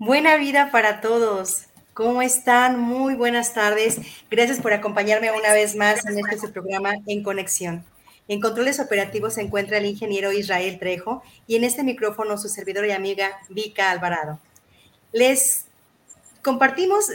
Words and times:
Buena 0.00 0.38
vida 0.38 0.70
para 0.70 1.02
todos. 1.02 1.66
¿Cómo 1.92 2.22
están? 2.22 2.80
Muy 2.80 3.14
buenas 3.14 3.52
tardes. 3.52 3.98
Gracias 4.30 4.58
por 4.58 4.72
acompañarme 4.72 5.30
una 5.30 5.52
vez 5.52 5.76
más 5.76 6.06
en 6.06 6.18
este 6.26 6.48
programa 6.48 6.94
En 7.06 7.22
Conexión. 7.22 7.84
En 8.26 8.40
controles 8.40 8.80
operativos 8.80 9.34
se 9.34 9.42
encuentra 9.42 9.76
el 9.76 9.84
ingeniero 9.84 10.32
Israel 10.32 10.78
Trejo 10.78 11.22
y 11.46 11.56
en 11.56 11.64
este 11.64 11.84
micrófono 11.84 12.38
su 12.38 12.48
servidora 12.48 12.86
y 12.86 12.92
amiga 12.92 13.42
Vika 13.50 13.90
Alvarado. 13.90 14.40
Les 15.12 15.66
Compartimos 16.42 17.06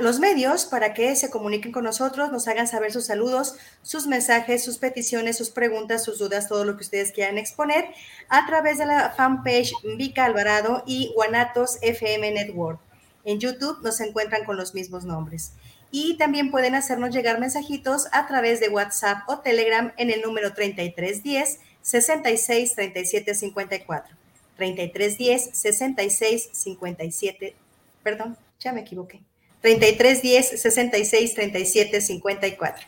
los 0.00 0.18
medios 0.18 0.64
para 0.64 0.92
que 0.92 1.14
se 1.14 1.30
comuniquen 1.30 1.70
con 1.70 1.84
nosotros, 1.84 2.32
nos 2.32 2.48
hagan 2.48 2.66
saber 2.66 2.92
sus 2.92 3.06
saludos, 3.06 3.54
sus 3.82 4.08
mensajes, 4.08 4.64
sus 4.64 4.78
peticiones, 4.78 5.38
sus 5.38 5.50
preguntas, 5.50 6.02
sus 6.02 6.18
dudas, 6.18 6.48
todo 6.48 6.64
lo 6.64 6.76
que 6.76 6.82
ustedes 6.82 7.12
quieran 7.12 7.38
exponer 7.38 7.86
a 8.28 8.46
través 8.46 8.78
de 8.78 8.86
la 8.86 9.10
fanpage 9.10 9.72
Vika 9.96 10.24
Alvarado 10.24 10.82
y 10.86 11.12
Guanatos 11.14 11.78
FM 11.82 12.32
Network. 12.32 12.80
En 13.24 13.38
YouTube 13.38 13.78
nos 13.82 14.00
encuentran 14.00 14.44
con 14.44 14.56
los 14.56 14.74
mismos 14.74 15.04
nombres. 15.04 15.52
Y 15.92 16.18
también 16.18 16.50
pueden 16.50 16.74
hacernos 16.74 17.14
llegar 17.14 17.38
mensajitos 17.38 18.08
a 18.10 18.26
través 18.26 18.58
de 18.58 18.70
WhatsApp 18.70 19.18
o 19.28 19.38
Telegram 19.38 19.92
en 19.96 20.10
el 20.10 20.20
número 20.20 20.52
3310 20.52 21.60
66 21.82 22.74
37 22.74 23.34
54. 23.34 24.16
3310 24.56 25.50
66 25.56 26.48
57, 26.52 27.54
perdón, 28.02 28.36
ya 28.60 28.72
me 28.72 28.80
equivoqué. 28.80 29.22
33 29.60 30.20
10 30.20 30.60
66 30.60 31.34
37 31.34 32.00
54. 32.00 32.86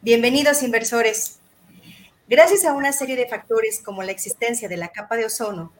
Bienvenidos 0.00 0.62
inversores. 0.62 1.38
Gracias 2.28 2.64
a 2.64 2.72
una 2.72 2.92
serie 2.92 3.14
de 3.14 3.28
factores 3.28 3.80
como 3.80 4.02
la 4.02 4.12
existencia 4.12 4.70
de 4.70 4.78
la 4.78 4.88
capa 4.88 5.16
de 5.16 5.26
ozono, 5.26 5.70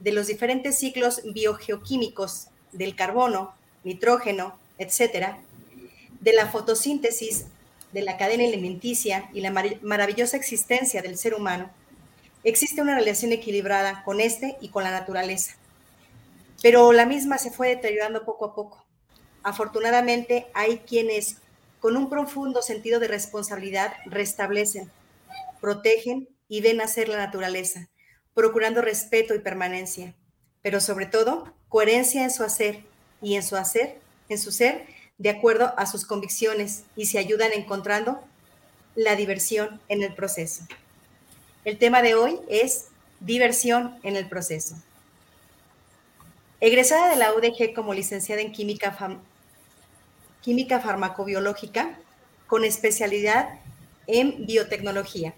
de 0.00 0.12
los 0.12 0.26
diferentes 0.26 0.78
ciclos 0.78 1.20
biogeoquímicos 1.34 2.48
del 2.72 2.96
carbono, 2.96 3.54
nitrógeno, 3.84 4.58
etcétera, 4.78 5.38
de 6.20 6.32
la 6.32 6.46
fotosíntesis, 6.46 7.44
de 7.92 8.02
la 8.02 8.16
cadena 8.16 8.44
alimenticia 8.44 9.28
y 9.34 9.42
la 9.42 9.50
maravillosa 9.82 10.36
existencia 10.38 11.02
del 11.02 11.18
ser 11.18 11.34
humano, 11.34 11.70
existe 12.42 12.80
una 12.80 12.96
relación 12.96 13.32
equilibrada 13.32 14.02
con 14.02 14.20
este 14.20 14.56
y 14.62 14.70
con 14.70 14.82
la 14.82 14.90
naturaleza 14.90 15.56
pero 16.62 16.92
la 16.92 17.06
misma 17.06 17.38
se 17.38 17.50
fue 17.50 17.68
deteriorando 17.68 18.24
poco 18.24 18.46
a 18.46 18.54
poco. 18.54 18.84
Afortunadamente 19.42 20.46
hay 20.54 20.78
quienes 20.78 21.38
con 21.80 21.96
un 21.96 22.08
profundo 22.08 22.62
sentido 22.62 22.98
de 22.98 23.08
responsabilidad 23.08 23.92
restablecen, 24.06 24.90
protegen 25.60 26.28
y 26.48 26.60
ven 26.60 26.78
nacer 26.78 27.08
la 27.08 27.16
naturaleza, 27.16 27.88
procurando 28.34 28.82
respeto 28.82 29.34
y 29.34 29.38
permanencia, 29.38 30.14
pero 30.62 30.80
sobre 30.80 31.06
todo 31.06 31.54
coherencia 31.68 32.24
en 32.24 32.30
su 32.30 32.42
hacer 32.42 32.82
y 33.22 33.36
en 33.36 33.42
su 33.42 33.56
hacer, 33.56 33.98
en 34.28 34.38
su 34.38 34.50
ser, 34.50 34.86
de 35.18 35.30
acuerdo 35.30 35.72
a 35.76 35.86
sus 35.86 36.04
convicciones 36.04 36.84
y 36.96 37.06
se 37.06 37.18
ayudan 37.18 37.52
encontrando 37.52 38.20
la 38.94 39.14
diversión 39.16 39.80
en 39.88 40.02
el 40.02 40.14
proceso. 40.14 40.66
El 41.64 41.78
tema 41.78 42.02
de 42.02 42.14
hoy 42.14 42.40
es 42.48 42.86
diversión 43.20 43.98
en 44.02 44.16
el 44.16 44.28
proceso. 44.28 44.76
Egresada 46.60 47.10
de 47.10 47.16
la 47.16 47.34
UDG 47.34 47.74
como 47.74 47.92
licenciada 47.92 48.40
en 48.40 48.50
química, 48.50 48.96
química 50.40 50.80
farmacobiológica 50.80 51.98
con 52.46 52.64
especialidad 52.64 53.58
en 54.06 54.46
biotecnología. 54.46 55.34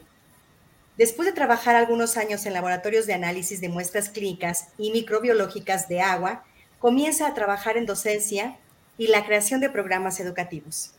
Después 0.97 1.27
de 1.27 1.34
trabajar 1.34 1.75
algunos 1.75 2.17
años 2.17 2.47
en 2.47 2.53
laboratorios 2.53 3.06
de 3.06 3.15
análisis 3.15 3.61
de 3.61 3.69
muestras 3.69 4.11
clínicas 4.11 4.69
y 4.79 4.93
microbiológicas 4.93 5.89
de 5.89 6.01
agua, 6.01 6.45
comienza 6.79 7.27
a 7.27 7.35
trabajar 7.35 7.77
en 7.77 7.87
docencia 7.87 8.56
y 8.97 9.09
la 9.09 9.25
creación 9.25 9.61
de 9.61 9.71
programas 9.71 10.21
educativos. 10.21 10.93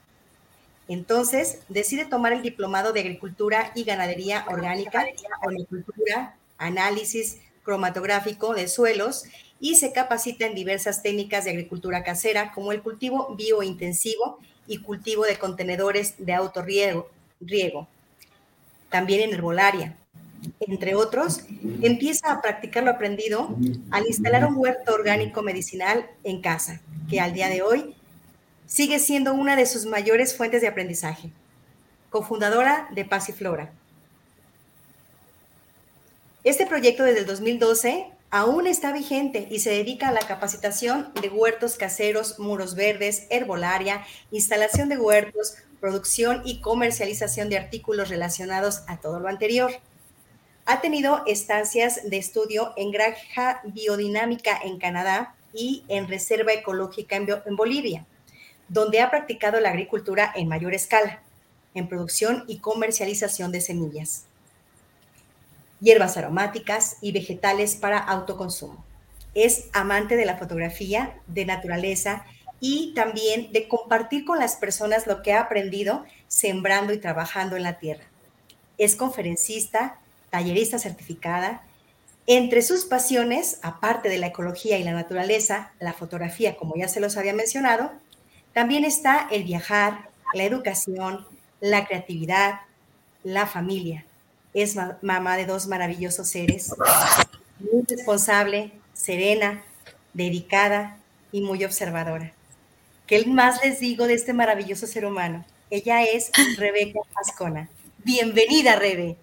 Entonces, 0.90 1.59
decide 1.69 2.06
tomar 2.06 2.34
el 2.34 2.41
diplomado 2.41 2.91
de 2.91 3.01
Agricultura 3.01 3.72
y 3.75 3.84
Ganadería 3.84 4.46
Orgánica, 4.50 5.06
Agricultura, 5.41 6.36
Análisis 6.57 7.38
Cromatográfico 7.63 8.53
de 8.53 8.68
Suelos 8.68 9.25
y 9.59 9.75
se 9.75 9.91
capacita 9.91 10.45
en 10.45 10.55
diversas 10.55 11.01
técnicas 11.03 11.45
de 11.45 11.51
agricultura 11.51 12.03
casera, 12.03 12.51
como 12.51 12.71
el 12.71 12.81
cultivo 12.81 13.35
biointensivo 13.35 14.39
y 14.67 14.77
cultivo 14.79 15.25
de 15.25 15.37
contenedores 15.37 16.15
de 16.17 16.33
autorriego, 16.33 17.09
riego. 17.41 17.87
también 18.89 19.21
en 19.21 19.33
herbolaria. 19.33 19.95
Entre 20.61 20.95
otros, 20.95 21.41
empieza 21.81 22.31
a 22.31 22.41
practicar 22.41 22.83
lo 22.83 22.91
aprendido 22.91 23.55
al 23.91 24.07
instalar 24.07 24.45
un 24.45 24.57
huerto 24.57 24.93
orgánico 24.93 25.41
medicinal 25.41 26.07
en 26.23 26.41
casa, 26.41 26.81
que 27.09 27.19
al 27.19 27.33
día 27.33 27.49
de 27.49 27.61
hoy 27.61 27.95
sigue 28.65 28.99
siendo 28.99 29.33
una 29.33 29.55
de 29.55 29.65
sus 29.65 29.85
mayores 29.85 30.35
fuentes 30.35 30.61
de 30.61 30.67
aprendizaje. 30.67 31.29
Cofundadora 32.09 32.87
de 32.91 33.05
Paz 33.05 33.29
y 33.29 33.33
Flora. 33.33 33.71
Este 36.43 36.65
proyecto 36.65 37.03
desde 37.03 37.19
el 37.19 37.25
2012 37.25 38.07
aún 38.31 38.67
está 38.67 38.91
vigente 38.91 39.47
y 39.50 39.59
se 39.59 39.72
dedica 39.72 40.09
a 40.09 40.12
la 40.12 40.22
capacitación 40.22 41.12
de 41.22 41.29
huertos 41.29 41.75
caseros, 41.75 42.40
muros 42.40 42.75
verdes, 42.75 43.25
herbolaria, 43.29 44.06
instalación 44.31 44.90
de 44.90 44.97
huertos, 44.97 45.56
producción 45.79 46.41
y 46.45 46.62
comercialización 46.62 47.50
de 47.50 47.57
artículos 47.57 48.09
relacionados 48.09 48.84
a 48.88 48.97
todo 48.97 49.19
lo 49.19 49.28
anterior. 49.28 49.72
Ha 50.66 50.81
tenido 50.81 51.23
estancias 51.25 52.01
de 52.07 52.18
estudio 52.18 52.73
en 52.78 52.91
granja 52.91 53.62
biodinámica 53.63 54.59
en 54.63 54.78
Canadá 54.78 55.35
y 55.51 55.84
en 55.88 56.07
reserva 56.07 56.53
ecológica 56.53 57.16
en, 57.16 57.56
Bolivia, 57.56 58.06
donde 58.68 59.01
ha 59.01 59.09
practicado 59.09 59.59
la 59.59 59.69
agricultura 59.69 60.31
en 60.35 60.47
mayor 60.47 60.75
escala, 60.75 61.23
en 61.73 61.88
producción 61.88 62.44
y 62.47 62.59
comercialización 62.59 63.51
de 63.51 63.62
semillas 63.62 64.28
hierbas 65.79 66.17
aromáticas 66.17 66.97
y 67.01 67.12
vegetales 67.12 67.75
para 67.75 67.97
autoconsumo. 67.97 68.84
Es 69.34 69.67
amante 69.73 70.16
de 70.16 70.25
la 70.25 70.38
fotografía, 70.38 71.16
de 71.28 71.45
naturaleza 71.45 72.25
y 72.59 72.94
también 72.94 73.51
de 73.51 73.67
compartir 73.67 74.25
con 74.25 74.39
las 74.39 74.56
personas 74.56 75.07
lo 75.07 75.22
que 75.22 75.34
ha 75.34 75.41
aprendido 75.41 76.06
sembrando 76.28 76.94
y 76.94 76.97
trabajando 76.97 77.56
en 77.56 77.63
la 77.63 77.79
tierra. 77.79 78.03
Es 78.78 78.95
conferencista, 78.95 79.98
tallerista 80.30 80.80
certificada. 80.80 81.63
Entre 82.27 82.62
sus 82.62 82.86
pasiones, 82.86 83.59
aparte 83.62 84.09
de 84.09 84.18
la 84.18 84.27
ecología 84.27 84.77
y 84.77 84.83
la 84.83 84.92
naturaleza, 84.92 85.71
la 85.80 85.94
fotografía, 85.94 86.57
como 86.57 86.75
ya 86.75 86.88
se 86.88 87.00
los 87.00 87.18
había 87.18 87.33
mencionado, 87.33 87.92
también 88.53 88.83
está 88.83 89.27
el 89.31 89.44
viajar, 89.44 90.09
la 90.33 90.44
educación, 90.44 91.25
la 91.59 91.86
creatividad, 91.86 92.62
la 93.24 93.48
familia 93.48 94.06
es 94.54 94.75
mamá 95.01 95.38
de 95.38 95.46
dos 95.46 95.68
maravillosos 95.68 96.28
seres, 96.30 96.74
muy 97.60 97.84
responsable, 97.88 98.72
serena, 98.94 99.63
dedicada 100.13 100.98
y 101.31 101.42
muy 101.42 101.63
observadora. 101.63 102.34
¿Qué 103.06 103.25
más 103.25 103.63
les 103.63 103.80
digo 103.80 104.07
de 104.07 104.13
este 104.13 104.34
maravilloso 104.34 104.88
ser 104.88 105.06
humano? 105.06 105.46
Ella 105.69 106.04
es 106.04 106.31
Rebeca 106.57 107.00
Ascona. 107.16 107.69
Bienvenida, 108.04 108.75
Rebe. 108.75 109.18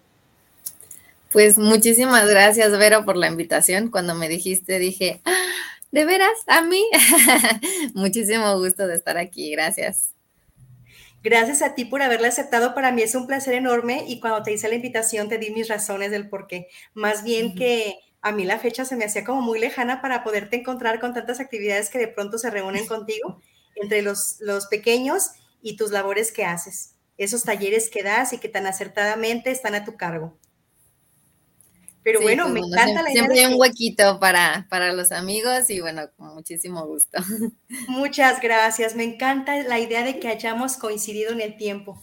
Pues 1.33 1.59
muchísimas 1.59 2.29
gracias, 2.29 2.77
Vero, 2.79 3.05
por 3.05 3.17
la 3.17 3.27
invitación. 3.27 3.91
Cuando 3.91 4.15
me 4.15 4.29
dijiste, 4.29 4.79
dije, 4.79 5.21
ah, 5.25 5.47
¿de 5.91 6.05
veras? 6.05 6.39
¿A 6.47 6.63
mí? 6.63 6.85
Muchísimo 7.95 8.59
gusto 8.59 8.87
de 8.87 8.97
estar 8.97 9.19
aquí. 9.19 9.51
Gracias. 9.51 10.16
Gracias 11.27 11.61
a 11.61 11.75
ti 11.75 11.85
por 11.85 12.03
haberla 12.03 12.29
aceptado. 12.29 12.73
Para 12.73 12.93
mí 12.93 13.03
es 13.03 13.17
un 13.17 13.27
placer 13.27 13.55
enorme 13.55 14.05
y 14.07 14.21
cuando 14.21 14.45
te 14.45 14.53
hice 14.53 14.69
la 14.69 14.77
invitación 14.77 15.29
te 15.29 15.39
di 15.39 15.51
mis 15.51 15.67
razones 15.67 16.13
del 16.13 16.29
por 16.29 16.47
qué. 16.47 16.69
Más 16.95 17.25
bien 17.25 17.57
que 17.57 17.99
a 18.23 18.31
mí 18.31 18.45
la 18.45 18.61
fecha 18.61 18.85
se 18.85 18.95
me 18.95 19.07
hacía 19.07 19.25
como 19.25 19.41
muy 19.41 19.59
lejana 19.59 20.01
para 20.01 20.23
poderte 20.23 20.55
encontrar 20.55 21.01
con 21.01 21.15
tantas 21.15 21.41
actividades 21.41 21.91
que 21.91 21.99
de 21.99 22.07
pronto 22.07 22.39
se 22.39 22.49
reúnen 22.49 22.87
contigo 22.87 23.41
entre 23.75 24.03
los, 24.03 24.37
los 24.39 24.69
pequeños 24.69 25.33
y 25.61 25.77
tus 25.77 25.91
labores 25.91 26.31
que 26.31 26.45
haces, 26.45 26.95
esos 27.19 27.43
talleres 27.43 27.91
que 27.91 28.05
das 28.05 28.33
y 28.33 28.39
que 28.39 28.49
tan 28.49 28.69
acertadamente 28.69 29.51
están 29.51 29.75
a 29.75 29.85
tu 29.85 29.97
cargo. 29.97 30.39
Pero 32.07 32.21
bueno, 32.21 32.45
pues, 32.45 32.55
me 32.55 32.61
encanta 32.61 33.03
la 33.03 33.11
idea. 33.11 33.25
Siempre 33.25 33.41
hay 33.41 33.53
un 33.53 33.61
huequito 33.61 34.21
para, 34.21 34.69
para 34.71 34.93
los 34.93 35.11
amigos 35.11 35.69
y 35.71 35.81
bueno, 35.81 36.03
con 36.17 36.37
muchísimo 36.37 36.87
gusto. 36.87 37.19
Muchas 37.89 38.41
gracias. 38.41 38.95
Me 38.95 39.03
encanta 39.03 39.61
la 39.65 39.81
idea 39.81 40.05
de 40.05 40.21
que 40.21 40.29
hayamos 40.29 40.77
coincidido 40.77 41.33
en 41.33 41.41
el 41.41 41.57
tiempo. 41.57 42.01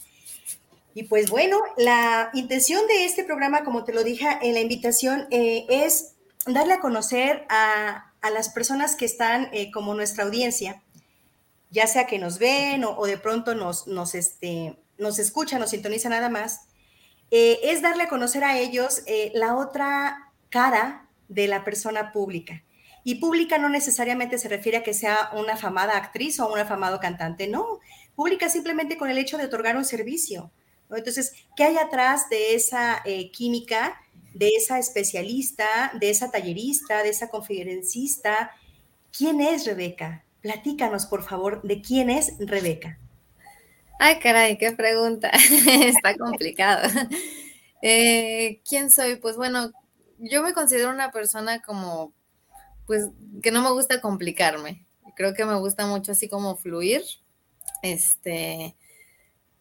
Y 0.94 1.04
pues 1.04 1.30
bueno, 1.30 1.58
la 1.78 2.32
intención 2.34 2.86
de 2.86 3.06
este 3.06 3.24
programa, 3.24 3.64
como 3.64 3.86
te 3.86 3.94
lo 3.94 4.04
dije 4.04 4.28
en 4.42 4.56
la 4.56 4.60
invitación, 4.60 5.26
eh, 5.32 5.66
es 5.70 6.16
darle 6.48 6.74
a 6.74 6.80
conocer 6.82 7.46
a, 7.48 8.12
las 8.30 8.50
personas 8.50 8.98
que 8.98 9.06
están 9.06 9.48
eh, 9.54 9.72
como 9.72 9.94
nuestra 9.94 10.26
audiencia, 10.26 10.82
ya 11.72 11.88
sea 11.88 12.08
que 12.08 12.20
nos 12.20 12.40
ven 12.40 12.84
o, 12.84 13.06
de 13.06 13.18
pronto 13.18 13.56
nos, 13.56 13.88
nos, 13.88 14.16
este, 14.16 14.76
nos 14.98 15.18
escuchan, 15.18 15.62
nos 15.62 15.70
sintonizan 15.70 16.12
nada 16.12 16.28
más, 16.28 16.68
eh, 17.36 17.72
es 17.72 17.82
darle 17.82 18.04
a 18.04 18.10
conocer 18.10 18.44
a 18.44 18.60
ellos 18.60 19.02
eh, 19.08 19.32
la 19.34 19.58
otra 19.58 20.32
cara 20.50 21.10
de 21.30 21.48
la 21.48 21.64
persona 21.64 22.12
pública. 22.12 22.64
Y 23.04 23.16
pública 23.16 23.58
no 23.58 23.70
necesariamente 23.70 24.38
se 24.38 24.50
refiere 24.50 24.78
a 24.78 24.84
que 24.84 24.94
sea 24.94 25.32
una 25.34 25.54
afamada 25.54 25.98
actriz 25.98 26.40
o 26.40 26.54
un 26.54 26.60
afamado 26.60 27.00
cantante, 27.00 27.48
no. 27.48 27.80
Pública 28.16 28.50
simplemente 28.50 28.98
con 28.98 29.10
el 29.10 29.18
hecho 29.18 29.40
de 29.40 29.46
otorgar 29.46 29.76
un 29.78 29.84
servicio. 29.84 30.52
Entonces, 30.92 31.34
¿qué 31.58 31.64
hay 31.64 31.78
atrás 31.78 32.30
de 32.30 32.54
esa 32.54 33.02
eh, 33.04 33.32
química, 33.32 34.00
de 34.36 34.50
esa 34.50 34.78
especialista, 34.78 35.92
de 36.00 36.12
esa 36.12 36.30
tallerista, 36.30 37.02
de 37.02 37.10
esa 37.10 37.30
conferencista? 37.30 38.52
¿Quién 39.12 39.42
es 39.42 39.66
Rebeca? 39.66 40.24
Platícanos, 40.42 41.08
por 41.08 41.24
favor, 41.24 41.64
de 41.64 41.82
quién 41.82 42.12
es 42.12 42.36
Rebeca. 42.38 43.00
Ay, 44.00 44.20
caray, 44.20 44.58
qué 44.58 44.72
pregunta. 44.72 45.30
Está 45.86 46.18
complicado. 46.18 46.88
Eh, 47.82 48.62
¿Quién 48.68 48.90
soy? 48.90 49.18
Pues 49.18 49.36
bueno, 49.36 49.72
yo 50.18 50.42
me 50.42 50.54
considero 50.54 50.90
una 50.90 51.12
persona 51.12 51.62
como, 51.62 52.14
pues, 52.88 53.10
que 53.42 53.52
no 53.52 53.62
me 53.62 53.72
gusta 53.72 54.02
complicarme. 54.02 54.86
Creo 55.16 55.34
que 55.34 55.46
me 55.46 55.60
gusta 55.60 55.86
mucho 55.86 56.14
así 56.14 56.30
como 56.30 56.56
fluir. 56.56 57.04
Este, 57.82 58.76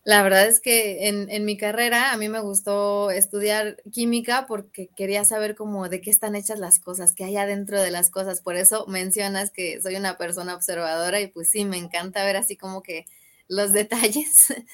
la 0.04 0.22
verdad 0.22 0.46
es 0.46 0.60
que 0.60 1.08
en, 1.08 1.28
en, 1.30 1.44
mi 1.44 1.56
carrera 1.56 2.12
a 2.12 2.16
mí 2.16 2.28
me 2.28 2.40
gustó 2.40 3.10
estudiar 3.10 3.76
química 3.92 4.46
porque 4.46 4.88
quería 4.96 5.24
saber 5.24 5.56
cómo 5.56 5.88
de 5.88 6.00
qué 6.00 6.10
están 6.10 6.36
hechas 6.36 6.58
las 6.60 6.78
cosas, 6.78 7.12
qué 7.12 7.24
hay 7.24 7.36
adentro 7.36 7.80
de 7.80 7.90
las 7.90 8.10
cosas. 8.10 8.40
Por 8.40 8.56
eso 8.56 8.86
mencionas 8.86 9.50
que 9.50 9.82
soy 9.82 9.96
una 9.96 10.16
persona 10.16 10.54
observadora 10.54 11.20
y 11.20 11.26
pues 11.26 11.50
sí, 11.50 11.64
me 11.64 11.76
encanta 11.76 12.24
ver 12.24 12.36
así 12.36 12.56
como 12.56 12.82
que 12.82 13.06
los 13.52 13.72
detalles. 13.72 14.54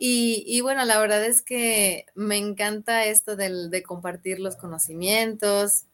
Y, 0.00 0.60
bueno, 0.60 0.84
la 0.84 1.00
verdad 1.00 1.24
es 1.24 1.42
que 1.42 2.06
me 2.14 2.36
encanta 2.36 3.04
esto 3.06 3.34
del, 3.34 3.68
de 3.68 3.82
compartir 3.82 4.38
los 4.38 4.54
conocimientos. 4.54 5.86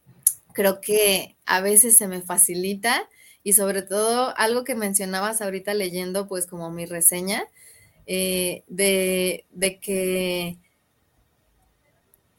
Creo 0.53 0.83
que 0.83 1.37
a 1.47 1.63
veces 1.63 1.97
se 1.97 2.07
me 2.07 2.21
facilita 2.21 3.09
y 3.43 3.55
sobre 3.55 3.81
todo 3.81 4.37
algo 4.37 4.63
que 4.63 4.75
mencionabas 4.75 5.41
ahorita 5.41 5.73
leyendo, 5.73 6.29
pues 6.29 6.47
como 6.47 6.71
mi 6.71 6.85
reseña, 6.85 7.45
eh, 8.07 8.63
de, 8.67 9.47
que 9.81 10.59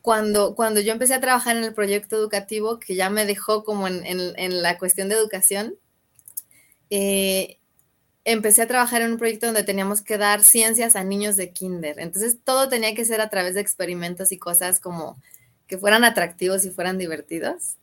cuando, 0.03 0.53
cuando 0.53 0.81
yo 0.81 0.91
empecé 0.91 1.15
a 1.15 1.19
trabajar 1.19 1.57
en 1.57 1.63
el 1.63 1.73
proyecto 1.73 2.15
educativo, 2.15 2.79
que 2.79 2.93
ya 2.93 3.09
me 3.09 3.25
dejó 3.25 3.63
como 3.63 3.87
en, 3.87 4.05
en, 4.05 4.61
la 4.61 4.77
cuestión 4.77 5.09
de 5.09 5.15
educación, 5.15 5.73
eh, 6.91 7.57
empecé 8.25 8.63
a 8.63 8.67
trabajar 8.67 9.03
en 9.03 9.11
un 9.11 9.17
proyecto 9.17 9.45
donde 9.45 9.63
teníamos 9.63 10.01
que 10.01 10.17
dar 10.17 10.43
ciencias 10.43 10.95
a 10.95 11.03
niños 11.03 11.35
de 11.35 11.51
kinder. 11.53 11.99
Entonces 11.99 12.37
todo 12.43 12.67
tenía 12.67 12.95
que 12.95 13.05
ser 13.05 13.21
a 13.21 13.29
través 13.29 13.53
de 13.53 13.61
experimentos 13.61 14.31
y 14.31 14.37
cosas 14.37 14.79
como 14.79 15.21
que 15.67 15.77
fueran 15.77 16.03
atractivos 16.03 16.65
y 16.65 16.71
fueran 16.71 16.97
divertidos. 16.97 17.77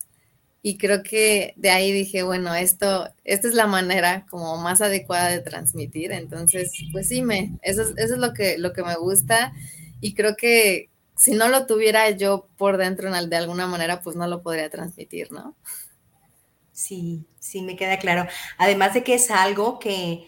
Y 0.60 0.78
creo 0.78 1.02
que 1.02 1.54
de 1.56 1.70
ahí 1.70 1.90
dije, 1.92 2.22
bueno, 2.22 2.54
esto, 2.54 3.08
esta 3.24 3.48
es 3.48 3.54
la 3.54 3.66
manera 3.66 4.26
como 4.30 4.56
más 4.58 4.80
adecuada 4.80 5.28
de 5.30 5.40
transmitir. 5.40 6.12
Entonces, 6.12 6.72
pues 6.92 7.08
sí, 7.08 7.22
me, 7.22 7.58
eso, 7.62 7.82
es, 7.82 7.90
eso 7.96 8.14
es 8.14 8.20
lo 8.20 8.32
que, 8.32 8.58
lo 8.58 8.72
que 8.72 8.82
me 8.82 8.96
gusta. 8.96 9.52
Y 10.00 10.14
creo 10.14 10.36
que 10.36 10.90
si 11.16 11.32
no 11.32 11.48
lo 11.48 11.66
tuviera 11.66 12.10
yo 12.10 12.48
por 12.56 12.78
dentro 12.78 13.10
de 13.12 13.36
alguna 13.36 13.66
manera, 13.66 14.00
pues 14.00 14.16
no 14.16 14.26
lo 14.26 14.42
podría 14.42 14.70
transmitir, 14.70 15.30
¿no? 15.30 15.56
Sí, 16.72 17.26
sí, 17.38 17.62
me 17.62 17.76
queda 17.76 17.98
claro. 17.98 18.26
Además 18.58 18.94
de 18.94 19.04
que 19.04 19.14
es 19.14 19.30
algo 19.30 19.78
que, 19.78 20.26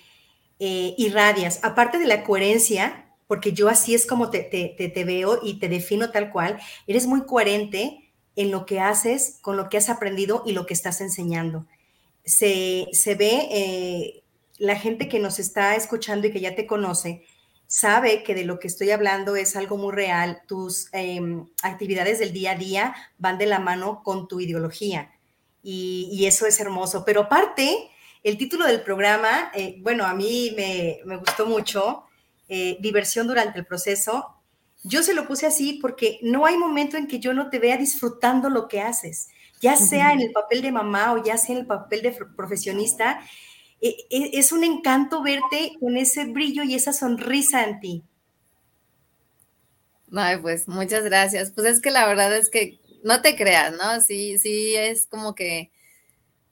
eh, 0.60 0.94
irradias, 0.98 1.58
aparte 1.62 1.98
de 1.98 2.06
la 2.06 2.22
coherencia, 2.22 3.12
porque 3.26 3.52
yo 3.52 3.68
así 3.68 3.94
es 3.94 4.06
como 4.06 4.30
te, 4.30 4.42
te, 4.42 5.04
veo 5.04 5.40
y 5.42 5.58
te 5.58 5.68
defino 5.68 6.10
tal 6.10 6.30
cual, 6.30 6.60
eres 6.86 7.06
muy 7.06 7.26
coherente 7.26 8.12
en 8.36 8.50
lo 8.50 8.64
que 8.64 8.80
haces, 8.80 9.38
con 9.42 9.56
lo 9.56 9.68
que 9.68 9.78
has 9.78 9.88
aprendido 9.88 10.42
y 10.46 10.52
lo 10.52 10.66
que 10.66 10.74
estás 10.74 11.00
enseñando. 11.00 11.66
Se, 12.24 12.86
ve, 13.18 13.48
eh, 13.50 14.22
la 14.58 14.76
gente 14.76 15.08
que 15.08 15.18
nos 15.18 15.38
está 15.38 15.74
escuchando 15.74 16.28
y 16.28 16.32
que 16.32 16.40
ya 16.40 16.54
te 16.54 16.66
conoce, 16.66 17.24
sabe 17.66 18.22
que 18.22 18.34
de 18.34 18.44
lo 18.44 18.60
que 18.60 18.68
estoy 18.68 18.90
hablando 18.92 19.36
es 19.36 19.56
algo 19.56 19.76
muy 19.76 19.92
real. 19.92 20.42
Tus 20.46 20.88
em, 20.92 21.46
actividades 21.62 22.18
del 22.20 22.32
día 22.32 22.52
a 22.52 22.56
día 22.56 22.94
van 23.18 23.38
de 23.38 23.46
la 23.46 23.58
mano 23.58 24.02
con 24.04 24.28
tu 24.28 24.40
ideología 24.40 25.10
y, 25.62 26.08
y 26.12 26.26
eso 26.26 26.46
es 26.46 26.60
hermoso. 26.60 27.04
Pero 27.04 27.22
aparte, 27.22 27.90
el 28.24 28.38
título 28.38 28.66
del 28.66 28.80
programa, 28.80 29.52
eh, 29.54 29.76
bueno, 29.80 30.06
a 30.06 30.14
mí 30.14 30.54
me, 30.56 31.16
gustó 31.18 31.44
mucho, 31.44 32.04
eh, 32.48 32.78
diversión 32.80 33.26
durante 33.26 33.58
el 33.58 33.66
proceso. 33.66 34.40
Yo 34.82 35.02
se 35.02 35.12
lo 35.12 35.28
puse 35.28 35.46
así 35.46 35.78
porque 35.80 36.18
no 36.22 36.46
hay 36.46 36.56
momento 36.56 36.96
en 36.96 37.06
que 37.06 37.20
yo 37.20 37.34
no 37.34 37.50
te 37.50 37.58
vea 37.58 37.76
disfrutando 37.76 38.48
lo 38.48 38.66
que 38.66 38.80
haces, 38.80 39.28
ya 39.60 39.76
sea 39.76 40.12
en 40.12 40.22
el 40.22 40.32
papel 40.32 40.62
de 40.62 40.72
mamá 40.72 41.12
o 41.12 41.22
ya 41.22 41.36
sea 41.36 41.54
en 41.54 41.60
el 41.62 41.66
papel 41.66 42.00
de 42.00 42.16
profesionista. 42.34 43.20
Eh, 43.82 43.94
es 44.10 44.52
un 44.52 44.64
encanto 44.64 45.22
verte 45.22 45.72
con 45.78 45.98
ese 45.98 46.24
brillo 46.24 46.62
y 46.62 46.74
esa 46.74 46.94
sonrisa 46.94 47.64
en 47.64 47.80
ti. 47.80 48.04
Ay, 50.16 50.38
pues 50.38 50.66
muchas 50.66 51.04
gracias. 51.04 51.50
Pues 51.50 51.66
es 51.66 51.80
que 51.82 51.90
la 51.90 52.06
verdad 52.06 52.34
es 52.34 52.48
que 52.48 52.80
no 53.02 53.20
te 53.20 53.36
creas, 53.36 53.72
¿no? 53.72 54.00
Sí, 54.00 54.38
sí, 54.38 54.74
es 54.76 55.06
como 55.06 55.34
que 55.34 55.70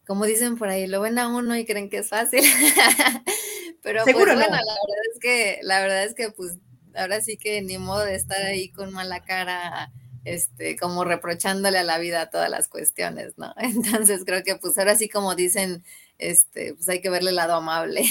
como 0.07 0.27
dicen 0.27 0.57
por 0.57 0.69
ahí, 0.69 0.87
lo 0.87 1.01
ven 1.01 1.19
a 1.19 1.29
uno 1.29 1.57
y 1.57 1.65
creen 1.65 1.89
que 1.89 1.99
es 1.99 2.09
fácil. 2.09 2.43
Pero 3.83 4.05
pues, 4.05 4.15
bueno, 4.15 4.35
la 4.35 4.47
verdad 4.47 4.69
es 5.13 5.21
que, 5.21 5.59
la 5.63 5.81
verdad 5.81 6.05
es 6.05 6.15
que 6.15 6.31
pues 6.31 6.57
ahora 6.95 7.21
sí 7.21 7.37
que 7.37 7.61
ni 7.63 7.79
modo 7.79 8.05
de 8.05 8.15
estar 8.15 8.41
ahí 8.43 8.71
con 8.71 8.93
mala 8.93 9.23
cara, 9.25 9.91
este, 10.25 10.77
como 10.77 11.05
reprochándole 11.05 11.79
a 11.79 11.83
la 11.83 11.99
vida 11.99 12.31
todas 12.31 12.49
las 12.49 12.69
cuestiones, 12.69 13.37
¿no? 13.37 13.53
Entonces 13.59 14.23
creo 14.25 14.43
que 14.45 14.57
pues 14.57 14.79
ahora 14.79 14.97
sí 14.97 15.09
como 15.09 15.35
dicen, 15.35 15.85
este, 16.19 16.75
pues 16.75 16.89
hay 16.89 17.01
que 17.01 17.11
verle 17.11 17.31
el 17.31 17.37
lado 17.37 17.55
amable. 17.55 18.05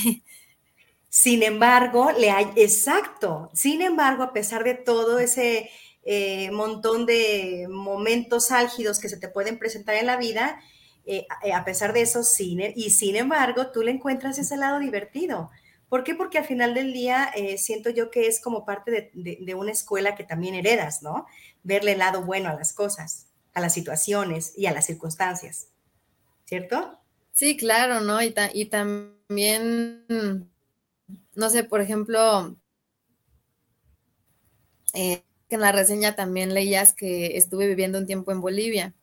Sin 1.09 1.43
embargo, 1.43 2.11
le 2.17 2.31
hay, 2.31 2.47
exacto, 2.55 3.49
sin 3.53 3.81
embargo, 3.81 4.23
a 4.23 4.33
pesar 4.33 4.63
de 4.63 4.75
todo 4.75 5.19
ese 5.19 5.69
eh, 6.03 6.49
montón 6.51 7.05
de 7.05 7.67
momentos 7.69 8.51
álgidos 8.51 8.99
que 8.99 9.09
se 9.09 9.17
te 9.17 9.27
pueden 9.27 9.59
presentar 9.59 9.95
en 9.95 10.05
la 10.05 10.15
vida, 10.15 10.61
eh, 11.05 11.25
eh, 11.43 11.53
a 11.53 11.65
pesar 11.65 11.93
de 11.93 12.01
eso, 12.01 12.21
y 12.39 12.89
sin 12.91 13.15
embargo, 13.15 13.71
tú 13.71 13.81
le 13.81 13.91
encuentras 13.91 14.37
ese 14.37 14.57
lado 14.57 14.79
divertido. 14.79 15.49
¿Por 15.89 16.03
qué? 16.03 16.15
Porque 16.15 16.37
al 16.37 16.45
final 16.45 16.73
del 16.73 16.93
día 16.93 17.31
eh, 17.35 17.57
siento 17.57 17.89
yo 17.89 18.11
que 18.11 18.27
es 18.27 18.39
como 18.39 18.65
parte 18.65 19.11
de, 19.13 19.55
una 19.55 19.71
escuela 19.71 20.15
que 20.15 20.23
también 20.23 20.55
heredas, 20.55 21.01
¿no? 21.01 21.25
Verle 21.63 21.93
el 21.93 21.99
lado 21.99 22.23
bueno 22.23 22.49
a 22.49 22.53
las 22.53 22.73
cosas, 22.73 23.27
a 23.53 23.61
las 23.61 23.73
situaciones 23.73 24.53
y 24.55 24.67
a 24.67 24.73
las 24.73 24.85
circunstancias, 24.85 25.67
¿cierto? 26.45 26.99
Sí, 27.33 27.57
claro, 27.57 28.01
¿no? 28.01 28.21
Y, 28.21 28.33
y 28.53 28.65
también, 28.65 30.05
no 31.35 31.49
sé, 31.49 31.63
por 31.63 31.81
ejemplo, 31.81 32.55
en 34.93 35.21
la 35.49 35.71
reseña 35.71 36.15
también 36.15 36.53
leías 36.53 36.93
que 36.93 37.37
estuve 37.37 37.67
viviendo 37.67 37.97
un 37.97 38.05
tiempo 38.05 38.31
en 38.31 38.41
Bolivia, 38.41 38.93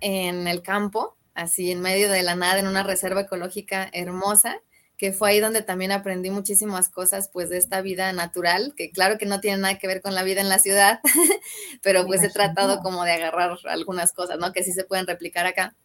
en 0.00 0.46
el 0.46 0.62
campo, 0.62 1.17
así 1.38 1.70
en 1.70 1.80
medio 1.80 2.10
de 2.10 2.24
la 2.24 2.34
nada, 2.34 2.58
en 2.58 2.66
una 2.66 2.82
reserva 2.82 3.20
ecológica 3.20 3.88
hermosa, 3.92 4.60
que 4.96 5.12
fue 5.12 5.30
ahí 5.30 5.40
donde 5.40 5.62
también 5.62 5.92
aprendí 5.92 6.30
muchísimas 6.30 6.88
cosas, 6.88 7.30
pues, 7.32 7.48
de 7.48 7.58
esta 7.58 7.80
vida 7.80 8.12
natural, 8.12 8.74
que 8.76 8.90
claro 8.90 9.18
que 9.18 9.26
no 9.26 9.40
tiene 9.40 9.58
nada 9.58 9.78
que 9.78 9.86
ver 9.86 10.02
con 10.02 10.16
la 10.16 10.24
vida 10.24 10.40
en 10.40 10.48
la 10.48 10.58
ciudad, 10.58 11.00
pero 11.82 12.04
pues 12.06 12.24
he 12.24 12.30
tratado 12.30 12.80
como 12.80 13.04
de 13.04 13.12
agarrar 13.12 13.56
algunas 13.66 14.12
cosas, 14.12 14.38
¿no? 14.38 14.52
Que 14.52 14.64
sí 14.64 14.72
se 14.72 14.82
pueden 14.82 15.06
replicar 15.06 15.46
acá. 15.46 15.76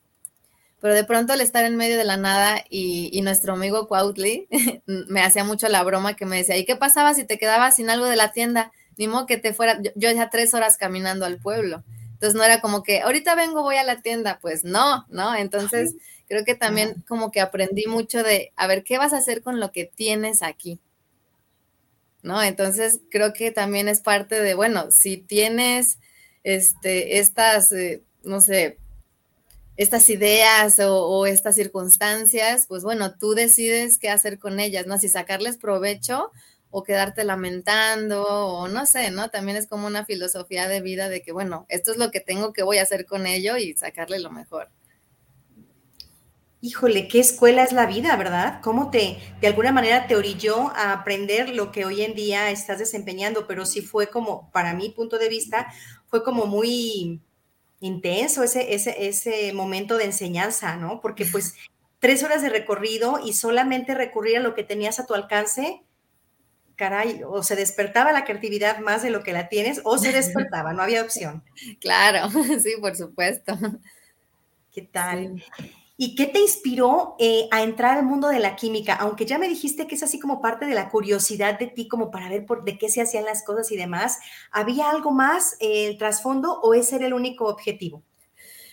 pero 0.81 0.95
de 0.95 1.03
pronto 1.03 1.33
al 1.33 1.41
estar 1.41 1.63
en 1.65 1.75
medio 1.77 1.97
de 1.97 2.03
la 2.03 2.17
nada 2.17 2.63
y, 2.67 3.21
nuestro 3.21 3.53
amigo 3.53 3.87
Cuautli 3.87 4.47
me 4.87 5.21
hacía 5.21 5.43
mucho 5.43 5.69
la 5.69 5.83
broma 5.83 6.15
que 6.15 6.25
me 6.25 6.37
decía, 6.37 6.57
¿y 6.57 6.65
qué 6.65 6.75
pasaba 6.75 7.13
si 7.13 7.25
te 7.25 7.37
quedabas 7.37 7.75
sin 7.75 7.91
algo 7.91 8.07
de 8.07 8.15
la 8.15 8.31
tienda? 8.31 8.71
Ni 8.97 9.07
modo 9.07 9.27
que 9.27 9.37
te 9.37 9.53
fuera, 9.53 9.79
yo, 9.83 9.91
yo 9.95 10.11
ya 10.11 10.31
tres 10.31 10.55
horas 10.55 10.77
caminando 10.77 11.25
al 11.25 11.37
pueblo. 11.37 11.83
Entonces 12.23 12.37
no 12.37 12.45
era 12.45 12.61
como 12.61 12.83
que 12.83 13.01
ahorita 13.01 13.35
vengo, 13.35 13.63
voy 13.63 13.75
a 13.75 13.83
la 13.83 14.01
tienda, 14.01 14.39
pues 14.41 14.63
no, 14.63 15.05
¿no? 15.09 15.35
Entonces 15.35 15.93
creo 16.29 16.45
que 16.45 16.55
también 16.55 17.03
como 17.05 17.31
que 17.31 17.41
aprendí 17.41 17.85
mucho 17.85 18.23
de, 18.23 18.53
a 18.55 18.65
ver, 18.65 18.85
¿qué 18.85 18.97
vas 18.97 19.11
a 19.11 19.17
hacer 19.17 19.41
con 19.41 19.59
lo 19.59 19.73
que 19.73 19.91
tienes 19.93 20.41
aquí? 20.41 20.79
¿No? 22.21 22.41
Entonces 22.41 23.01
creo 23.11 23.33
que 23.33 23.51
también 23.51 23.89
es 23.89 23.99
parte 23.99 24.39
de, 24.41 24.53
bueno, 24.53 24.89
si 24.89 25.17
tienes 25.17 25.99
este, 26.45 27.19
estas, 27.19 27.73
eh, 27.73 28.03
no 28.23 28.39
sé, 28.39 28.77
estas 29.75 30.07
ideas 30.07 30.79
o, 30.79 31.05
o, 31.05 31.25
estas 31.25 31.55
circunstancias, 31.55 32.67
pues 32.69 32.83
bueno, 32.83 33.17
tú 33.17 33.33
decides 33.33 33.99
qué 33.99 34.09
hacer 34.09 34.39
con 34.39 34.61
ellas, 34.61 34.87
¿no? 34.87 34.97
Si 34.97 35.09
sacarles 35.09 35.57
provecho 35.57 36.31
o 36.75 36.83
quedarte 36.83 37.23
lamentando 37.23 38.23
o 38.23 38.67
no 38.67 38.87
sé, 38.87 39.11
¿no? 39.11 39.29
También 39.29 39.57
es 39.57 39.67
como 39.67 39.85
una 39.85 40.05
filosofía 40.05 40.67
de 40.67 40.81
vida 40.81 41.07
de 41.07 41.21
que, 41.21 41.31
bueno, 41.31 41.67
esto 41.69 41.91
es 41.91 41.97
lo 41.97 42.09
que 42.09 42.19
tengo 42.19 42.51
que 42.51 42.63
voy 42.63 42.79
a 42.79 42.81
hacer 42.81 43.05
con 43.05 43.27
ello 43.27 43.57
y 43.57 43.75
sacarle 43.75 44.19
lo 44.19 44.31
mejor. 44.31 44.69
Híjole, 46.61 47.07
qué 47.07 47.19
escuela 47.19 47.63
es 47.63 47.73
la 47.73 47.85
vida, 47.85 48.15
¿verdad? 48.15 48.59
¿Cómo 48.63 48.89
te, 48.89 49.19
de 49.39 49.47
alguna 49.47 49.71
manera, 49.71 50.07
te 50.07 50.15
orilló 50.15 50.69
a 50.69 50.93
aprender 50.93 51.49
lo 51.49 51.71
que 51.71 51.85
hoy 51.85 52.01
en 52.01 52.15
día 52.15 52.49
estás 52.49 52.79
desempeñando? 52.79 53.45
Pero 53.45 53.67
sí 53.67 53.81
fue 53.81 54.07
como, 54.07 54.49
para 54.49 54.73
mi 54.73 54.89
punto 54.89 55.19
de 55.19 55.29
vista, 55.29 55.71
fue 56.07 56.23
como 56.23 56.47
muy 56.47 57.21
intenso 57.81 58.41
ese, 58.41 58.73
ese, 58.73 59.07
ese 59.07 59.53
momento 59.53 59.97
de 59.97 60.05
enseñanza, 60.05 60.75
¿no? 60.75 61.01
Porque 61.01 61.27
pues 61.27 61.53
tres 61.99 62.23
horas 62.23 62.41
de 62.41 62.49
recorrido 62.49 63.19
y 63.23 63.33
solamente 63.33 63.93
recurrir 63.93 64.37
a 64.37 64.41
lo 64.41 64.55
que 64.55 64.63
tenías 64.63 64.99
a 64.99 65.05
tu 65.05 65.13
alcance, 65.13 65.83
caray, 66.75 67.21
o 67.25 67.43
se 67.43 67.55
despertaba 67.55 68.11
la 68.11 68.25
creatividad 68.25 68.79
más 68.79 69.03
de 69.03 69.09
lo 69.09 69.23
que 69.23 69.33
la 69.33 69.49
tienes, 69.49 69.81
o 69.83 69.97
se 69.97 70.11
despertaba, 70.11 70.73
no 70.73 70.81
había 70.81 71.01
opción. 71.01 71.43
Claro, 71.79 72.29
sí, 72.63 72.73
por 72.79 72.95
supuesto. 72.95 73.57
¿Qué 74.71 74.81
tal? 74.81 75.43
¿Y 75.95 76.15
qué 76.15 76.25
te 76.25 76.39
inspiró 76.39 77.15
eh, 77.19 77.47
a 77.51 77.61
entrar 77.61 77.97
al 77.97 78.05
mundo 78.05 78.27
de 78.29 78.39
la 78.39 78.55
química? 78.55 78.95
Aunque 78.95 79.25
ya 79.25 79.37
me 79.37 79.47
dijiste 79.47 79.85
que 79.85 79.95
es 79.95 80.03
así 80.03 80.19
como 80.19 80.41
parte 80.41 80.65
de 80.65 80.73
la 80.73 80.89
curiosidad 80.89 81.59
de 81.59 81.67
ti, 81.67 81.87
como 81.87 82.09
para 82.09 82.29
ver 82.29 82.45
por, 82.45 82.63
de 82.63 82.77
qué 82.77 82.89
se 82.89 83.01
hacían 83.01 83.25
las 83.25 83.43
cosas 83.43 83.71
y 83.71 83.77
demás, 83.77 84.17
¿había 84.51 84.89
algo 84.89 85.11
más 85.11 85.55
eh, 85.59 85.87
el 85.87 85.97
trasfondo 85.97 86.59
o 86.61 86.73
ese 86.73 86.95
era 86.95 87.05
el 87.05 87.13
único 87.13 87.45
objetivo? 87.45 88.03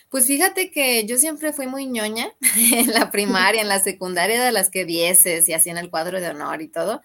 Pues 0.09 0.25
fíjate 0.25 0.71
que 0.71 1.05
yo 1.05 1.17
siempre 1.17 1.53
fui 1.53 1.67
muy 1.67 1.85
ñoña 1.85 2.33
en 2.73 2.91
la 2.91 3.11
primaria, 3.11 3.61
en 3.61 3.69
la 3.69 3.79
secundaria, 3.79 4.43
de 4.43 4.51
las 4.51 4.69
que 4.69 4.83
vieses 4.83 5.47
y 5.47 5.53
hacían 5.53 5.77
el 5.77 5.89
cuadro 5.89 6.19
de 6.19 6.29
honor 6.29 6.61
y 6.61 6.67
todo. 6.67 7.01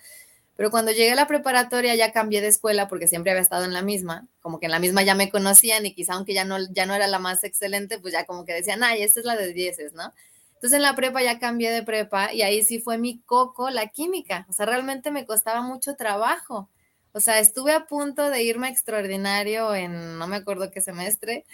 Pero 0.57 0.71
cuando 0.71 0.91
llegué 0.91 1.13
a 1.13 1.17
la 1.17 1.27
preparatoria 1.27 1.95
ya 1.95 2.13
cambié 2.13 2.41
de 2.41 2.49
escuela 2.49 2.89
porque 2.89 3.09
siempre 3.09 3.31
había 3.31 3.43
estado 3.43 3.65
en 3.65 3.75
la 3.75 3.83
misma, 3.83 4.27
como 4.41 4.59
que 4.59 4.67
en 4.67 4.73
la 4.73 4.79
misma 4.79 5.03
ya 5.03 5.15
me 5.15 5.31
conocían 5.31 5.85
y 5.85 5.95
quizá 5.95 6.15
aunque 6.15 6.35
ya 6.35 6.45
no, 6.45 6.57
ya 6.73 6.87
no 6.87 6.95
era 6.95 7.07
la 7.07 7.19
más 7.19 7.45
excelente, 7.45 7.99
pues 7.99 8.15
ya 8.15 8.25
como 8.25 8.45
que 8.45 8.55
decían, 8.55 8.83
ay, 8.83 9.03
esta 9.03 9.21
es 9.21 9.27
la 9.27 9.37
de 9.37 9.53
dieces, 9.53 9.93
¿no? 9.93 10.13
Entonces 10.55 10.79
en 10.79 10.83
la 10.83 10.97
prepa 10.97 11.23
ya 11.23 11.39
cambié 11.39 11.71
de 11.71 11.83
prepa 11.83 12.33
y 12.33 12.43
ahí 12.43 12.63
sí 12.65 12.81
fue 12.81 12.97
mi 12.97 13.21
coco 13.21 13.69
la 13.71 13.89
química, 13.89 14.47
o 14.49 14.53
sea, 14.55 14.65
realmente 14.67 15.11
me 15.11 15.27
costaba 15.27 15.61
mucho 15.61 15.95
trabajo. 15.97 16.71
O 17.13 17.21
sea, 17.21 17.39
estuve 17.41 17.73
a 17.73 17.87
punto 17.87 18.29
de 18.31 18.43
irme 18.43 18.69
extraordinario 18.69 19.75
en 19.75 20.19
no 20.19 20.27
me 20.27 20.37
acuerdo 20.37 20.71
qué 20.71 20.83
semestre. 20.83 21.47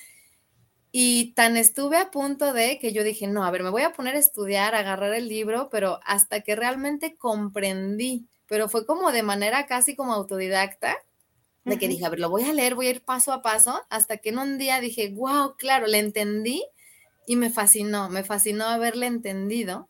Y 0.90 1.32
tan 1.35 1.56
estuve 1.56 1.97
a 1.99 2.11
punto 2.11 2.52
de 2.52 2.78
que 2.78 2.92
yo 2.92 3.04
dije, 3.04 3.26
no, 3.26 3.44
a 3.44 3.50
ver, 3.50 3.62
me 3.62 3.71
voy 3.71 3.82
a 3.82 3.92
poner 3.92 4.14
a 4.16 4.18
estudiar, 4.18 4.75
a 4.75 4.80
agarrar 4.80 5.14
el 5.14 5.28
libro, 5.28 5.68
pero 5.71 6.00
hasta 6.04 6.40
que 6.42 6.56
realmente 6.56 7.16
comprendí 7.16 8.26
pero 8.52 8.68
fue 8.68 8.85
como 8.85 9.12
de 9.12 9.23
manera 9.23 9.64
casi 9.64 9.97
como 9.97 10.12
autodidacta, 10.12 10.99
de 11.64 11.78
que 11.78 11.88
dije, 11.88 12.04
a 12.04 12.11
ver, 12.11 12.21
lo 12.21 12.28
voy 12.28 12.44
a 12.44 12.52
leer, 12.52 12.75
voy 12.75 12.88
a 12.88 12.90
ir 12.90 13.02
paso 13.02 13.32
a 13.32 13.40
paso, 13.40 13.80
hasta 13.88 14.18
que 14.18 14.28
en 14.28 14.38
un 14.38 14.59
día 14.59 14.78
dije, 14.78 15.09
wow, 15.09 15.56
claro, 15.56 15.87
le 15.87 15.99
entendí 15.99 16.62
y 17.26 17.37
me 17.37 17.49
fascinó, 17.49 18.11
me 18.11 18.25
fascinó 18.25 18.66
haberle 18.66 19.06
entendido 19.06 19.88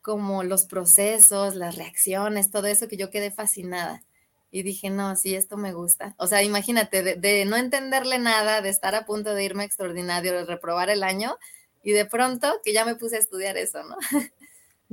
como 0.00 0.44
los 0.44 0.64
procesos, 0.64 1.56
las 1.56 1.76
reacciones, 1.76 2.50
todo 2.50 2.68
eso 2.68 2.88
que 2.88 2.96
yo 2.96 3.10
quedé 3.10 3.30
fascinada. 3.30 4.02
Y 4.50 4.62
dije, 4.62 4.88
no, 4.88 5.14
sí, 5.14 5.34
esto 5.34 5.58
me 5.58 5.74
gusta. 5.74 6.14
O 6.16 6.26
sea, 6.26 6.42
imagínate, 6.42 7.02
de, 7.02 7.16
de 7.16 7.44
no 7.44 7.58
entenderle 7.58 8.18
nada, 8.18 8.62
de 8.62 8.70
estar 8.70 8.94
a 8.94 9.04
punto 9.04 9.34
de 9.34 9.44
irme 9.44 9.64
extraordinario, 9.64 10.32
de 10.32 10.46
reprobar 10.46 10.88
el 10.88 11.02
año, 11.02 11.36
y 11.82 11.92
de 11.92 12.06
pronto 12.06 12.62
que 12.64 12.72
ya 12.72 12.86
me 12.86 12.96
puse 12.96 13.16
a 13.16 13.20
estudiar 13.20 13.58
eso, 13.58 13.84
¿no? 13.84 13.98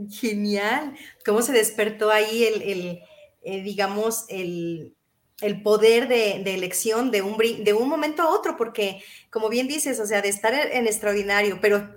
Genial. 0.09 0.95
¿Cómo 1.25 1.41
se 1.41 1.51
despertó 1.51 2.11
ahí 2.11 2.43
el, 2.43 3.01
eh, 3.43 3.61
digamos, 3.63 4.25
el, 4.29 4.95
poder 5.63 6.07
de, 6.07 6.41
elección 6.53 7.11
de 7.11 7.21
un, 7.21 7.37
de 7.37 7.73
un 7.73 7.89
momento 7.89 8.23
a 8.23 8.29
otro? 8.29 8.57
Porque, 8.57 9.03
como 9.29 9.49
bien 9.49 9.67
dices, 9.67 9.99
o 9.99 10.05
sea, 10.05 10.21
de 10.21 10.29
estar 10.29 10.53
en, 10.53 10.87
extraordinario, 10.87 11.59
pero 11.61 11.95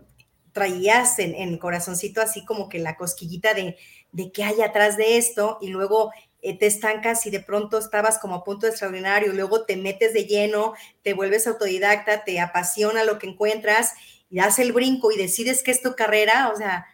traías 0.52 1.18
en, 1.18 1.34
en, 1.34 1.58
corazoncito 1.58 2.20
así 2.20 2.44
como 2.44 2.68
que 2.68 2.78
la 2.78 2.96
cosquillita 2.96 3.54
de, 3.54 3.76
de 4.12 4.30
qué 4.30 4.44
hay 4.44 4.62
atrás 4.62 4.96
de 4.96 5.18
esto 5.18 5.58
y 5.60 5.68
luego 5.68 6.12
eh, 6.40 6.58
te 6.58 6.66
estancas 6.66 7.24
y 7.24 7.30
de 7.30 7.40
pronto 7.40 7.78
estabas 7.78 8.18
como 8.18 8.34
a 8.34 8.44
punto 8.44 8.66
de 8.66 8.70
extraordinario, 8.70 9.32
luego 9.32 9.64
te 9.64 9.78
metes 9.78 10.12
de 10.12 10.26
lleno, 10.26 10.74
te 11.02 11.14
vuelves 11.14 11.46
autodidacta, 11.46 12.22
te 12.22 12.38
apasiona 12.38 13.02
lo 13.02 13.18
que 13.18 13.26
encuentras 13.26 13.92
y 14.28 14.36
das 14.36 14.58
el 14.58 14.72
brinco 14.72 15.10
y 15.10 15.16
decides 15.16 15.62
que 15.62 15.70
es 15.70 15.80
tu 15.80 15.96
carrera, 15.96 16.50
o 16.54 16.56
sea, 16.56 16.86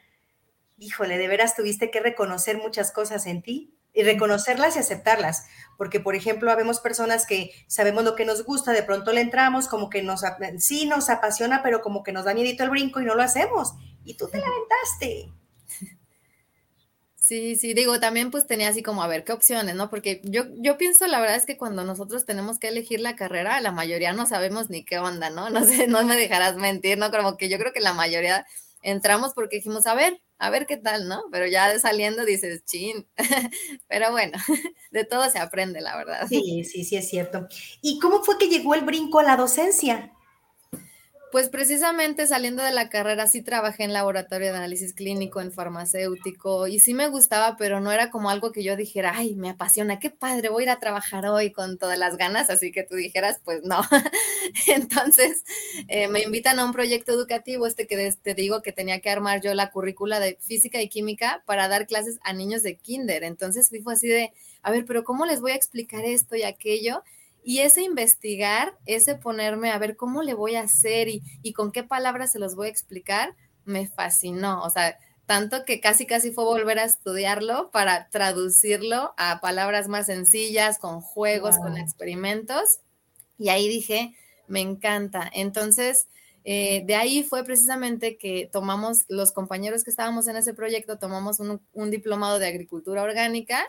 híjole, 0.81 1.19
de 1.19 1.29
veras 1.29 1.55
tuviste 1.55 1.91
que 1.91 2.01
reconocer 2.01 2.59
muchas 2.59 2.91
cosas 2.91 3.27
en 3.27 3.43
ti 3.43 3.77
y 3.93 4.03
reconocerlas 4.03 4.77
y 4.77 4.79
aceptarlas, 4.79 5.47
porque 5.77 6.01
por 6.01 6.15
ejemplo, 6.15 6.51
habemos 6.51 6.81
personas 6.81 7.27
que 7.27 7.53
sabemos 7.67 8.05
lo 8.05 8.17
que 8.17 8.25
nos 8.25 8.45
gusta, 8.45 8.73
de 8.73 8.83
pronto 8.83 9.13
le 9.13 9.21
entramos, 9.21 9.69
como 9.69 9.91
que 9.91 10.03
nos, 10.03 10.23
sí 10.59 10.87
nos 10.87 11.11
apasiona, 11.11 11.63
pero 11.63 11.83
como 11.83 12.03
que 12.03 12.13
nos 12.13 12.25
da 12.25 12.35
miedito 12.35 12.65
el 12.65 12.71
brinco 12.71 13.01
y 13.01 13.05
no 13.05 13.15
lo 13.15 13.23
hacemos, 13.23 13.75
y 14.05 14.15
tú 14.15 14.29
te 14.29 14.39
lamentaste. 14.39 15.33
Sí, 17.17 17.55
sí, 17.55 17.75
digo, 17.75 18.01
también 18.01 18.31
pues 18.31 18.47
tenía 18.47 18.71
así 18.71 18.83
como 18.83 19.03
a 19.03 19.07
ver 19.07 19.23
qué 19.23 19.33
opciones, 19.33 19.77
¿no? 19.77 19.91
Porque 19.91 20.21
yo, 20.25 20.45
yo 20.57 20.77
pienso, 20.79 21.07
la 21.07 21.21
verdad 21.21 21.37
es 21.37 21.47
que 21.47 21.57
cuando 21.57 21.85
nosotros 21.85 22.25
tenemos 22.25 22.59
que 22.59 22.69
elegir 22.69 23.01
la 23.01 23.15
carrera, 23.15 23.61
la 23.61 23.71
mayoría 23.71 24.13
no 24.13 24.27
sabemos 24.27 24.71
ni 24.71 24.85
qué 24.85 24.99
onda, 24.99 25.31
¿no? 25.31 25.49
No 25.51 25.65
sé, 25.65 25.87
no 25.87 26.03
me 26.05 26.17
dejarás 26.17 26.57
mentir, 26.57 26.99
¿no? 26.99 27.11
Como 27.11 27.37
que 27.37 27.49
yo 27.49 27.59
creo 27.59 27.73
que 27.73 27.81
la 27.81 27.93
mayoría 27.93 28.47
entramos 28.83 29.33
porque 29.35 29.57
dijimos, 29.57 29.87
a 29.87 29.95
ver, 29.95 30.21
a 30.41 30.49
ver 30.49 30.67
qué 30.67 30.79
tal, 30.79 31.07
¿no? 31.07 31.25
Pero 31.31 31.47
ya 31.47 31.79
saliendo 31.79 32.25
dices, 32.25 32.65
chin. 32.65 33.07
Pero 33.89 34.11
bueno, 34.11 34.39
de 34.91 35.05
todo 35.05 35.31
se 35.31 35.39
aprende, 35.39 35.83
la 35.83 35.97
verdad. 35.97 36.27
Sí, 36.29 36.65
sí, 36.65 36.83
sí, 36.83 36.97
es 36.97 37.09
cierto. 37.09 37.47
¿Y 37.83 37.99
cómo 38.01 38.25
fue 38.25 38.39
que 38.39 38.49
llegó 38.49 38.75
el 38.75 38.81
brinco 38.81 39.21
a 39.21 39.23
la 39.23 39.37
docencia? 39.37 40.15
Pues 41.31 41.49
precisamente 41.49 42.27
saliendo 42.27 42.65
de 42.65 42.73
la 42.73 42.89
carrera 42.89 43.29
sí 43.29 43.41
trabajé 43.41 43.85
en 43.85 43.93
laboratorio 43.93 44.51
de 44.51 44.59
análisis 44.59 44.95
clínico, 44.95 45.41
en 45.41 45.53
farmacéutico, 45.53 46.67
y 46.67 46.81
sí 46.81 46.93
me 46.93 47.07
gustaba, 47.07 47.57
pero 47.57 47.81
no 47.81 47.93
era 47.93 48.11
como 48.11 48.31
algo 48.31 48.51
que 48.51 48.65
yo 48.65 48.75
dijera, 48.75 49.13
ay, 49.15 49.37
me 49.37 49.51
apasiona, 49.51 50.01
qué 50.01 50.11
padre, 50.11 50.49
voy 50.49 50.63
a 50.63 50.67
ir 50.67 50.71
a 50.71 50.81
trabajar 50.81 51.27
hoy 51.27 51.53
con 51.53 51.79
todas 51.79 51.97
las 51.99 52.17
ganas, 52.17 52.51
así 52.51 52.73
que 52.73 52.83
tú 52.83 52.97
dijeras, 52.97 53.41
pues 53.45 53.63
no. 53.63 53.81
Entonces 54.67 55.45
eh, 55.87 56.09
me 56.09 56.23
invitan 56.23 56.59
a 56.59 56.65
un 56.65 56.73
proyecto 56.73 57.13
educativo, 57.13 57.65
este 57.69 57.87
que 57.87 58.13
te 58.21 58.35
digo 58.35 58.61
que 58.61 58.73
tenía 58.73 59.01
que 59.01 59.11
armar 59.11 59.41
yo 59.41 59.55
la 59.55 59.71
currícula 59.71 60.19
de 60.19 60.37
física 60.41 60.83
y 60.83 60.89
química 60.89 61.45
para 61.47 61.69
dar 61.69 61.87
clases 61.87 62.19
a 62.25 62.33
niños 62.33 62.65
de 62.65 62.75
kinder. 62.75 63.23
Entonces 63.23 63.69
fui 63.69 63.83
así 63.87 64.09
de, 64.09 64.33
a 64.63 64.73
ver, 64.73 64.85
pero 64.85 65.05
¿cómo 65.05 65.27
les 65.27 65.41
voy 65.41 65.53
a 65.53 65.57
explicar 65.57 66.05
esto 66.05 66.35
y 66.35 66.43
aquello? 66.43 67.05
Y 67.43 67.61
ese 67.61 67.83
investigar, 67.83 68.77
ese 68.87 69.15
ponerme 69.15 69.71
a 69.71 69.79
ver 69.79 69.97
cómo 69.97 70.23
le 70.23 70.35
voy 70.35 70.57
a 70.57 70.63
hacer 70.63 71.09
y, 71.09 71.23
y 71.43 71.53
con 71.53 71.73
qué 71.73 71.83
palabras 71.83 72.33
se 72.33 72.39
los 72.39 72.55
voy 72.55 72.67
a 72.69 72.71
explicar, 72.71 73.35
me 73.65 73.87
fascinó. 73.89 74.63
O 74.63 74.71
sea, 74.71 74.97
tanto 75.27 75.65
que 75.65 75.81
casi 75.81 76.07
casi 76.07 76.33
fue 76.33 76.43
volver 76.43 76.81
a 76.81 76.85
estudiarlo 76.85 77.71
para 77.71 78.09
traducirlo 78.11 79.15
a 79.17 79.41
palabras 79.41 79.87
más 79.87 80.07
sencillas, 80.07 80.79
con 80.79 81.01
juegos, 81.01 81.57
con 81.59 81.77
experimentos. 81.77 82.81
Y 83.39 83.49
ahí 83.49 83.69
dije, 83.69 84.15
me 84.49 84.61
encanta. 84.61 85.31
Entonces, 85.33 86.09
eh, 86.45 86.83
de 86.85 86.97
ahí 86.97 87.23
fue 87.23 87.45
precisamente 87.45 88.19
que 88.19 88.49
tomamos, 88.53 89.05
los 89.09 89.31
compañeros 89.31 89.85
que 89.85 89.91
estábamos 89.91 90.27
en 90.27 90.37
ese 90.37 90.53
proyecto, 90.53 90.99
tomamos 90.99 91.39
un, 91.39 91.61
un 91.73 91.91
diplomado 91.91 92.39
de 92.39 92.49
agricultura 92.49 93.03
orgánica 93.03 93.65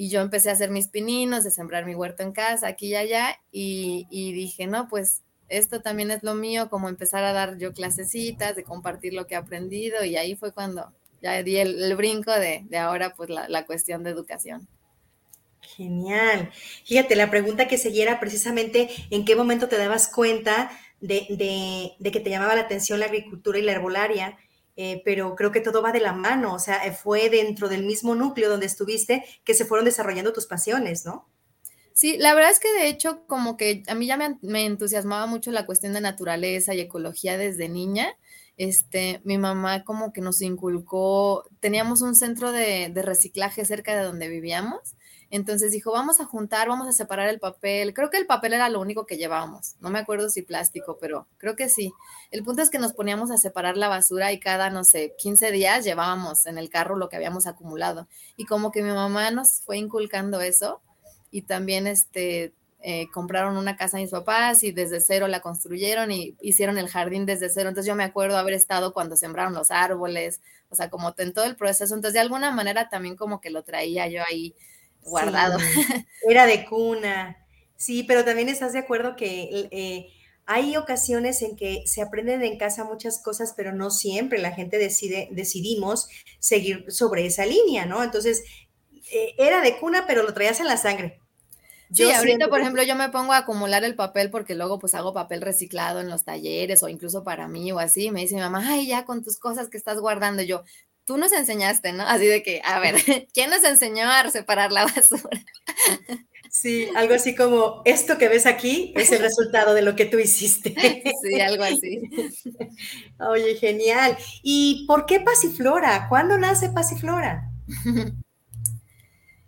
y 0.00 0.08
yo 0.08 0.22
empecé 0.22 0.48
a 0.48 0.54
hacer 0.54 0.70
mis 0.70 0.88
pininos, 0.88 1.44
de 1.44 1.50
sembrar 1.50 1.84
mi 1.84 1.94
huerto 1.94 2.22
en 2.22 2.32
casa, 2.32 2.68
aquí 2.68 2.86
y 2.86 2.94
allá, 2.94 3.38
y, 3.52 4.06
dije, 4.32 4.66
no, 4.66 4.88
pues 4.88 5.20
esto 5.50 5.82
también 5.82 6.10
es 6.10 6.22
lo 6.22 6.34
mío, 6.34 6.70
como 6.70 6.88
empezar 6.88 7.22
a 7.22 7.34
dar 7.34 7.58
yo 7.58 7.74
clasecitas, 7.74 8.56
de 8.56 8.64
compartir 8.64 9.12
lo 9.12 9.26
que 9.26 9.34
he 9.34 9.36
aprendido, 9.36 10.02
y 10.02 10.16
ahí 10.16 10.36
fue 10.36 10.54
cuando 10.54 10.90
ya 11.20 11.42
di 11.42 11.58
el, 11.58 11.94
brinco 11.96 12.32
de, 12.32 12.64
ahora, 12.78 13.14
pues 13.14 13.28
la, 13.28 13.46
la, 13.50 13.66
cuestión 13.66 14.02
de 14.02 14.08
educación. 14.08 14.66
Genial. 15.60 16.50
Fíjate, 16.86 17.14
la 17.14 17.30
pregunta 17.30 17.68
que 17.68 17.76
seguía 17.76 18.04
era 18.04 18.20
precisamente 18.20 18.88
en 19.10 19.26
qué 19.26 19.36
momento 19.36 19.68
te 19.68 19.76
dabas 19.76 20.08
cuenta 20.08 20.70
de, 21.02 21.94
que 22.02 22.20
te 22.20 22.30
llamaba 22.30 22.54
la 22.54 22.62
atención 22.62 23.00
la 23.00 23.04
agricultura 23.04 23.58
y 23.58 23.62
la 23.62 23.72
herbolaria, 23.72 24.38
eh, 24.82 25.02
pero 25.04 25.36
creo 25.36 25.52
que 25.52 25.60
todo 25.60 25.82
va 25.82 25.92
de 25.92 26.00
la 26.00 26.14
mano, 26.14 26.54
o 26.54 26.58
sea, 26.58 26.86
eh, 26.86 26.92
fue 26.92 27.28
dentro 27.28 27.68
del 27.68 27.84
mismo 27.84 28.14
núcleo 28.14 28.48
donde 28.48 28.64
estuviste 28.64 29.22
que 29.44 29.52
se 29.52 29.66
fueron 29.66 29.84
desarrollando 29.84 30.32
tus 30.32 30.46
pasiones, 30.46 31.04
¿no? 31.04 31.28
Sí, 31.92 32.16
la 32.16 32.32
verdad 32.32 32.50
es 32.50 32.60
que 32.60 32.72
de 32.72 32.88
hecho 32.88 33.26
como 33.26 33.58
que 33.58 33.82
a 33.88 33.94
mí 33.94 34.06
ya 34.06 34.16
me, 34.16 34.64
entusiasmaba 34.64 35.26
mucho 35.26 35.50
la 35.50 35.66
cuestión 35.66 35.92
de 35.92 36.00
naturaleza 36.00 36.72
y 36.72 36.80
ecología 36.80 37.36
desde 37.36 37.68
niña. 37.68 38.16
Este, 38.56 39.20
mi 39.24 39.36
mamá 39.36 39.84
como 39.84 40.14
que 40.14 40.22
nos 40.22 40.40
inculcó, 40.40 41.44
teníamos 41.60 42.00
un 42.00 42.14
centro 42.14 42.50
de, 42.50 42.88
de 42.88 43.02
reciclaje 43.02 43.66
cerca 43.66 43.94
de 43.94 44.04
donde 44.04 44.28
vivíamos 44.28 44.94
entonces 45.30 45.70
dijo, 45.70 45.92
vamos 45.92 46.18
a 46.20 46.24
juntar, 46.24 46.68
vamos 46.68 46.88
a 46.88 46.92
separar 46.92 47.28
el 47.28 47.38
papel. 47.38 47.94
Creo 47.94 48.10
que 48.10 48.16
el 48.16 48.26
papel 48.26 48.52
era 48.52 48.68
lo 48.68 48.80
único 48.80 49.06
que 49.06 49.16
llevábamos. 49.16 49.76
No 49.80 49.88
me 49.88 50.00
acuerdo 50.00 50.28
si 50.28 50.42
plástico, 50.42 50.98
pero 51.00 51.28
creo 51.38 51.54
que 51.54 51.68
sí. 51.68 51.92
El 52.32 52.42
punto 52.42 52.62
es 52.62 52.70
que 52.70 52.80
nos 52.80 52.94
poníamos 52.94 53.30
a 53.30 53.38
separar 53.38 53.76
la 53.76 53.88
basura 53.88 54.32
y 54.32 54.40
cada, 54.40 54.70
no 54.70 54.82
sé, 54.82 55.14
15 55.18 55.52
días 55.52 55.84
llevábamos 55.84 56.46
en 56.46 56.58
el 56.58 56.68
carro 56.68 56.96
lo 56.96 57.08
que 57.08 57.14
habíamos 57.14 57.46
acumulado. 57.46 58.08
Y 58.36 58.44
como 58.46 58.72
que 58.72 58.82
mi 58.82 58.90
mamá 58.90 59.30
nos 59.30 59.60
fue 59.60 59.78
inculcando 59.78 60.40
eso 60.40 60.80
y 61.30 61.42
también 61.42 61.86
este, 61.86 62.52
eh, 62.82 63.08
compraron 63.12 63.56
una 63.56 63.76
casa 63.76 63.98
a 63.98 64.00
mis 64.00 64.10
papás 64.10 64.64
y 64.64 64.72
desde 64.72 65.00
cero 65.00 65.28
la 65.28 65.40
construyeron 65.40 66.10
y 66.10 66.34
hicieron 66.40 66.76
el 66.76 66.88
jardín 66.88 67.24
desde 67.24 67.50
cero. 67.50 67.68
Entonces 67.68 67.86
yo 67.86 67.94
me 67.94 68.02
acuerdo 68.02 68.36
haber 68.36 68.54
estado 68.54 68.92
cuando 68.92 69.14
sembraron 69.14 69.54
los 69.54 69.70
árboles, 69.70 70.40
o 70.70 70.74
sea, 70.74 70.90
como 70.90 71.14
en 71.18 71.32
todo 71.32 71.44
el 71.44 71.54
proceso. 71.54 71.94
Entonces 71.94 72.14
de 72.14 72.20
alguna 72.20 72.50
manera 72.50 72.88
también 72.88 73.14
como 73.14 73.40
que 73.40 73.50
lo 73.50 73.62
traía 73.62 74.08
yo 74.08 74.22
ahí 74.28 74.56
guardado. 75.04 75.58
era 76.28 76.46
de 76.46 76.64
cuna. 76.66 77.36
Sí, 77.76 78.02
pero 78.02 78.24
también 78.24 78.48
estás 78.48 78.72
de 78.72 78.80
acuerdo 78.80 79.16
que 79.16 79.68
eh, 79.70 80.08
hay 80.46 80.76
ocasiones 80.76 81.42
en 81.42 81.56
que 81.56 81.82
se 81.86 82.02
aprenden 82.02 82.42
en 82.42 82.58
casa 82.58 82.84
muchas 82.84 83.22
cosas, 83.22 83.54
pero 83.56 83.72
no 83.72 83.90
siempre 83.90 84.38
la 84.38 84.52
gente 84.52 84.78
decide, 84.78 85.28
decidimos 85.30 86.08
seguir 86.38 86.84
sobre 86.88 87.24
esa 87.24 87.46
línea, 87.46 87.86
¿no? 87.86 88.02
Entonces, 88.02 88.42
eh, 89.12 89.34
era 89.38 89.60
de 89.60 89.78
cuna, 89.78 90.06
pero 90.06 90.22
lo 90.22 90.34
traías 90.34 90.60
en 90.60 90.66
la 90.66 90.76
sangre. 90.76 91.20
Sí, 91.92 92.10
ahorita, 92.10 92.48
por 92.48 92.60
ejemplo, 92.60 92.82
yo 92.84 92.94
me 92.94 93.08
pongo 93.08 93.32
a 93.32 93.38
acumular 93.38 93.82
el 93.82 93.96
papel 93.96 94.30
porque 94.30 94.54
luego 94.54 94.78
pues 94.78 94.94
hago 94.94 95.12
papel 95.12 95.40
reciclado 95.40 96.00
en 96.00 96.08
los 96.08 96.24
talleres 96.24 96.82
o 96.84 96.88
incluso 96.88 97.24
para 97.24 97.48
mí 97.48 97.72
o 97.72 97.80
así. 97.80 98.12
Me 98.12 98.20
dice 98.20 98.36
mi 98.36 98.42
mamá, 98.42 98.64
ay, 98.64 98.86
ya 98.86 99.04
con 99.04 99.24
tus 99.24 99.38
cosas 99.38 99.68
que 99.68 99.76
estás 99.76 99.98
guardando. 99.98 100.42
yo, 100.42 100.62
tú 101.10 101.18
nos 101.18 101.32
enseñaste, 101.32 101.92
¿no? 101.92 102.04
Así 102.04 102.26
de 102.26 102.40
que, 102.44 102.62
a 102.64 102.78
ver, 102.78 102.94
¿quién 103.34 103.50
nos 103.50 103.64
enseñó 103.64 104.08
a 104.08 104.30
separar 104.30 104.70
la 104.70 104.84
basura? 104.84 105.28
Sí, 106.48 106.88
algo 106.94 107.14
así 107.14 107.34
como, 107.34 107.82
esto 107.84 108.16
que 108.16 108.28
ves 108.28 108.46
aquí 108.46 108.94
es 108.94 109.10
el 109.10 109.18
resultado 109.18 109.74
de 109.74 109.82
lo 109.82 109.96
que 109.96 110.04
tú 110.04 110.20
hiciste. 110.20 110.72
Sí, 111.22 111.40
algo 111.40 111.64
así. 111.64 112.00
Oye, 113.18 113.56
genial. 113.56 114.16
¿Y 114.44 114.86
por 114.86 115.04
qué 115.04 115.18
Pasiflora? 115.18 116.06
¿Cuándo 116.08 116.38
nace 116.38 116.68
Pasiflora? 116.68 117.50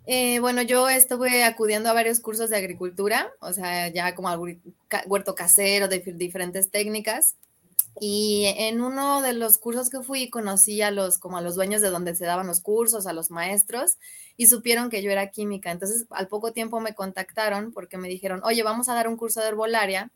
Eh, 0.05 0.39
bueno, 0.41 0.61
yo 0.63 0.89
estuve 0.89 1.45
acudiendo 1.45 1.89
a 1.89 1.93
varios 1.93 2.19
cursos 2.19 2.49
de 2.49 2.57
agricultura, 2.57 3.31
o 3.39 3.53
sea, 3.53 3.87
ya 3.87 4.13
como 4.15 4.27
huerto 5.07 5.33
casero, 5.33 5.87
de 5.87 5.99
diferentes 5.99 6.69
técnicas. 6.69 7.37
Y 7.99 8.45
en 8.57 8.81
uno 8.81 9.21
de 9.21 9.33
los 9.33 9.57
cursos 9.57 9.89
que 9.89 10.01
fui 10.01 10.29
conocí 10.29 10.81
a 10.81 10.91
los 10.91 11.19
como 11.19 11.37
a 11.37 11.41
los 11.41 11.55
dueños 11.55 11.81
de 11.81 11.89
donde 11.89 12.15
se 12.15 12.25
daban 12.25 12.47
los 12.47 12.61
cursos, 12.61 13.05
a 13.05 13.13
los 13.13 13.29
maestros 13.29 13.97
y 14.35 14.47
supieron 14.47 14.89
que 14.89 15.03
yo 15.03 15.11
era 15.11 15.29
química. 15.29 15.71
Entonces, 15.71 16.05
al 16.09 16.27
poco 16.27 16.53
tiempo 16.53 16.79
me 16.79 16.95
contactaron 16.95 17.71
porque 17.71 17.97
me 17.97 18.09
dijeron, 18.09 18.41
"Oye, 18.43 18.63
vamos 18.63 18.89
a 18.89 18.95
dar 18.95 19.07
un 19.07 19.17
curso 19.17 19.41
de 19.41 19.49
herbolaria, 19.49 20.11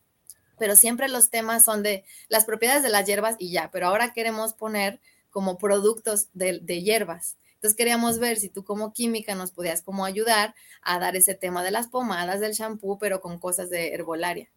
pero 0.57 0.75
siempre 0.75 1.07
los 1.07 1.29
temas 1.29 1.63
son 1.63 1.83
de 1.83 2.03
las 2.29 2.45
propiedades 2.45 2.81
de 2.81 2.89
las 2.89 3.05
hierbas 3.05 3.35
y 3.37 3.51
ya, 3.51 3.69
pero 3.71 3.87
ahora 3.87 4.11
queremos 4.11 4.53
poner 4.53 4.99
como 5.29 5.57
productos 5.57 6.29
de, 6.33 6.59
de 6.59 6.81
hierbas." 6.81 7.37
Entonces 7.55 7.75
queríamos 7.75 8.19
ver 8.19 8.37
si 8.37 8.49
tú 8.49 8.63
como 8.63 8.93
química 8.93 9.33
nos 9.33 9.51
podías 9.51 9.81
como 9.81 10.05
ayudar 10.05 10.53
a 10.83 10.99
dar 10.99 11.15
ese 11.15 11.33
tema 11.33 11.63
de 11.63 11.71
las 11.71 11.87
pomadas, 11.87 12.39
del 12.39 12.53
shampoo, 12.53 12.99
pero 12.99 13.19
con 13.19 13.39
cosas 13.39 13.69
de 13.69 13.93
herbolaria. 13.93 14.49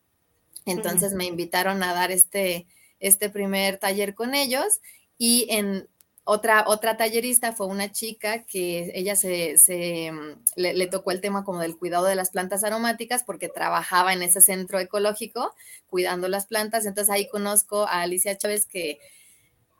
Entonces 0.66 1.14
me 1.14 1.24
invitaron 1.24 1.82
a 1.82 1.94
dar 1.94 2.10
este, 2.10 2.66
este 3.00 3.30
primer 3.30 3.78
taller 3.78 4.14
con 4.14 4.34
ellos 4.34 4.80
y 5.18 5.46
en 5.50 5.88
otra, 6.24 6.64
otra 6.68 6.96
tallerista 6.96 7.52
fue 7.52 7.66
una 7.66 7.90
chica 7.90 8.44
que 8.44 8.92
ella 8.94 9.16
se, 9.16 9.58
se 9.58 10.12
mm, 10.12 10.42
le, 10.54 10.86
tocó 10.86 11.10
el 11.10 11.20
tema 11.20 11.44
como 11.44 11.60
del 11.60 11.76
cuidado 11.76 12.04
de 12.04 12.14
las 12.14 12.30
plantas 12.30 12.62
aromáticas 12.62 13.24
porque 13.24 13.48
trabajaba 13.48 14.12
en 14.12 14.22
ese 14.22 14.40
centro 14.40 14.78
ecológico 14.78 15.52
cuidando 15.88 16.28
las 16.28 16.46
plantas. 16.46 16.86
Entonces 16.86 17.10
ahí 17.12 17.28
conozco 17.28 17.82
a 17.86 18.02
Alicia 18.02 18.38
Chávez 18.38 18.66
que 18.66 18.98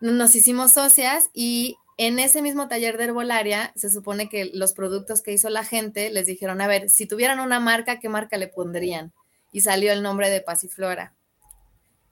nos 0.01 0.35
hicimos 0.35 0.73
socias 0.73 1.31
y 1.35 1.77
en 1.99 2.19
ese 2.19 2.43
mismo 2.43 2.67
taller 2.67 2.97
de 2.97 3.05
herbolaria 3.05 3.73
se 3.77 3.91
supone 3.91 4.29
que 4.29 4.47
los 4.47 4.73
productos 4.73 5.23
que 5.23 5.33
hizo 5.33 5.51
la 5.51 5.65
gente 5.65 6.11
les 6.11 6.27
dijeron, 6.27 6.61
a 6.63 6.67
ver, 6.67 6.89
si 6.89 7.07
tuvieran 7.07 7.39
una 7.39 7.61
marca, 7.61 8.01
¿qué 8.01 8.09
marca 8.09 8.39
le 8.39 8.49
pondrían? 8.49 9.13
Y 9.53 9.61
salió 9.61 9.93
el 9.93 10.03
nombre 10.03 10.31
de 10.31 10.41
Pasiflora 10.41 11.15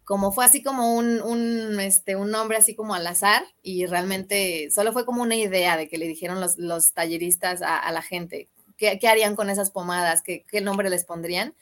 como 0.09 0.33
fue 0.33 0.47
así 0.47 0.62
como 0.62 0.94
un, 0.94 1.79
este, 1.81 2.16
un 2.16 2.31
nombre 2.31 2.57
así 2.57 2.75
como 2.75 2.94
al 2.94 3.07
azar 3.07 3.44
y 3.62 3.85
realmente 3.85 4.71
solo 4.71 4.94
fue 4.94 5.05
como 5.05 5.21
una 5.21 5.37
idea 5.37 5.77
de 5.77 5.87
que 5.87 5.99
le 5.99 6.09
dijeron 6.09 6.40
los, 6.40 6.94
talleristas 6.94 7.61
a, 7.61 7.92
la 7.92 8.01
gente 8.01 8.49
¿qué, 8.79 8.99
harían 9.07 9.37
con 9.37 9.51
esas 9.51 9.71
pomadas, 9.71 10.23
¿Qué, 10.23 10.47
qué 10.51 10.62
nombre 10.62 10.88
les 10.88 11.05
pondrían. 11.05 11.55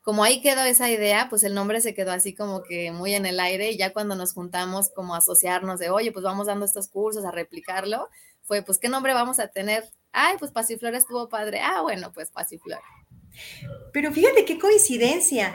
Como 0.00 0.24
ahí 0.24 0.40
quedó 0.40 0.62
esa 0.62 0.90
idea, 0.90 1.26
pues 1.28 1.44
el 1.44 1.52
nombre 1.52 1.82
se 1.82 1.92
quedó 1.92 2.12
así 2.12 2.34
como 2.34 2.62
que 2.62 2.92
muy 2.92 3.12
en 3.12 3.26
el 3.26 3.38
aire 3.38 3.72
y 3.72 3.76
ya 3.76 3.92
cuando 3.92 4.14
nos 4.14 4.32
juntamos 4.32 4.88
como 4.88 5.14
asociarnos 5.14 5.78
de, 5.78 5.90
oye, 5.90 6.12
pues 6.12 6.24
vamos 6.24 6.46
dando 6.46 6.64
estos 6.64 6.88
cursos 6.88 7.26
a 7.26 7.30
replicarlo, 7.30 8.08
fue, 8.40 8.62
pues, 8.62 8.78
¿qué 8.78 8.88
nombre 8.88 9.12
vamos 9.12 9.38
a 9.38 9.48
tener? 9.48 9.84
Ay, 10.12 10.36
pues 10.38 10.50
Pasiflora 10.50 10.96
estuvo 10.96 11.28
padre. 11.28 11.60
Ah, 11.62 11.82
bueno, 11.82 12.10
pues 12.14 12.30
Pasiflora. 12.30 12.80
Pero 13.92 14.12
fíjate 14.12 14.46
qué 14.46 14.58
coincidencia. 14.58 15.54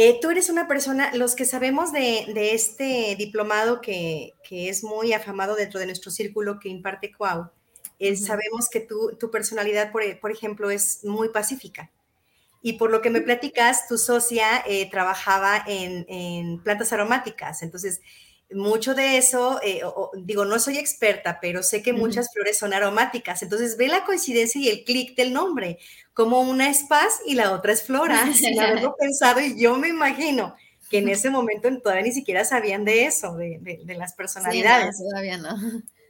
Eh, 0.00 0.20
tú 0.22 0.30
eres 0.30 0.48
una 0.48 0.68
persona, 0.68 1.12
los 1.12 1.34
que 1.34 1.44
sabemos 1.44 1.90
de, 1.90 2.52
este 2.54 3.16
diplomado 3.18 3.80
que, 3.80 4.32
es 4.48 4.84
muy 4.84 5.12
afamado 5.12 5.56
dentro 5.56 5.80
de 5.80 5.86
nuestro 5.86 6.12
círculo 6.12 6.60
que 6.60 6.68
imparte 6.68 7.12
Cuau, 7.12 7.50
eh, 7.98 8.14
sabemos 8.14 8.68
que 8.70 8.78
tu 8.78 9.30
personalidad, 9.32 9.90
por, 9.90 10.30
ejemplo, 10.30 10.70
es 10.70 11.02
muy 11.02 11.30
pacífica. 11.30 11.90
Y 12.62 12.74
por 12.74 12.92
lo 12.92 13.02
que 13.02 13.10
me 13.10 13.22
platicas, 13.22 13.88
tu 13.88 13.98
socia 13.98 14.62
eh, 14.68 14.88
trabajaba 14.88 15.64
en, 15.66 16.06
en, 16.08 16.62
plantas 16.62 16.92
aromáticas. 16.92 17.64
Entonces, 17.64 18.00
mucho 18.50 18.94
de 18.94 19.18
eso, 19.18 19.60
eh, 19.62 19.82
digo, 20.16 20.44
no 20.44 20.58
soy 20.58 20.78
experta, 20.78 21.38
pero 21.40 21.62
sé 21.62 21.82
que 21.82 21.92
muchas 21.92 22.32
flores 22.32 22.58
son 22.58 22.72
aromáticas. 22.72 23.42
Entonces 23.42 23.76
ve 23.76 23.88
la 23.88 24.04
coincidencia 24.04 24.60
y 24.60 24.68
el 24.68 24.84
clic 24.84 25.16
del 25.16 25.32
nombre, 25.32 25.78
como 26.14 26.40
una 26.40 26.70
es 26.70 26.84
paz 26.84 27.20
y 27.26 27.34
la 27.34 27.52
otra 27.52 27.72
es 27.72 27.82
flora, 27.82 28.32
sin 28.32 28.58
haberlo 28.58 28.94
pensado. 28.98 29.40
Y 29.40 29.60
yo 29.60 29.76
me 29.76 29.88
imagino 29.88 30.56
que 30.88 30.98
en 30.98 31.08
ese 31.08 31.28
momento 31.30 31.68
todavía 31.80 32.04
ni 32.04 32.12
siquiera 32.12 32.44
sabían 32.44 32.84
de 32.84 33.04
eso, 33.04 33.36
de, 33.36 33.82
las 33.96 34.14
personalidades. 34.14 34.96
todavía 34.98 35.36
no. 35.36 35.54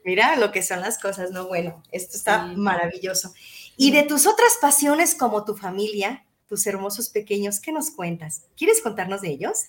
Mira 0.05 0.37
lo 0.37 0.53
que 0.53 0.62
son 0.62 0.81
las 0.81 0.98
cosas, 0.98 1.33
¿no? 1.33 1.48
Bueno, 1.48 1.83
esto 1.90 2.16
está 2.16 2.46
maravilloso. 2.46 3.35
Y 3.77 3.90
de 3.90 4.05
tus 4.05 4.27
otras 4.27 4.53
pasiones 4.61 5.14
como 5.14 5.44
tu 5.44 5.57
familia, 5.57 6.24
tus 6.46 6.66
hermosos 6.66 7.11
pequeños, 7.11 7.61
¿qué 7.61 7.72
nos 7.72 7.90
cuentas? 7.90 8.44
¿Quieres 8.57 8.81
contarnos 8.81 9.20
de 9.20 9.31
ellos? 9.31 9.66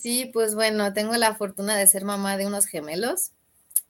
Sí, 0.00 0.30
pues 0.32 0.54
bueno, 0.54 0.92
tengo 0.94 1.14
la 1.16 1.34
fortuna 1.34 1.76
de 1.76 1.86
ser 1.86 2.04
mamá 2.04 2.36
de 2.36 2.46
unos 2.46 2.66
gemelos, 2.66 3.32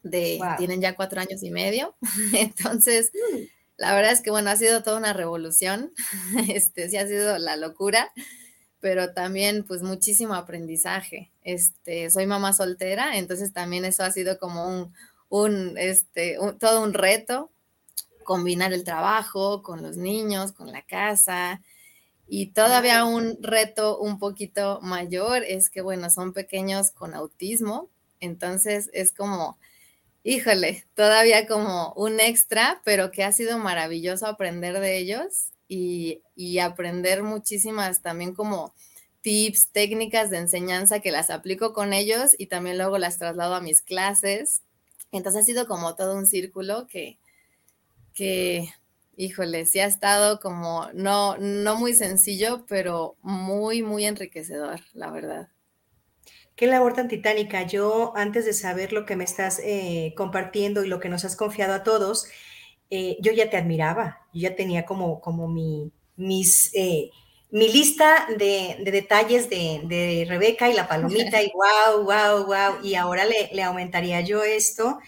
de, 0.02 0.40
tienen 0.58 0.80
ya 0.80 0.96
cuatro 0.96 1.20
años 1.20 1.42
y 1.42 1.50
medio, 1.50 1.94
entonces 2.32 3.12
mm. 3.14 3.36
la 3.76 3.94
verdad 3.94 4.12
es 4.12 4.20
que 4.20 4.30
bueno, 4.30 4.50
ha 4.50 4.56
sido 4.56 4.82
toda 4.82 4.98
una 4.98 5.12
revolución, 5.12 5.92
este 6.48 6.88
sí 6.88 6.96
ha 6.96 7.06
sido 7.06 7.38
la 7.38 7.56
locura, 7.56 8.12
pero 8.80 9.12
también 9.12 9.64
pues 9.64 9.82
muchísimo 9.82 10.34
aprendizaje. 10.34 11.30
Este, 11.42 12.10
soy 12.10 12.26
mamá 12.26 12.52
soltera, 12.52 13.16
entonces 13.16 13.52
también 13.52 13.84
eso 13.84 14.02
ha 14.02 14.10
sido 14.10 14.38
como 14.38 14.66
un, 14.68 14.94
un 15.28 15.78
este, 15.78 16.38
todo 16.58 16.82
un 16.82 16.94
reto, 16.94 17.50
combinar 18.24 18.72
el 18.72 18.84
trabajo 18.84 19.62
con 19.62 19.82
los 19.82 19.96
niños, 19.96 20.52
con 20.52 20.70
la 20.72 20.82
casa, 20.82 21.62
y 22.28 22.48
todavía 22.48 23.04
un 23.06 23.38
reto 23.40 23.98
un 23.98 24.18
poquito 24.18 24.80
mayor 24.82 25.42
es 25.44 25.70
que, 25.70 25.80
bueno, 25.80 26.10
son 26.10 26.34
pequeños 26.34 26.90
con 26.90 27.14
autismo, 27.14 27.88
entonces 28.20 28.90
es 28.92 29.12
como, 29.12 29.58
híjole, 30.24 30.84
todavía 30.94 31.46
como 31.46 31.94
un 31.94 32.20
extra, 32.20 32.82
pero 32.84 33.10
que 33.10 33.24
ha 33.24 33.32
sido 33.32 33.58
maravilloso 33.58 34.26
aprender 34.26 34.78
de 34.78 34.98
ellos 34.98 35.52
y, 35.68 36.20
aprender 36.60 37.22
muchísimas 37.22 38.02
también 38.02 38.34
como 38.34 38.74
tips, 39.22 39.68
técnicas 39.72 40.30
de 40.30 40.38
enseñanza 40.38 41.00
que 41.00 41.10
las 41.10 41.30
aplico 41.30 41.72
con 41.72 41.92
ellos 41.94 42.32
y 42.36 42.46
también 42.46 42.76
luego 42.76 42.98
las 42.98 43.18
traslado 43.18 43.54
a 43.54 43.60
mis 43.60 43.80
clases. 43.80 44.62
Entonces 45.12 45.42
ha 45.42 45.46
sido 45.46 45.66
como 45.66 45.94
todo 45.94 46.16
un 46.16 46.26
círculo 46.26 46.86
que, 46.86 47.18
que 48.12 48.68
híjole, 49.18 49.66
sí 49.66 49.80
ha 49.80 49.86
estado 49.86 50.38
como 50.38 50.86
no, 50.94 51.36
no 51.38 51.76
muy 51.76 51.92
sencillo, 51.92 52.64
pero 52.68 53.16
muy, 53.20 53.82
muy 53.82 54.06
enriquecedor, 54.06 54.80
la 54.94 55.10
verdad. 55.10 55.48
Qué 56.54 56.66
labor 56.66 56.94
tan 56.94 57.08
titánica. 57.08 57.64
Yo, 57.64 58.12
antes 58.16 58.44
de 58.44 58.52
saber 58.52 58.92
lo 58.92 59.04
que 59.06 59.16
me 59.16 59.24
estás 59.24 59.60
eh, 59.62 60.14
compartiendo 60.16 60.84
y 60.84 60.88
lo 60.88 61.00
que 61.00 61.08
nos 61.08 61.24
has 61.24 61.36
confiado 61.36 61.74
a 61.74 61.82
todos, 61.82 62.28
eh, 62.90 63.16
yo 63.20 63.32
ya 63.32 63.50
te 63.50 63.56
admiraba. 63.56 64.26
Yo 64.32 64.48
ya 64.48 64.56
tenía 64.56 64.86
como, 64.86 65.20
como 65.20 65.48
mi, 65.48 65.92
mis, 66.16 66.70
eh, 66.74 67.10
mi 67.50 67.68
lista 67.72 68.26
de, 68.38 68.76
detalles 68.84 69.50
de, 69.50 70.26
Rebeca 70.28 70.70
y 70.70 70.74
la 70.74 70.88
palomita 70.88 71.42
y 71.42 71.50
wow, 71.52 72.04
wow, 72.04 72.46
wow. 72.46 72.84
Y 72.84 72.94
ahora 72.94 73.24
le, 73.24 73.50
le, 73.52 73.62
aumentaría 73.64 74.20
yo 74.20 74.44
esto. 74.44 74.98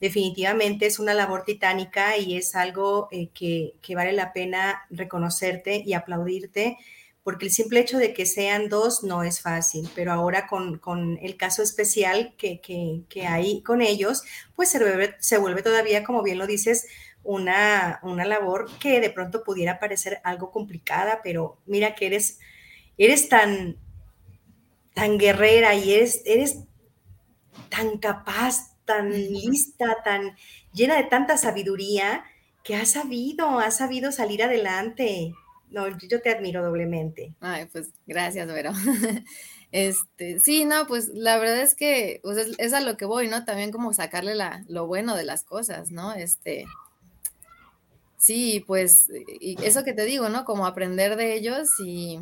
Definitivamente 0.00 0.86
es 0.86 0.98
una 0.98 1.14
labor 1.14 1.44
titánica 1.44 2.16
y 2.18 2.36
es 2.36 2.54
algo 2.54 3.08
que, 3.08 3.74
que 3.80 3.94
vale 3.94 4.12
la 4.12 4.32
pena 4.32 4.86
reconocerte 4.90 5.82
y 5.84 5.94
aplaudirte 5.94 6.76
porque 7.26 7.46
el 7.46 7.50
simple 7.50 7.80
hecho 7.80 7.98
de 7.98 8.14
que 8.14 8.24
sean 8.24 8.68
dos 8.68 9.02
no 9.02 9.24
es 9.24 9.40
fácil, 9.40 9.90
pero 9.96 10.12
ahora 10.12 10.46
con, 10.46 11.18
el 11.20 11.36
caso 11.36 11.60
especial 11.60 12.36
que, 12.38 13.04
hay 13.26 13.62
con 13.62 13.82
ellos, 13.82 14.22
pues 14.54 14.68
se 14.68 14.78
vuelve, 14.78 15.16
se 15.18 15.36
vuelve, 15.36 15.64
todavía, 15.64 16.04
como 16.04 16.22
bien 16.22 16.38
lo 16.38 16.46
dices, 16.46 16.86
una, 17.24 17.98
una, 18.04 18.24
labor 18.26 18.70
que 18.78 19.00
de 19.00 19.10
pronto 19.10 19.42
pudiera 19.42 19.80
parecer 19.80 20.20
algo 20.22 20.52
complicada, 20.52 21.18
pero 21.24 21.58
mira 21.66 21.96
que 21.96 22.06
eres, 22.06 22.38
eres 22.96 23.28
tan, 23.28 23.76
tan 24.94 25.18
guerrera 25.18 25.74
y 25.74 25.94
eres, 25.94 26.22
eres 26.26 26.60
tan 27.70 27.98
capaz, 27.98 28.75
tan 28.86 29.10
lista, 29.10 29.98
tan 30.02 30.36
llena 30.72 30.96
de 30.96 31.04
tanta 31.04 31.36
sabiduría 31.36 32.24
que 32.64 32.74
has 32.74 32.92
sabido, 32.92 33.58
has 33.58 33.76
sabido 33.76 34.10
salir 34.10 34.42
adelante 34.42 35.34
no, 35.70 35.88
yo 35.98 36.20
te 36.20 36.30
admiro 36.30 36.64
doblemente. 36.64 37.34
Ay, 37.40 37.66
pues 37.66 37.90
gracias, 38.06 38.46
Vero. 38.48 38.72
Este, 39.72 40.38
sí, 40.38 40.64
no, 40.64 40.86
pues 40.86 41.08
la 41.08 41.36
verdad 41.38 41.60
es 41.60 41.74
que 41.74 42.20
pues, 42.22 42.54
es, 42.56 42.72
a 42.72 42.80
lo 42.80 42.96
que 42.96 43.04
voy, 43.04 43.28
¿no? 43.28 43.44
También 43.44 43.72
como 43.72 43.92
sacarle 43.92 44.34
la, 44.34 44.64
lo 44.68 44.86
bueno 44.86 45.16
de 45.16 45.24
las 45.24 45.42
cosas, 45.42 45.90
¿no? 45.90 46.14
Este, 46.14 46.66
sí, 48.16 48.64
pues, 48.66 49.08
y 49.40 49.62
eso 49.62 49.84
que 49.84 49.92
te 49.92 50.04
digo, 50.04 50.28
¿no? 50.28 50.44
Como 50.44 50.66
aprender 50.66 51.16
de 51.16 51.34
ellos 51.34 51.68
y, 51.84 52.20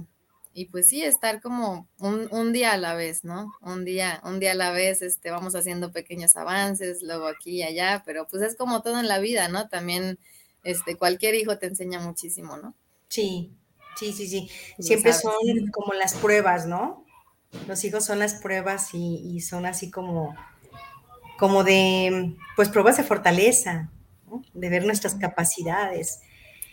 y 0.55 0.67
pues 0.67 0.87
sí, 0.87 1.03
estar 1.03 1.41
como 1.41 1.89
un, 1.99 2.29
un, 2.31 2.53
día 2.53 2.73
a 2.73 2.77
la 2.77 2.95
vez, 2.95 3.25
¿no? 3.25 3.53
Un 3.61 3.85
día, 3.85 4.21
un 4.25 4.39
día 4.39 4.53
a 4.53 4.55
la 4.55 4.71
vez, 4.71 5.03
este, 5.03 5.33
vamos 5.33 5.57
haciendo 5.57 5.91
pequeños 5.91 6.37
avances, 6.37 7.03
luego 7.03 7.27
aquí 7.27 7.57
y 7.57 7.63
allá, 7.65 8.05
pero 8.07 8.29
pues 8.29 8.41
es 8.45 8.57
como 8.57 8.81
todo 8.81 9.01
en 9.01 9.09
la 9.09 9.19
vida, 9.19 9.49
¿no? 9.49 9.69
También, 9.69 10.17
este, 10.63 10.97
cualquier 10.97 11.35
hijo 11.35 11.59
te 11.59 11.67
enseña 11.67 11.99
muchísimo, 11.99 12.57
¿no? 12.57 12.73
Sí, 13.09 13.51
sí, 13.97 14.13
sí, 14.13 14.29
sí. 14.29 14.49
Siempre 14.79 15.13
son 15.13 15.33
como 15.73 15.93
las 15.93 16.15
pruebas, 16.15 16.67
¿no? 16.67 17.05
Los 17.67 17.83
hijos 17.83 18.05
son 18.05 18.21
las 18.21 18.35
pruebas 18.35 18.91
y, 18.93 19.41
son 19.41 19.67
así 19.67 19.91
como, 19.91 20.37
como 21.37 21.65
de, 21.65 22.37
pues 22.55 22.69
pruebas 22.69 22.97
de 22.97 23.03
fortaleza, 23.03 23.91
¿no? 24.31 24.45
de 24.55 24.69
ver 24.69 24.85
nuestras 24.85 25.17
capacidades. 25.17 26.21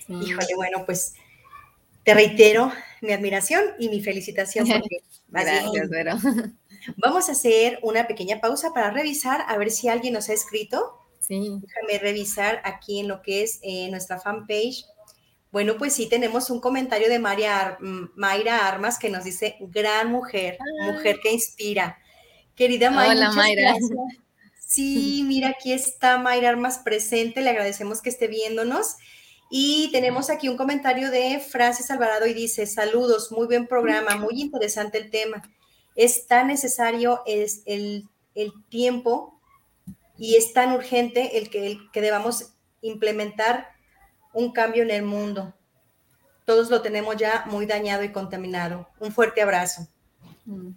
Híjole, 0.08 0.56
bueno, 0.56 0.86
pues 0.86 1.16
te 2.04 2.14
reitero 2.14 2.72
mi 3.02 3.12
admiración 3.12 3.62
y 3.80 3.90
mi 3.90 4.02
felicitación. 4.02 4.68
Gracias, 5.28 5.90
Vero. 5.90 6.18
Vamos 6.98 7.30
a 7.30 7.34
hacer 7.34 7.80
una 7.84 8.08
pequeña 8.08 8.40
pausa 8.40 8.74
para 8.74 8.92
revisar 8.92 9.44
a 9.48 9.58
ver 9.58 9.70
si 9.72 9.88
alguien 9.88 10.14
nos 10.14 10.30
ha 10.30 10.34
escrito. 10.34 10.98
Sí. 11.20 11.60
Déjame 11.62 12.00
revisar 12.00 12.62
aquí 12.64 13.00
en 13.00 13.08
lo 13.08 13.22
que 13.22 13.44
es 13.44 13.60
eh, 13.62 13.90
nuestra 13.92 14.20
fanpage 14.20 14.86
bueno, 15.52 15.78
pues 15.78 15.94
sí, 15.94 16.08
tenemos 16.08 16.50
un 16.50 16.62
comentario 16.62 17.10
de 17.10 17.20
María 17.20 17.78
Mayra 17.82 18.68
Armas 18.70 18.98
que 18.98 19.10
nos 19.10 19.26
dice, 19.26 19.58
gran 19.60 20.10
mujer, 20.10 20.58
mujer 20.86 21.20
que 21.22 21.34
inspira. 21.34 21.98
Querida 22.56 22.90
Mayra. 22.90 23.14
Hola, 23.14 23.32
Mayra. 23.36 23.76
Sí, 24.58 25.24
mira, 25.28 25.50
aquí 25.50 25.74
está 25.74 26.18
Mayra 26.18 26.50
Armas 26.50 26.80
presente, 26.80 27.42
le 27.42 27.50
agradecemos 27.50 28.02
que 28.02 28.10
esté 28.10 28.28
viéndonos. 28.28 28.96
Y 29.54 29.90
tenemos 29.92 30.30
aquí 30.30 30.48
un 30.48 30.56
comentario 30.56 31.12
de 31.12 31.38
Francis 31.42 31.92
Alvarado 31.92 32.26
y 32.26 32.34
dice, 32.34 32.66
saludos, 32.66 33.34
muy 33.34 33.48
buen 33.48 33.68
programa, 33.68 34.16
muy 34.16 34.40
interesante 34.40 34.98
el 34.98 35.12
tema. 35.12 35.44
Es 35.94 36.26
tan 36.26 36.48
necesario 36.48 37.22
es 37.26 37.62
el, 37.66 38.08
tiempo 38.70 39.42
y 40.18 40.38
es 40.38 40.54
tan 40.54 40.72
urgente 40.72 41.38
el 41.38 41.50
que, 41.50 41.68
el 41.68 41.92
que 41.92 42.00
debamos 42.00 42.54
implementar 42.80 43.68
un 44.32 44.54
cambio 44.54 44.84
en 44.84 44.92
el 44.92 45.04
mundo. 45.04 45.54
Todos 46.46 46.70
lo 46.70 46.82
tenemos 46.82 47.18
ya 47.18 47.44
muy 47.48 47.66
dañado 47.66 48.06
y 48.06 48.14
contaminado. 48.14 48.88
Un 49.02 49.12
fuerte 49.12 49.42
abrazo. 49.42 49.86
Mm. 50.46 50.70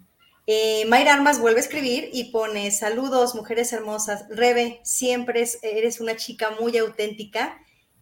Eh, 0.47 0.83
Mayra 0.89 1.13
Armas 1.13 1.39
vuelve 1.39 1.61
a 1.61 1.63
escribir 1.63 2.09
y 2.11 2.25
pone, 2.25 2.69
saludos, 2.71 3.35
mujeres 3.35 3.71
hermosas. 3.71 4.25
Rebe, 4.29 4.81
siempre 4.83 5.47
eres 5.61 6.01
una 6.01 6.17
chica 6.17 6.51
muy 6.59 6.77
auténtica 6.77 7.57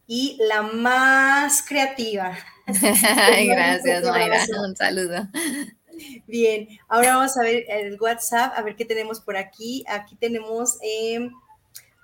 y 0.07 0.37
la 0.47 0.61
más 0.61 1.61
creativa. 1.61 2.37
Gracias, 2.65 4.03
Mayra. 4.03 4.45
Un 4.65 4.75
saludo. 4.75 5.27
Bien, 6.27 6.67
ahora 6.87 7.15
vamos 7.15 7.37
a 7.37 7.41
ver 7.41 7.65
el 7.67 7.99
WhatsApp, 7.99 8.53
a 8.55 8.61
ver 8.61 8.75
qué 8.75 8.85
tenemos 8.85 9.21
por 9.21 9.37
aquí. 9.37 9.83
Aquí 9.87 10.15
tenemos 10.15 10.77
eh, 10.81 11.29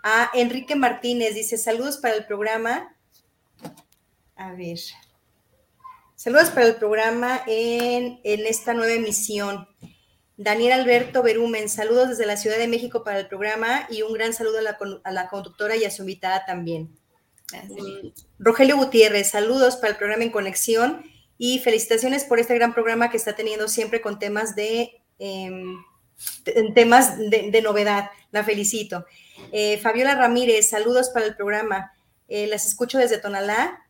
a 0.03 0.29
Enrique 0.33 0.75
Martínez, 0.75 1.35
dice, 1.35 1.57
saludos 1.57 1.97
para 1.97 2.15
el 2.15 2.25
programa. 2.25 2.95
A 4.35 4.53
ver. 4.53 4.79
Saludos 6.15 6.49
para 6.49 6.67
el 6.67 6.75
programa 6.75 7.41
en, 7.47 8.19
esta 8.23 8.73
nueva 8.73 8.93
emisión. 8.93 9.67
Daniel 10.37 10.73
Alberto 10.73 11.23
Berumen, 11.23 11.69
saludos 11.69 12.09
desde 12.09 12.25
la 12.25 12.37
Ciudad 12.37 12.57
de 12.57 12.67
México 12.67 13.03
para 13.03 13.19
el 13.19 13.27
programa 13.27 13.87
y 13.89 14.01
un 14.01 14.13
gran 14.13 14.33
saludo 14.33 14.59
a 14.59 15.11
la, 15.11 15.29
conductora 15.29 15.75
y 15.75 15.85
a 15.85 15.91
su 15.91 16.03
invitada 16.03 16.45
también. 16.45 16.97
Rogelio 18.37 18.77
Gutiérrez, 18.77 19.29
saludos 19.31 19.75
para 19.75 19.91
el 19.91 19.97
programa 19.97 20.23
En 20.23 20.31
Conexión 20.31 21.03
y 21.37 21.59
felicitaciones 21.59 22.25
por 22.25 22.39
este 22.39 22.55
gran 22.55 22.73
programa 22.73 23.09
que 23.09 23.17
está 23.17 23.35
teniendo 23.35 23.67
siempre 23.67 24.01
con 24.01 24.19
temas 24.19 24.55
de, 24.55 25.01
em, 25.19 25.77
temas 26.75 27.17
de, 27.17 27.61
novedad. 27.61 28.11
La 28.31 28.43
felicito. 28.43 29.05
Eh, 29.51 29.77
Fabiola 29.79 30.15
Ramírez, 30.15 30.69
saludos 30.69 31.09
para 31.09 31.25
el 31.25 31.35
programa. 31.35 31.93
Eh, 32.27 32.47
las 32.47 32.65
escucho 32.67 32.97
desde 32.97 33.17
Tonalá 33.17 33.85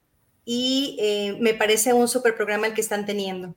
y 0.45 0.97
eh, 0.99 1.37
me 1.39 1.53
parece 1.53 1.91
un 1.93 2.07
super 2.07 2.35
programa 2.35 2.67
el 2.67 2.73
que 2.73 2.81
están 2.81 3.05
teniendo. 3.05 3.55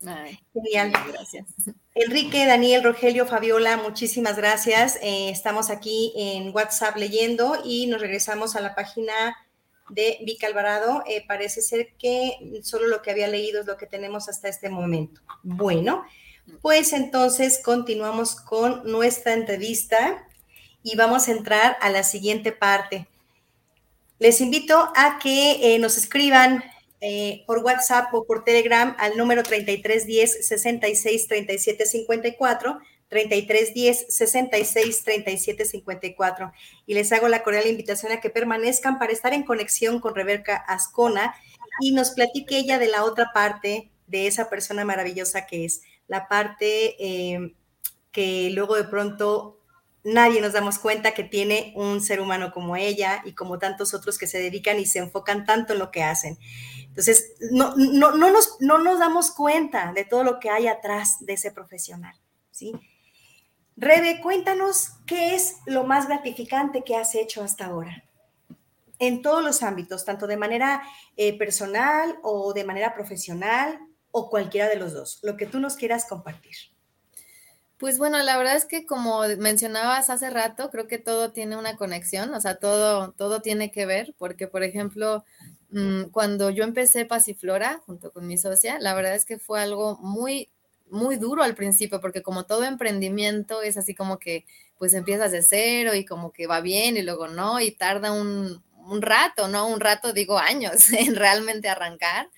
Genial. 0.00 0.92
Gracias. 1.12 1.46
Enrique, 1.94 2.46
Daniel, 2.46 2.84
Rogelio, 2.84 3.26
Fabiola, 3.26 3.76
muchísimas 3.76 4.36
gracias. 4.36 4.98
Eh, 5.02 5.30
estamos 5.30 5.70
aquí 5.70 6.12
en 6.16 6.54
WhatsApp 6.54 6.96
leyendo 6.96 7.60
y 7.64 7.86
nos 7.88 8.00
regresamos 8.00 8.54
a 8.54 8.60
la 8.60 8.74
página 8.74 9.36
de 9.90 10.18
Vic 10.24 10.44
Alvarado. 10.44 11.02
Eh, 11.06 11.24
parece 11.26 11.60
ser 11.60 11.94
que 11.98 12.60
solo 12.62 12.86
lo 12.86 13.02
que 13.02 13.10
había 13.10 13.26
leído 13.26 13.60
es 13.60 13.66
lo 13.66 13.76
que 13.76 13.86
tenemos 13.86 14.28
hasta 14.28 14.48
este 14.48 14.68
momento. 14.68 15.20
Bueno, 15.42 16.04
pues 16.62 16.92
entonces 16.92 17.60
continuamos 17.64 18.36
con 18.36 18.82
nuestra 18.84 19.32
entrevista 19.32 20.24
y 20.82 20.96
vamos 20.96 21.28
a 21.28 21.32
entrar 21.32 21.76
a 21.80 21.90
la 21.90 22.04
siguiente 22.04 22.52
parte. 22.52 23.08
Les 24.18 24.40
invito 24.40 24.90
a 24.94 25.18
que 25.20 25.74
eh, 25.74 25.78
nos 25.78 25.96
escriban 25.96 26.64
eh, 27.00 27.44
por 27.46 27.58
WhatsApp 27.58 28.12
o 28.12 28.24
por 28.24 28.44
Telegram 28.44 28.96
al 28.98 29.16
número 29.16 29.42
3310 29.42 30.46
66 30.46 31.28
37 31.28 31.86
54, 31.86 32.78
3310 33.08 34.06
66 34.08 35.04
37 35.04 35.64
54. 35.64 36.52
Y 36.86 36.94
les 36.94 37.12
hago 37.12 37.28
la 37.28 37.42
cordial 37.42 37.66
invitación 37.66 38.12
a 38.12 38.20
que 38.20 38.30
permanezcan 38.30 38.98
para 38.98 39.12
estar 39.12 39.32
en 39.32 39.44
conexión 39.44 40.00
con 40.00 40.14
Rebeca 40.14 40.56
Ascona 40.56 41.34
y 41.80 41.92
nos 41.92 42.10
platique 42.10 42.58
ella 42.58 42.78
de 42.78 42.88
la 42.88 43.04
otra 43.04 43.30
parte 43.32 43.90
de 44.06 44.26
esa 44.26 44.50
persona 44.50 44.84
maravillosa 44.84 45.46
que 45.46 45.64
es, 45.64 45.82
la 46.08 46.28
parte 46.28 46.96
eh, 46.98 47.54
que 48.10 48.50
luego 48.50 48.74
de 48.74 48.84
pronto 48.84 49.57
nadie 50.04 50.40
nos 50.40 50.52
damos 50.52 50.78
cuenta 50.78 51.12
que 51.12 51.24
tiene 51.24 51.72
un 51.76 52.00
ser 52.00 52.20
humano 52.20 52.52
como 52.52 52.76
ella 52.76 53.22
y 53.24 53.32
como 53.34 53.58
tantos 53.58 53.94
otros 53.94 54.18
que 54.18 54.26
se 54.26 54.38
dedican 54.38 54.78
y 54.78 54.86
se 54.86 55.00
enfocan 55.00 55.44
tanto 55.44 55.72
en 55.72 55.78
lo 55.78 55.90
que 55.90 56.02
hacen. 56.02 56.38
Entonces, 56.86 57.34
no, 57.50 57.74
no, 57.76 58.12
no, 58.16 58.30
nos, 58.30 58.56
no 58.60 58.78
nos 58.78 58.98
damos 58.98 59.30
cuenta 59.30 59.92
de 59.92 60.04
todo 60.04 60.24
lo 60.24 60.40
que 60.40 60.50
hay 60.50 60.66
atrás 60.66 61.16
de 61.20 61.34
ese 61.34 61.50
profesional, 61.50 62.14
¿sí? 62.50 62.72
Rebe, 63.76 64.20
cuéntanos 64.20 64.90
qué 65.06 65.34
es 65.34 65.56
lo 65.66 65.84
más 65.84 66.08
gratificante 66.08 66.82
que 66.82 66.96
has 66.96 67.14
hecho 67.14 67.42
hasta 67.42 67.66
ahora 67.66 68.04
en 68.98 69.22
todos 69.22 69.44
los 69.44 69.62
ámbitos, 69.62 70.04
tanto 70.04 70.26
de 70.26 70.36
manera 70.36 70.82
eh, 71.16 71.36
personal 71.38 72.18
o 72.22 72.52
de 72.52 72.64
manera 72.64 72.94
profesional 72.94 73.78
o 74.10 74.28
cualquiera 74.28 74.68
de 74.68 74.76
los 74.76 74.92
dos, 74.92 75.20
lo 75.22 75.36
que 75.36 75.46
tú 75.46 75.60
nos 75.60 75.76
quieras 75.76 76.06
compartir. 76.06 76.56
Pues 77.78 77.96
bueno, 77.98 78.18
la 78.22 78.36
verdad 78.36 78.56
es 78.56 78.64
que 78.64 78.86
como 78.86 79.20
mencionabas 79.38 80.10
hace 80.10 80.30
rato, 80.30 80.70
creo 80.70 80.88
que 80.88 80.98
todo 80.98 81.30
tiene 81.32 81.56
una 81.56 81.76
conexión, 81.76 82.34
o 82.34 82.40
sea, 82.40 82.56
todo, 82.56 83.12
todo 83.12 83.40
tiene 83.40 83.70
que 83.70 83.86
ver, 83.86 84.14
porque 84.18 84.48
por 84.48 84.64
ejemplo, 84.64 85.24
mm, 85.70 86.04
cuando 86.10 86.50
yo 86.50 86.64
empecé 86.64 87.04
Pasiflora 87.04 87.80
junto 87.86 88.10
con 88.12 88.26
mi 88.26 88.36
socia, 88.36 88.78
la 88.80 88.94
verdad 88.94 89.14
es 89.14 89.24
que 89.24 89.38
fue 89.38 89.60
algo 89.60 89.96
muy, 89.98 90.48
muy 90.90 91.16
duro 91.16 91.44
al 91.44 91.54
principio, 91.54 92.00
porque 92.00 92.22
como 92.22 92.46
todo 92.46 92.64
emprendimiento 92.64 93.62
es 93.62 93.76
así 93.76 93.94
como 93.94 94.18
que 94.18 94.44
pues 94.78 94.92
empiezas 94.94 95.30
de 95.32 95.42
cero 95.42 95.94
y 95.94 96.04
como 96.04 96.32
que 96.32 96.46
va 96.48 96.60
bien 96.60 96.96
y 96.96 97.02
luego 97.02 97.28
no, 97.28 97.60
y 97.60 97.70
tarda 97.72 98.10
un, 98.12 98.60
un 98.88 99.02
rato, 99.02 99.46
¿no? 99.48 99.68
Un 99.68 99.78
rato, 99.80 100.12
digo 100.12 100.38
años 100.38 100.92
en 100.92 101.14
realmente 101.16 101.68
arrancar. 101.68 102.28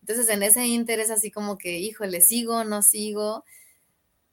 Entonces 0.00 0.28
en 0.28 0.42
ese 0.42 0.66
interés 0.66 1.10
así 1.10 1.30
como 1.30 1.58
que, 1.58 1.78
híjole, 1.78 2.20
sigo, 2.20 2.64
no 2.64 2.82
sigo 2.82 3.44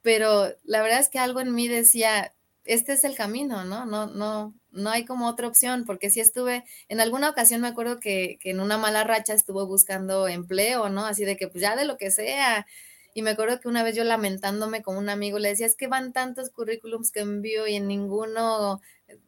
pero 0.06 0.56
la 0.66 0.84
verdad 0.84 1.00
es 1.00 1.10
que 1.10 1.18
algo 1.18 1.42
en 1.42 1.56
mí 1.56 1.68
decía, 1.68 2.32
este 2.64 2.94
es 2.94 3.04
el 3.06 3.16
camino, 3.16 3.66
¿no? 3.66 3.88
No, 3.88 4.06
no, 4.06 4.54
no 4.70 4.92
hay 4.92 5.04
como 5.04 5.28
otra 5.28 5.48
opción, 5.48 5.84
porque 5.84 6.12
si 6.12 6.20
estuve, 6.20 6.64
en 6.90 7.02
alguna 7.02 7.28
ocasión 7.28 7.62
me 7.62 7.70
acuerdo 7.70 8.00
que, 8.00 8.38
que, 8.40 8.52
en 8.52 8.60
una 8.60 8.78
mala 8.78 9.04
racha 9.04 9.34
estuvo 9.34 9.66
buscando 9.66 10.28
empleo, 10.28 10.90
¿no? 10.90 11.08
Así 11.08 11.26
de 11.26 11.38
que 11.38 11.48
pues 11.48 11.64
ya 11.64 11.76
de 11.76 11.86
lo 11.86 11.98
que 11.98 12.12
sea. 12.12 12.68
Y 13.16 13.24
me 13.24 13.32
acuerdo 13.32 13.60
que 13.60 13.68
una 13.68 13.82
vez 13.82 13.96
yo 13.96 14.04
lamentándome 14.04 14.84
con 14.84 14.96
un 14.96 15.10
amigo 15.10 15.40
le 15.40 15.50
decía, 15.50 15.66
es 15.66 15.76
que 15.76 15.88
van 15.88 16.14
tantos 16.14 16.52
currículums 16.52 17.12
que 17.12 17.22
envío 17.22 17.66
y 17.66 17.76
en 17.76 17.88
ninguno 17.88 18.82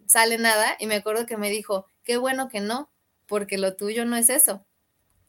sale 0.06 0.38
nada. 0.38 0.78
Y 0.80 0.86
me 0.86 0.98
acuerdo 0.98 1.26
que 1.26 1.38
me 1.38 1.50
dijo, 1.50 1.88
qué 2.04 2.18
bueno 2.18 2.50
que 2.50 2.62
no, 2.62 2.92
porque 3.26 3.58
lo 3.58 3.76
tuyo 3.76 4.06
no 4.06 4.16
es 4.16 4.30
eso. 4.30 4.66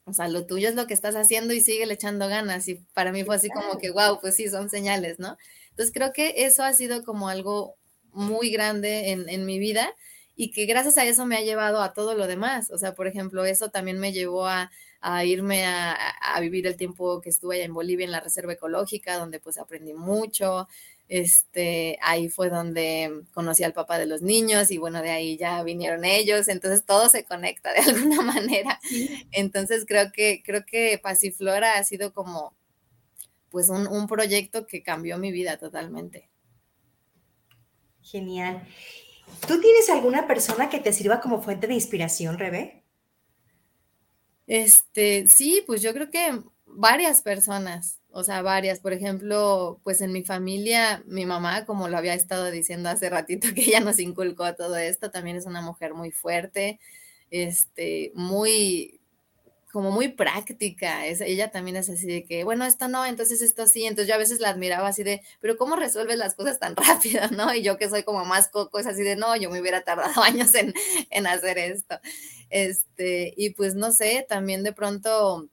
O 0.09 0.13
sea, 0.13 0.27
lo 0.27 0.45
tuyo 0.45 0.69
es 0.69 0.75
lo 0.75 0.87
que 0.87 0.93
estás 0.93 1.15
haciendo 1.15 1.53
y 1.53 1.61
sigue 1.61 1.91
echando 1.91 2.27
ganas. 2.27 2.67
Y 2.67 2.75
para 2.93 3.11
mí 3.11 3.23
fue 3.23 3.35
así 3.35 3.49
como 3.49 3.77
que, 3.77 3.91
wow, 3.91 4.19
pues 4.19 4.35
sí, 4.35 4.49
son 4.49 4.69
señales, 4.69 5.19
¿no? 5.19 5.37
Entonces 5.71 5.93
creo 5.93 6.11
que 6.13 6.33
eso 6.37 6.63
ha 6.63 6.73
sido 6.73 7.03
como 7.03 7.29
algo 7.29 7.75
muy 8.11 8.49
grande 8.49 9.11
en, 9.11 9.29
en 9.29 9.45
mi 9.45 9.59
vida 9.59 9.93
y 10.35 10.51
que 10.51 10.65
gracias 10.65 10.97
a 10.97 11.05
eso 11.05 11.25
me 11.25 11.35
ha 11.37 11.41
llevado 11.41 11.81
a 11.81 11.93
todo 11.93 12.15
lo 12.15 12.27
demás. 12.27 12.71
O 12.71 12.77
sea, 12.77 12.95
por 12.95 13.07
ejemplo, 13.07 13.45
eso 13.45 13.69
también 13.69 13.99
me 13.99 14.13
llevó 14.13 14.47
a, 14.47 14.71
a 15.01 15.25
irme 15.25 15.65
a, 15.65 15.93
a, 15.93 16.39
vivir 16.39 16.67
el 16.67 16.77
tiempo 16.77 17.21
que 17.21 17.29
estuve 17.29 17.55
allá 17.55 17.65
en 17.65 17.73
Bolivia 17.73 18.05
en 18.05 18.11
la 18.11 18.19
Reserva 18.19 18.53
Ecológica, 18.53 19.17
donde 19.17 19.39
pues 19.39 19.57
aprendí 19.57 19.93
mucho. 19.93 20.67
Este, 21.09 21.97
ahí 22.03 22.29
fue 22.29 22.49
donde 22.49 23.23
conocí 23.33 23.63
al 23.63 23.73
papá 23.73 23.97
de 23.97 24.05
los 24.05 24.21
niños 24.21 24.69
y 24.69 24.77
bueno, 24.77 25.01
de 25.01 25.09
ahí 25.09 25.37
ya 25.37 25.63
vinieron 25.63 26.05
ellos, 26.05 26.47
entonces 26.47 26.85
todo 26.85 27.09
se 27.09 27.25
conecta 27.25 27.73
de 27.73 27.79
alguna 27.89 28.21
manera. 28.21 28.79
Entonces 29.31 29.85
creo 29.87 30.11
que, 30.11 30.43
creo 30.45 30.63
que 30.65 30.99
Pasiflora 31.01 31.79
ha 31.79 31.83
sido 31.83 32.13
como 32.13 32.55
pues 33.49 33.69
un, 33.69 33.87
un 33.87 34.07
proyecto 34.07 34.67
que 34.67 34.83
cambió 34.83 35.17
mi 35.17 35.31
vida 35.31 35.57
totalmente. 35.57 36.29
Genial. 38.03 38.67
¿Tú 39.47 39.59
tienes 39.59 39.89
alguna 39.89 40.27
persona 40.27 40.69
que 40.69 40.79
te 40.79 40.93
sirva 40.93 41.21
como 41.21 41.41
fuente 41.41 41.65
de 41.65 41.73
inspiración, 41.73 42.37
Rebe? 42.37 42.83
Este, 44.45 45.27
sí, 45.27 45.63
pues 45.65 45.81
yo 45.81 45.93
creo 45.93 46.09
que 46.09 46.39
varias 46.65 47.21
personas 47.21 47.98
o 48.11 48.23
sea, 48.23 48.41
varias. 48.41 48.79
Por 48.79 48.93
ejemplo, 48.93 49.79
pues 49.83 50.01
en 50.01 50.11
mi 50.11 50.23
familia, 50.23 51.03
mi 51.05 51.25
mamá, 51.25 51.65
como 51.65 51.87
lo 51.87 51.97
había 51.97 52.13
estado 52.13 52.49
diciendo 52.51 52.89
hace 52.89 53.09
ratito, 53.09 53.47
que 53.55 53.61
ella 53.61 53.79
nos 53.79 53.99
inculcó 53.99 54.55
todo 54.55 54.77
esto, 54.77 55.11
también 55.11 55.37
es 55.37 55.45
una 55.45 55.61
mujer 55.61 55.93
muy 55.93 56.11
fuerte, 56.11 56.79
este, 57.31 58.11
muy, 58.15 58.99
como 59.71 59.91
muy 59.91 60.09
práctica. 60.09 61.05
Es, 61.05 61.21
ella 61.21 61.51
también 61.51 61.77
es 61.77 61.89
así 61.89 62.07
de 62.07 62.23
que, 62.23 62.43
bueno, 62.43 62.65
esto 62.65 62.87
no, 62.87 63.05
entonces 63.05 63.41
esto 63.41 63.67
sí. 63.67 63.85
Entonces 63.85 64.07
yo 64.07 64.15
a 64.15 64.19
veces 64.19 64.39
la 64.39 64.49
admiraba 64.49 64.87
así 64.87 65.03
de, 65.03 65.21
pero 65.39 65.57
¿cómo 65.57 65.75
resuelves 65.75 66.17
las 66.17 66.35
cosas 66.35 66.59
tan 66.59 66.75
rápido, 66.75 67.27
no? 67.31 67.53
Y 67.53 67.61
yo 67.61 67.77
que 67.77 67.89
soy 67.89 68.03
como 68.03 68.25
más 68.25 68.49
coco, 68.49 68.79
es 68.79 68.87
así 68.87 69.03
de, 69.03 69.15
no, 69.15 69.35
yo 69.35 69.49
me 69.51 69.61
hubiera 69.61 69.83
tardado 69.83 70.21
años 70.23 70.53
en, 70.55 70.73
en 71.11 71.27
hacer 71.27 71.57
esto. 71.59 71.99
Este, 72.49 73.33
y 73.37 73.51
pues 73.51 73.75
no 73.75 73.91
sé, 73.91 74.25
también 74.27 74.63
de 74.63 74.73
pronto 74.73 75.49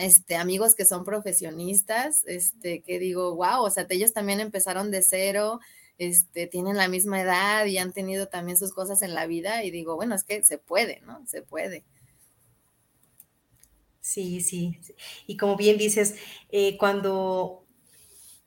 este, 0.00 0.36
amigos 0.36 0.74
que 0.74 0.84
son 0.84 1.04
profesionistas, 1.04 2.24
este, 2.26 2.82
que 2.82 2.98
digo, 2.98 3.34
wow, 3.34 3.62
o 3.62 3.70
sea, 3.70 3.86
ellos 3.90 4.12
también 4.12 4.40
empezaron 4.40 4.90
de 4.90 5.02
cero, 5.02 5.60
este, 5.98 6.46
tienen 6.46 6.76
la 6.76 6.88
misma 6.88 7.20
edad 7.20 7.66
y 7.66 7.78
han 7.78 7.92
tenido 7.92 8.28
también 8.28 8.56
sus 8.56 8.72
cosas 8.72 9.02
en 9.02 9.14
la 9.14 9.26
vida 9.26 9.62
y 9.64 9.70
digo, 9.70 9.96
bueno, 9.96 10.14
es 10.14 10.24
que 10.24 10.42
se 10.42 10.58
puede, 10.58 11.00
¿no? 11.02 11.22
Se 11.26 11.42
puede. 11.42 11.84
Sí, 14.00 14.40
sí. 14.40 14.80
Y 15.26 15.36
como 15.36 15.56
bien 15.56 15.76
dices, 15.76 16.14
eh, 16.50 16.78
cuando, 16.78 17.66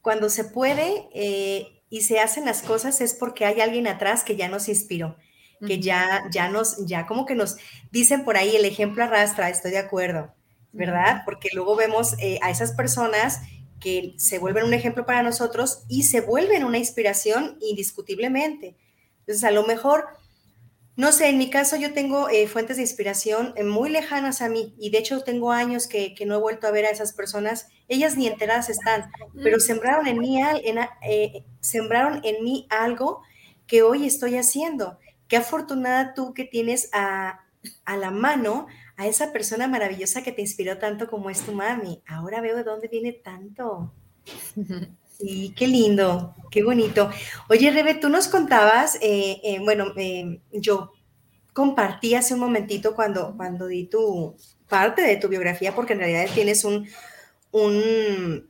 cuando 0.01 0.29
se 0.29 0.45
puede 0.45 1.07
eh, 1.13 1.83
y 1.89 2.01
se 2.01 2.19
hacen 2.19 2.45
las 2.45 2.63
cosas 2.63 3.01
es 3.01 3.13
porque 3.13 3.45
hay 3.45 3.61
alguien 3.61 3.87
atrás 3.87 4.23
que 4.23 4.35
ya 4.35 4.49
nos 4.49 4.67
inspiró, 4.67 5.15
que 5.65 5.79
ya, 5.79 6.23
ya 6.31 6.49
nos, 6.49 6.85
ya 6.85 7.05
como 7.05 7.25
que 7.25 7.35
nos 7.35 7.57
dicen 7.91 8.25
por 8.25 8.35
ahí, 8.35 8.55
el 8.55 8.65
ejemplo 8.65 9.03
arrastra, 9.03 9.49
estoy 9.49 9.71
de 9.71 9.77
acuerdo 9.77 10.33
¿verdad? 10.73 11.21
Porque 11.23 11.49
luego 11.53 11.75
vemos 11.75 12.15
eh, 12.19 12.39
a 12.41 12.49
esas 12.49 12.73
personas 12.73 13.41
que 13.79 14.15
se 14.17 14.39
vuelven 14.39 14.65
un 14.65 14.73
ejemplo 14.73 15.05
para 15.05 15.23
nosotros 15.23 15.83
y 15.87 16.03
se 16.03 16.21
vuelven 16.21 16.63
una 16.63 16.79
inspiración 16.79 17.57
indiscutiblemente. 17.61 18.75
Entonces, 19.19 19.43
a 19.43 19.51
lo 19.51 19.63
mejor, 19.63 20.07
no 20.95 21.11
sé, 21.11 21.29
en 21.29 21.37
mi 21.37 21.49
caso 21.49 21.75
yo 21.75 21.93
tengo 21.93 22.27
eh, 22.29 22.47
fuentes 22.47 22.77
de 22.77 22.83
inspiración 22.83 23.53
eh, 23.55 23.63
muy 23.63 23.89
lejanas 23.89 24.41
a 24.41 24.49
mí 24.49 24.73
y 24.79 24.89
de 24.89 24.97
hecho 24.97 25.21
tengo 25.21 25.51
años 25.51 25.87
que, 25.87 26.15
que, 26.15 26.25
no 26.25 26.35
he 26.35 26.39
vuelto 26.39 26.65
a 26.65 26.71
ver 26.71 26.85
a 26.85 26.89
esas 26.89 27.13
personas. 27.13 27.67
Ellas 27.87 28.17
ni 28.17 28.27
enteradas 28.27 28.69
están, 28.69 29.11
pero 29.43 29.59
sembraron 29.59 30.07
en 30.07 30.17
mí, 30.17 30.41
en, 30.41 30.79
sembraron 31.59 32.21
en 32.23 32.43
mí 32.43 32.67
algo 32.69 33.21
que 33.67 33.83
hoy 33.83 34.07
estoy 34.07 34.37
haciendo. 34.37 34.97
Qué 35.27 35.37
afortunada 35.37 36.13
tú 36.13 36.33
que 36.33 36.45
tienes 36.45 36.89
a, 36.93 37.41
a 37.85 37.97
la 37.97 38.11
mano 38.11 38.67
a 39.03 39.07
esa 39.07 39.33
persona 39.33 39.67
maravillosa 39.67 40.23
que 40.23 40.31
te 40.31 40.41
inspiró 40.41 40.77
tanto 40.77 41.07
como 41.07 41.29
es 41.29 41.41
tu 41.41 41.51
mami. 41.51 42.01
Ahora 42.07 42.39
veo 42.39 42.55
de 42.55 42.63
dónde 42.63 42.87
viene 42.87 43.11
tanto. 43.13 43.93
Sí, 45.15 45.53
qué 45.55 45.67
lindo, 45.67 46.33
qué 46.49 46.63
bonito. 46.63 47.07
Oye, 47.47 47.69
Rebe, 47.69 47.93
tú 47.93 48.09
nos 48.09 48.27
contabas, 48.27 48.95
eh, 48.95 49.39
eh, 49.43 49.59
bueno, 49.59 49.93
eh, 49.95 50.41
yo 50.51 50.91
compartí 51.53 52.15
hace 52.15 52.33
un 52.33 52.39
momentito 52.39 52.95
cuando, 52.95 53.37
cuando 53.37 53.67
di 53.67 53.85
tu 53.85 54.35
parte 54.67 55.03
de 55.03 55.17
tu 55.17 55.29
biografía, 55.29 55.75
porque 55.75 55.93
en 55.93 55.99
realidad 55.99 56.33
tienes 56.33 56.65
un, 56.65 56.89
un 57.51 58.49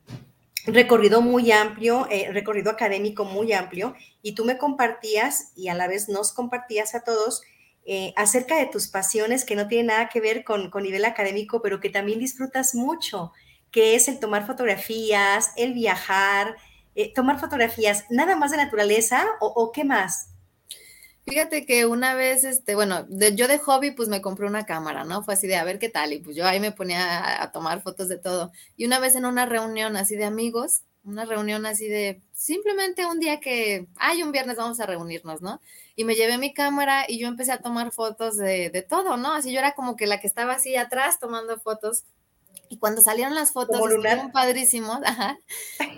recorrido 0.65 1.21
muy 1.21 1.51
amplio, 1.51 2.07
recorrido 2.31 2.71
académico 2.71 3.25
muy 3.25 3.51
amplio, 3.51 3.93
y 4.21 4.33
tú 4.33 4.45
me 4.45 4.57
compartías 4.57 5.51
y 5.57 5.67
a 5.67 5.75
la 5.75 5.89
vez 5.89 6.07
nos 6.07 6.31
compartías 6.31 6.95
a 6.95 7.03
todos 7.03 7.43
eh, 7.85 8.13
acerca 8.15 8.57
de 8.57 8.67
tus 8.67 8.87
pasiones 8.87 9.43
que 9.43 9.55
no 9.55 9.67
tienen 9.67 9.87
nada 9.87 10.07
que 10.07 10.21
ver 10.21 10.43
con, 10.43 10.69
con 10.69 10.83
nivel 10.83 11.03
académico, 11.03 11.61
pero 11.61 11.79
que 11.79 11.89
también 11.89 12.19
disfrutas 12.19 12.75
mucho, 12.75 13.33
que 13.71 13.95
es 13.95 14.07
el 14.07 14.19
tomar 14.19 14.45
fotografías, 14.47 15.51
el 15.57 15.73
viajar, 15.73 16.55
eh, 16.95 17.11
tomar 17.13 17.39
fotografías, 17.39 18.05
nada 18.09 18.35
más 18.37 18.51
de 18.51 18.57
naturaleza 18.57 19.25
o, 19.41 19.47
o, 19.47 19.71
qué 19.71 19.83
más? 19.83 20.29
Fíjate 21.25 21.65
que 21.65 21.85
una 21.85 22.15
vez, 22.15 22.43
este, 22.43 22.75
bueno, 22.75 23.05
yo 23.09 23.47
de 23.47 23.57
hobby, 23.57 23.91
pues 23.91 24.07
me 24.07 24.21
compré 24.21 24.45
una 24.45 24.65
cámara, 24.65 25.03
¿no? 25.03 25.23
Fue 25.23 25.33
así 25.33 25.47
de 25.47 25.55
a 25.55 25.63
ver 25.63 25.79
qué 25.79 25.89
tal, 25.89 26.13
y 26.13 26.19
pues 26.19 26.35
yo 26.35 26.45
ahí 26.45 26.59
me 26.59 26.71
ponía 26.71 27.19
a, 27.19 27.43
a 27.43 27.51
tomar 27.51 27.81
fotos 27.81 28.07
de 28.07 28.17
todo. 28.17 28.51
Y 28.77 28.85
una 28.85 28.99
vez 28.99 29.15
en 29.15 29.25
una 29.25 29.45
reunión 29.45 29.97
así 29.97 30.15
de 30.15 30.25
amigos, 30.25 30.83
una 31.03 31.25
reunión 31.25 31.65
así 31.65 31.87
de 31.87 32.21
simplemente 32.33 33.05
un 33.05 33.19
día 33.19 33.39
que, 33.39 33.87
ay, 33.97 34.23
un 34.23 34.31
viernes 34.31 34.57
vamos 34.57 34.79
a 34.79 34.85
reunirnos, 34.85 35.41
¿no? 35.41 35.61
Y 35.95 36.05
me 36.05 36.15
llevé 36.15 36.37
mi 36.37 36.53
cámara 36.53 37.05
y 37.07 37.19
yo 37.19 37.27
empecé 37.27 37.51
a 37.51 37.61
tomar 37.61 37.91
fotos 37.91 38.37
de, 38.37 38.69
de 38.69 38.81
todo, 38.81 39.17
¿no? 39.17 39.33
Así 39.33 39.51
yo 39.51 39.59
era 39.59 39.75
como 39.75 39.95
que 39.95 40.07
la 40.07 40.19
que 40.19 40.27
estaba 40.27 40.53
así 40.53 40.75
atrás 40.75 41.19
tomando 41.19 41.59
fotos. 41.59 42.03
Y 42.69 42.77
cuando 42.77 43.01
salieron 43.03 43.35
las 43.35 43.51
fotos, 43.51 43.77
fueron 43.79 44.31
padrísimos, 44.31 44.99
ajá, 45.05 45.37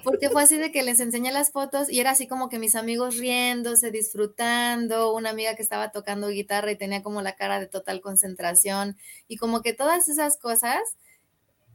porque 0.04 0.30
fue 0.30 0.44
así 0.44 0.58
de 0.58 0.72
que 0.72 0.84
les 0.84 1.00
enseñé 1.00 1.32
las 1.32 1.52
fotos 1.52 1.90
y 1.90 2.02
era 2.02 2.12
así 2.12 2.28
como 2.28 2.50
que 2.50 2.60
mis 2.60 2.76
amigos 2.76 3.18
riéndose, 3.18 3.92
disfrutando, 3.92 5.14
una 5.14 5.30
amiga 5.30 5.56
que 5.56 5.62
estaba 5.62 5.92
tocando 5.92 6.28
guitarra 6.28 6.72
y 6.72 6.76
tenía 6.76 7.02
como 7.02 7.22
la 7.22 7.36
cara 7.36 7.62
de 7.62 7.68
total 7.68 8.02
concentración 8.02 8.98
y 9.30 9.38
como 9.38 9.62
que 9.62 9.72
todas 9.72 10.10
esas 10.10 10.38
cosas 10.38 10.82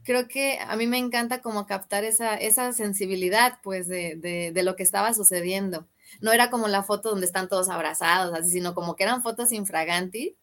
creo 0.03 0.27
que 0.27 0.59
a 0.59 0.75
mí 0.75 0.87
me 0.87 0.97
encanta 0.97 1.41
como 1.41 1.65
captar 1.65 2.03
esa, 2.03 2.35
esa 2.35 2.73
sensibilidad, 2.73 3.59
pues, 3.63 3.87
de, 3.87 4.15
de, 4.15 4.51
de, 4.51 4.63
lo 4.63 4.75
que 4.75 4.83
estaba 4.83 5.13
sucediendo. 5.13 5.87
No 6.19 6.31
era 6.31 6.49
como 6.49 6.67
la 6.67 6.83
foto 6.83 7.09
donde 7.09 7.25
están 7.25 7.47
todos 7.47 7.69
abrazados, 7.69 8.37
así, 8.37 8.51
sino 8.51 8.73
como 8.73 8.95
que 8.95 9.03
eran 9.03 9.23
fotos 9.23 9.51
infraganti, 9.51 10.37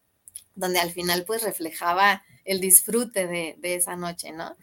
donde 0.55 0.79
al 0.81 0.91
final, 0.91 1.25
pues, 1.27 1.43
reflejaba 1.43 2.23
el 2.45 2.61
disfrute 2.61 3.27
de, 3.27 3.57
de 3.59 3.75
esa 3.75 3.97
noche, 3.97 4.33
¿no? 4.33 4.57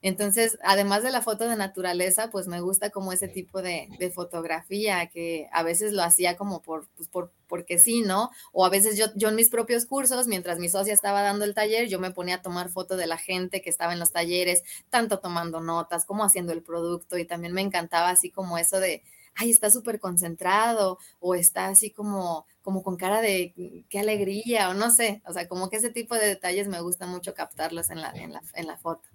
Entonces, 0.00 0.58
además 0.62 1.02
de 1.02 1.10
la 1.10 1.22
foto 1.22 1.48
de 1.48 1.56
naturaleza, 1.56 2.30
pues 2.30 2.46
me 2.46 2.60
gusta 2.60 2.90
como 2.90 3.12
ese 3.12 3.26
tipo 3.26 3.62
de, 3.62 3.88
de 3.98 4.10
fotografía, 4.10 5.08
que 5.08 5.48
a 5.52 5.62
veces 5.64 5.92
lo 5.92 6.02
hacía 6.04 6.36
como 6.36 6.62
por, 6.62 6.88
pues 6.96 7.08
por, 7.08 7.32
porque 7.48 7.78
sí, 7.78 8.02
¿no? 8.02 8.30
O 8.52 8.64
a 8.64 8.70
veces 8.70 8.96
yo, 8.96 9.06
yo 9.16 9.28
en 9.28 9.34
mis 9.34 9.48
propios 9.48 9.86
cursos, 9.86 10.28
mientras 10.28 10.58
mi 10.60 10.68
socia 10.68 10.94
estaba 10.94 11.22
dando 11.22 11.44
el 11.44 11.54
taller, 11.54 11.88
yo 11.88 11.98
me 11.98 12.12
ponía 12.12 12.36
a 12.36 12.42
tomar 12.42 12.68
foto 12.68 12.96
de 12.96 13.08
la 13.08 13.18
gente 13.18 13.60
que 13.60 13.70
estaba 13.70 13.92
en 13.92 13.98
los 13.98 14.12
talleres, 14.12 14.62
tanto 14.90 15.18
tomando 15.18 15.60
notas 15.60 16.04
como 16.04 16.22
haciendo 16.24 16.52
el 16.52 16.62
producto, 16.62 17.18
y 17.18 17.24
también 17.26 17.52
me 17.52 17.62
encantaba 17.62 18.10
así 18.10 18.30
como 18.30 18.56
eso 18.58 18.78
de, 18.78 19.02
ay, 19.34 19.50
está 19.50 19.70
súper 19.70 19.98
concentrado 20.00 20.98
o 21.20 21.34
está 21.34 21.66
así 21.68 21.90
como, 21.90 22.46
como 22.62 22.82
con 22.82 22.96
cara 22.96 23.20
de 23.20 23.52
mm, 23.56 23.88
qué 23.88 23.98
alegría 24.00 24.70
o 24.70 24.74
no 24.74 24.90
sé, 24.90 25.22
o 25.26 25.32
sea, 25.32 25.48
como 25.48 25.70
que 25.70 25.76
ese 25.78 25.90
tipo 25.90 26.14
de 26.14 26.26
detalles 26.26 26.68
me 26.68 26.80
gusta 26.80 27.06
mucho 27.06 27.34
captarlos 27.34 27.90
en 27.90 28.00
la, 28.00 28.10
en 28.12 28.32
la, 28.32 28.42
en 28.54 28.66
la 28.66 28.76
foto. 28.76 29.08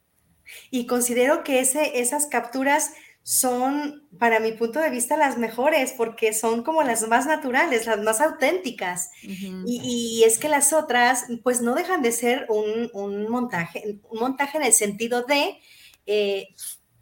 Y 0.72 0.88
considero 0.88 1.44
que 1.44 1.60
ese, 1.60 2.00
esas 2.00 2.28
capturas 2.28 2.92
son, 3.24 4.04
para 4.20 4.42
mi 4.42 4.52
punto 4.52 4.82
de 4.82 4.90
vista, 4.90 5.16
las 5.16 5.38
mejores 5.38 5.94
porque 5.94 6.34
son 6.34 6.62
como 6.62 6.84
las 6.84 7.08
más 7.08 7.26
naturales, 7.26 7.86
las 7.86 8.02
más 8.02 8.20
auténticas. 8.20 9.12
y, 9.22 10.24
es 10.26 10.38
que 10.38 10.50
las 10.50 10.74
otras, 10.74 11.26
pues 11.42 11.62
no 11.62 11.74
dejan 11.74 12.02
de 12.02 12.12
ser 12.12 12.46
un, 12.50 12.92
montaje, 13.30 14.00
un 14.10 14.20
montaje 14.20 14.58
en 14.58 14.64
el 14.64 14.74
sentido 14.74 15.24
de 15.24 15.58
eh, 16.06 16.50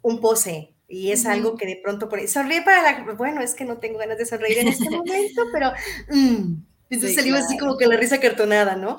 un 0.00 0.20
pose. 0.20 0.74
Y 0.88 1.10
es 1.10 1.24
algo 1.24 1.56
que 1.56 1.66
de 1.66 1.80
pronto 1.82 2.08
por 2.08 2.26
sonríe 2.28 2.60
para 2.62 2.82
la, 2.82 3.14
bueno, 3.14 3.40
es 3.40 3.54
que 3.54 3.64
no 3.64 3.78
tengo 3.78 3.98
ganas 3.98 4.18
de 4.18 4.26
sonreír 4.26 4.58
en 4.58 4.68
este 4.68 4.90
momento, 4.90 5.42
pero 5.50 5.72
mm, 6.10 6.54
entonces 6.90 7.22
sí, 7.22 7.30
así 7.30 7.56
como 7.56 7.78
que 7.78 7.86
la 7.86 7.96
risa 7.96 8.20
cartonada, 8.20 8.76
¿no? 8.76 8.98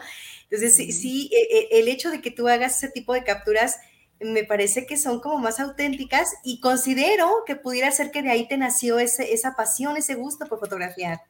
Entonces, 0.49 0.75
sí, 0.75 0.91
sí, 0.91 1.29
e, 1.31 1.57
e, 1.57 1.79
el 1.79 1.87
hecho 1.87 2.09
de 2.09 2.19
que 2.19 2.31
tú 2.31 2.47
hagas 2.47 2.77
ese 2.77 2.89
tipo 2.91 3.13
de 3.13 3.23
capturas 3.23 3.77
me 4.19 4.43
parece 4.43 4.85
que 4.85 4.97
son 4.97 5.19
como 5.19 5.39
más 5.39 5.59
auténticas 5.59 6.33
y 6.43 6.59
considero 6.59 7.43
que 7.45 7.55
pudiera 7.55 7.91
ser 7.91 8.11
que 8.11 8.21
de 8.21 8.31
ahí 8.31 8.47
te 8.47 8.57
nació 8.57 8.99
ese, 8.99 9.33
esa 9.33 9.55
pasión, 9.55 9.97
ese 9.97 10.15
gusto 10.15 10.45
por 10.45 10.59
fotografiar. 10.59 11.21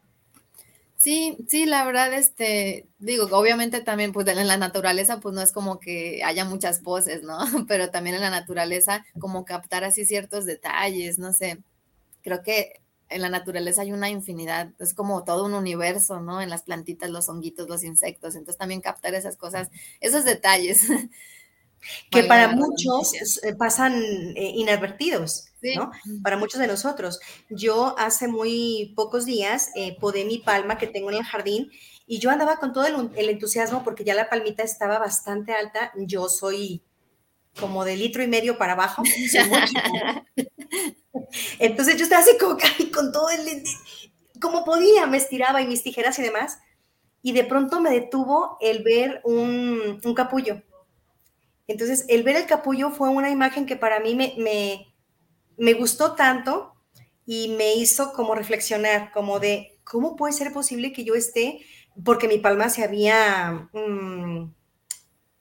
Sí, 1.03 1.37
sí, 1.49 1.65
la 1.65 1.83
verdad, 1.83 2.13
este, 2.13 2.87
digo, 2.97 3.25
obviamente 3.31 3.81
también, 3.81 4.13
pues 4.13 4.25
en 4.25 4.47
la 4.47 4.55
naturaleza, 4.55 5.19
pues 5.19 5.35
no 5.35 5.41
es 5.41 5.51
como 5.51 5.77
que 5.77 6.23
haya 6.23 6.45
muchas 6.45 6.79
poses, 6.79 7.23
¿no? 7.23 7.39
Pero 7.67 7.89
también 7.91 8.15
en 8.15 8.21
la 8.21 8.29
naturaleza, 8.29 9.03
como 9.19 9.43
captar 9.43 9.83
así 9.83 10.05
ciertos 10.05 10.45
detalles, 10.45 11.19
no 11.19 11.33
sé. 11.33 11.61
Creo 12.21 12.41
que 12.41 12.81
en 13.09 13.21
la 13.21 13.27
naturaleza 13.27 13.81
hay 13.81 13.91
una 13.91 14.09
infinidad, 14.09 14.71
es 14.79 14.93
como 14.93 15.25
todo 15.25 15.45
un 15.45 15.53
universo, 15.53 16.21
¿no? 16.21 16.41
En 16.41 16.49
las 16.49 16.63
plantitas, 16.63 17.09
los 17.09 17.27
honguitos, 17.27 17.67
los 17.67 17.83
insectos, 17.83 18.35
entonces 18.35 18.57
también 18.57 18.79
captar 18.79 19.13
esas 19.13 19.35
cosas, 19.35 19.69
esos 19.99 20.23
detalles. 20.23 20.87
que 22.09 22.23
para 22.23 22.49
muchos 22.49 23.13
eh, 23.43 23.55
pasan 23.55 23.93
eh, 24.35 24.53
inadvertidos, 24.55 25.45
¿no? 25.75 25.91
Para 26.21 26.37
muchos 26.37 26.59
de 26.59 26.67
nosotros. 26.67 27.19
Yo 27.49 27.95
hace 27.97 28.27
muy 28.27 28.93
pocos 28.95 29.25
días 29.25 29.69
eh, 29.75 29.97
podé 29.99 30.25
mi 30.25 30.39
palma 30.39 30.77
que 30.77 30.87
tengo 30.87 31.09
en 31.11 31.17
el 31.17 31.23
jardín 31.23 31.71
y 32.05 32.19
yo 32.19 32.29
andaba 32.29 32.57
con 32.57 32.73
todo 32.73 32.85
el, 32.85 33.29
entusiasmo 33.29 33.83
porque 33.83 34.03
ya 34.03 34.13
la 34.13 34.29
palmita 34.29 34.63
estaba 34.63 34.99
bastante 34.99 35.53
alta. 35.53 35.91
Yo 35.95 36.29
soy 36.29 36.83
como 37.59 37.85
de 37.85 37.95
litro 37.95 38.23
y 38.23 38.27
medio 38.27 38.57
para 38.57 38.73
abajo. 38.73 39.03
Entonces 41.59 41.97
yo 41.97 42.03
estaba 42.03 42.21
así 42.21 42.37
como 42.37 42.57
con 42.93 43.11
todo 43.11 43.29
el... 43.29 43.63
Como 44.41 44.65
podía, 44.65 45.05
me 45.07 45.17
estiraba 45.17 45.61
y 45.61 45.67
mis 45.67 45.83
tijeras 45.83 46.19
y 46.19 46.23
demás. 46.23 46.59
Y 47.21 47.31
de 47.31 47.45
pronto 47.45 47.79
me 47.79 47.89
detuvo 47.91 48.57
el 48.59 48.83
ver 48.83 49.21
un, 49.23 50.01
un 50.03 50.13
capullo 50.13 50.61
entonces, 51.67 52.05
el 52.09 52.23
ver 52.23 52.35
el 52.35 52.45
capullo 52.45 52.91
fue 52.91 53.09
una 53.09 53.29
imagen 53.29 53.65
que 53.65 53.77
para 53.77 53.99
mí 53.99 54.15
me, 54.15 54.35
me, 55.57 55.73
gustó 55.73 56.13
tanto 56.13 56.73
y 57.25 57.49
me 57.49 57.75
hizo 57.75 58.11
como 58.13 58.35
reflexionar, 58.35 59.11
como 59.11 59.39
de, 59.39 59.79
¿cómo 59.83 60.15
puede 60.15 60.33
ser 60.33 60.51
posible 60.51 60.91
que 60.91 61.05
yo 61.05 61.15
esté, 61.15 61.65
porque 62.03 62.27
mi 62.27 62.37
palma 62.37 62.69
se 62.69 62.83
había 62.83 63.69
mm, 63.71 64.51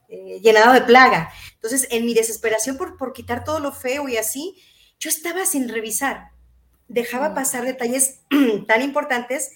eh, 0.08 0.40
llenado 0.40 0.72
de 0.72 0.82
plaga? 0.82 1.32
Entonces, 1.54 1.88
en 1.90 2.06
mi 2.06 2.14
desesperación 2.14 2.76
por, 2.76 2.96
por 2.96 3.12
quitar 3.12 3.42
todo 3.42 3.58
lo 3.58 3.72
feo 3.72 4.08
y 4.08 4.16
así, 4.16 4.54
yo 5.00 5.10
estaba 5.10 5.44
sin 5.44 5.68
revisar, 5.68 6.28
dejaba 6.86 7.30
mm. 7.30 7.34
pasar 7.34 7.64
detalles 7.64 8.20
tan 8.68 8.82
importantes 8.82 9.50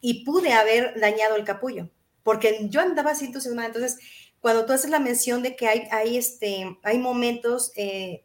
y 0.00 0.24
pude 0.24 0.52
haber 0.52 0.98
dañado 0.98 1.36
el 1.36 1.44
capullo, 1.44 1.90
porque 2.24 2.66
yo 2.70 2.80
andaba 2.80 3.12
así 3.12 3.26
entusiasmada. 3.26 3.68
Entonces, 3.68 3.98
cuando 4.40 4.66
tú 4.66 4.72
haces 4.72 4.90
la 4.90 5.00
mención 5.00 5.42
de 5.42 5.56
que 5.56 5.66
hay, 5.66 5.88
hay, 5.90 6.16
este, 6.16 6.78
hay 6.82 6.98
momentos, 6.98 7.72
eh, 7.76 8.24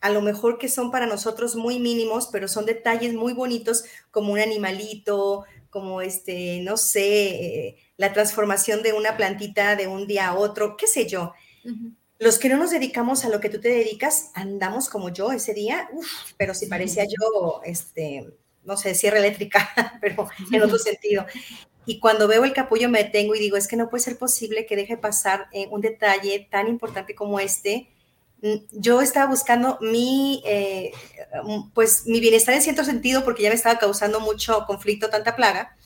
a 0.00 0.10
lo 0.10 0.20
mejor 0.20 0.58
que 0.58 0.68
son 0.68 0.90
para 0.90 1.06
nosotros 1.06 1.56
muy 1.56 1.78
mínimos, 1.78 2.28
pero 2.30 2.48
son 2.48 2.66
detalles 2.66 3.14
muy 3.14 3.32
bonitos, 3.32 3.84
como 4.10 4.32
un 4.32 4.38
animalito, 4.38 5.44
como 5.70 6.00
este, 6.02 6.60
no 6.62 6.76
sé, 6.76 7.76
la 7.96 8.12
transformación 8.12 8.82
de 8.82 8.92
una 8.92 9.16
plantita 9.16 9.76
de 9.76 9.86
un 9.86 10.06
día 10.06 10.28
a 10.28 10.36
otro, 10.36 10.76
qué 10.76 10.86
sé 10.86 11.08
yo. 11.08 11.32
Los 12.18 12.38
que 12.38 12.48
no 12.48 12.56
nos 12.56 12.70
dedicamos 12.70 13.24
a 13.24 13.28
lo 13.28 13.40
que 13.40 13.48
tú 13.50 13.60
te 13.60 13.68
dedicas, 13.68 14.30
andamos 14.34 14.88
como 14.88 15.10
yo 15.10 15.30
ese 15.30 15.54
día, 15.54 15.88
pero 16.36 16.54
si 16.54 16.66
parecía 16.66 17.04
yo, 17.04 17.60
este, 17.64 18.26
no 18.64 18.76
sé, 18.76 18.94
sierra 18.94 19.18
eléctrica, 19.18 19.68
pero 20.00 20.28
en 20.52 20.62
otro 20.62 20.78
sentido. 20.78 21.26
Y 21.88 22.00
cuando 22.00 22.28
veo 22.28 22.44
el 22.44 22.52
capullo 22.52 22.90
me 22.90 23.02
detengo 23.02 23.34
y 23.34 23.38
digo, 23.38 23.56
es 23.56 23.66
que 23.66 23.74
no 23.74 23.88
puede 23.88 24.04
ser 24.04 24.18
posible 24.18 24.66
que 24.66 24.76
deje 24.76 24.98
pasar 24.98 25.46
eh, 25.52 25.68
un 25.70 25.80
detalle 25.80 26.46
tan 26.50 26.68
importante 26.68 27.14
como 27.14 27.40
este. 27.40 27.88
Mm, 28.42 28.56
yo 28.72 29.00
estaba 29.00 29.24
buscando 29.30 29.78
mi, 29.80 30.42
eh, 30.44 30.92
mm, 31.44 31.70
pues, 31.70 32.06
mi 32.06 32.20
bienestar 32.20 32.54
en 32.54 32.60
cierto 32.60 32.84
sentido 32.84 33.24
porque 33.24 33.42
ya 33.42 33.48
me 33.48 33.54
estaba 33.54 33.78
causando 33.78 34.20
mucho 34.20 34.66
conflicto, 34.66 35.08
tanta 35.08 35.34
plaga, 35.34 35.78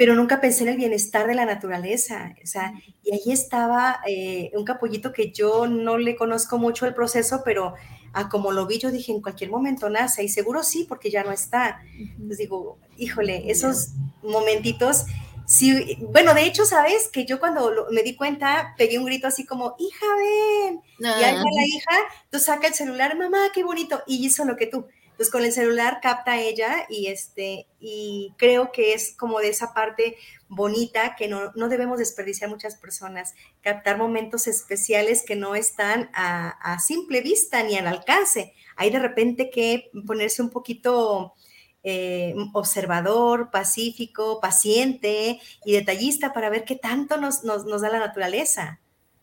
pero 0.00 0.14
nunca 0.14 0.40
pensé 0.40 0.62
en 0.62 0.70
el 0.70 0.76
bienestar 0.78 1.26
de 1.26 1.34
la 1.34 1.44
naturaleza. 1.44 2.34
O 2.42 2.46
sea, 2.46 2.72
y 3.04 3.12
ahí 3.12 3.32
estaba 3.32 4.00
eh, 4.08 4.50
un 4.54 4.64
capullito 4.64 5.12
que 5.12 5.30
yo 5.30 5.66
no 5.66 5.98
le 5.98 6.16
conozco 6.16 6.56
mucho 6.56 6.86
el 6.86 6.94
proceso, 6.94 7.42
pero 7.44 7.74
a 8.14 8.30
como 8.30 8.50
lo 8.50 8.66
vi, 8.66 8.78
yo 8.78 8.90
dije, 8.90 9.12
en 9.12 9.20
cualquier 9.20 9.50
momento 9.50 9.90
nace, 9.90 10.24
y 10.24 10.30
seguro 10.30 10.62
sí, 10.62 10.86
porque 10.88 11.10
ya 11.10 11.22
no 11.22 11.32
está. 11.32 11.82
Entonces 11.98 12.38
digo, 12.38 12.78
híjole, 12.96 13.50
esos 13.50 13.88
momentitos, 14.22 15.04
sí, 15.46 15.98
bueno, 16.00 16.32
de 16.32 16.46
hecho, 16.46 16.64
¿sabes? 16.64 17.10
Que 17.12 17.26
yo 17.26 17.38
cuando 17.38 17.70
me 17.90 18.02
di 18.02 18.16
cuenta, 18.16 18.74
pegué 18.78 18.98
un 18.98 19.04
grito 19.04 19.26
así 19.26 19.44
como, 19.44 19.76
hija, 19.78 20.06
ven, 20.16 20.80
y 20.98 21.04
ahí 21.04 21.34
va 21.34 21.44
la 21.44 21.66
hija, 21.66 21.96
tú 22.30 22.38
saca 22.38 22.68
el 22.68 22.72
celular, 22.72 23.18
mamá, 23.18 23.50
qué 23.52 23.62
bonito, 23.64 24.02
y 24.06 24.24
hizo 24.24 24.46
lo 24.46 24.56
que 24.56 24.66
tú. 24.66 24.86
Pues 25.20 25.28
con 25.28 25.44
el 25.44 25.52
celular 25.52 25.98
capta 26.00 26.40
ella 26.40 26.86
y 26.88 27.08
este 27.08 27.66
y 27.78 28.32
creo 28.38 28.72
que 28.72 28.94
es 28.94 29.14
como 29.18 29.38
de 29.40 29.50
esa 29.50 29.74
parte 29.74 30.16
bonita 30.48 31.14
que 31.14 31.28
no, 31.28 31.52
no 31.54 31.68
debemos 31.68 31.98
desperdiciar 31.98 32.48
muchas 32.48 32.76
personas, 32.76 33.34
captar 33.60 33.98
momentos 33.98 34.46
especiales 34.46 35.22
que 35.22 35.36
no 35.36 35.54
están 35.54 36.08
a, 36.14 36.78
simple 36.80 37.20
vista 37.20 37.62
ni 37.62 37.76
al 37.76 37.86
alcance. 37.86 38.54
Hay 38.76 38.88
de 38.88 38.98
repente 38.98 39.50
que 39.50 39.90
ponerse 40.06 40.40
un 40.40 40.48
poquito 40.48 41.34
eh, 41.82 42.34
observador, 42.54 43.50
pacífico, 43.50 44.40
paciente 44.40 45.38
y 45.66 45.72
detallista 45.72 46.32
para 46.32 46.48
ver 46.48 46.64
qué 46.64 46.76
tanto 46.76 47.18
nos, 47.18 47.44
nos 47.44 47.82
da 47.82 47.90
la 47.90 47.98
naturaleza. 47.98 48.80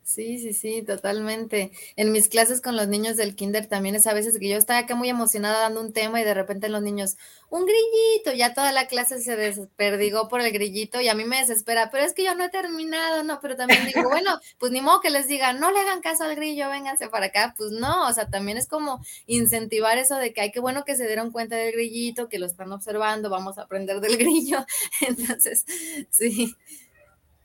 Sí, 0.08 0.40
sí, 0.40 0.54
sí, 0.54 0.84
totalmente. 0.84 1.70
En 1.98 2.14
mis 2.14 2.30
clases 2.30 2.62
con 2.62 2.78
los 2.78 2.88
niños 2.88 3.18
del 3.18 3.36
kinder 3.36 3.68
también 3.68 3.94
es 3.94 4.08
a 4.08 4.14
veces 4.14 4.40
que 4.40 4.48
yo 4.48 4.56
estaba 4.56 4.80
acá 4.80 4.96
muy 4.96 5.10
emocionada 5.10 5.60
dando 5.60 5.82
un 5.82 5.92
tema 5.92 6.22
y 6.22 6.24
de 6.24 6.34
repente 6.34 6.70
los 6.70 6.82
niños, 6.82 7.18
un 7.50 7.66
grillito, 7.66 8.32
ya 8.32 8.54
toda 8.54 8.72
la 8.72 8.88
clase 8.88 9.20
se 9.22 9.36
desperdigó 9.36 10.30
por 10.30 10.40
el 10.40 10.54
grillito 10.54 11.02
y 11.02 11.10
a 11.10 11.14
mí 11.14 11.26
me 11.26 11.40
desespera, 11.40 11.90
pero 11.92 12.06
es 12.06 12.14
que 12.14 12.24
yo 12.24 12.36
no 12.36 12.46
he 12.46 12.50
terminado, 12.50 13.24
no, 13.26 13.40
pero 13.42 13.58
también 13.58 13.86
digo, 13.86 14.02
bueno, 14.10 14.40
pues 14.58 14.72
ni 14.72 14.80
modo 14.80 15.02
que 15.02 15.10
les 15.10 15.28
diga, 15.28 15.52
no 15.52 15.72
le 15.74 15.80
hagan 15.82 16.00
caso 16.00 16.24
al 16.24 16.38
grillo, 16.38 16.70
vénganse 16.70 17.10
para 17.10 17.26
acá, 17.26 17.54
pues 17.58 17.72
no, 17.72 18.08
o 18.08 18.14
sea, 18.14 18.30
también 18.30 18.58
es 18.58 18.68
como 18.70 19.04
incentivar 19.26 19.98
eso 19.98 20.16
de 20.16 20.32
que 20.32 20.40
hay 20.40 20.52
que 20.54 20.62
bueno 20.62 20.86
que 20.86 20.96
se 20.96 21.06
dieron 21.06 21.32
cuenta 21.34 21.58
del 21.58 21.74
grillito, 21.74 22.30
que 22.30 22.40
lo 22.40 22.46
están 22.46 22.72
observando, 22.72 23.30
vamos 23.30 23.58
a 23.58 23.64
aprender 23.64 24.00
del 24.00 24.16
grillo, 24.18 24.66
entonces, 25.06 25.66
sí. 26.12 26.56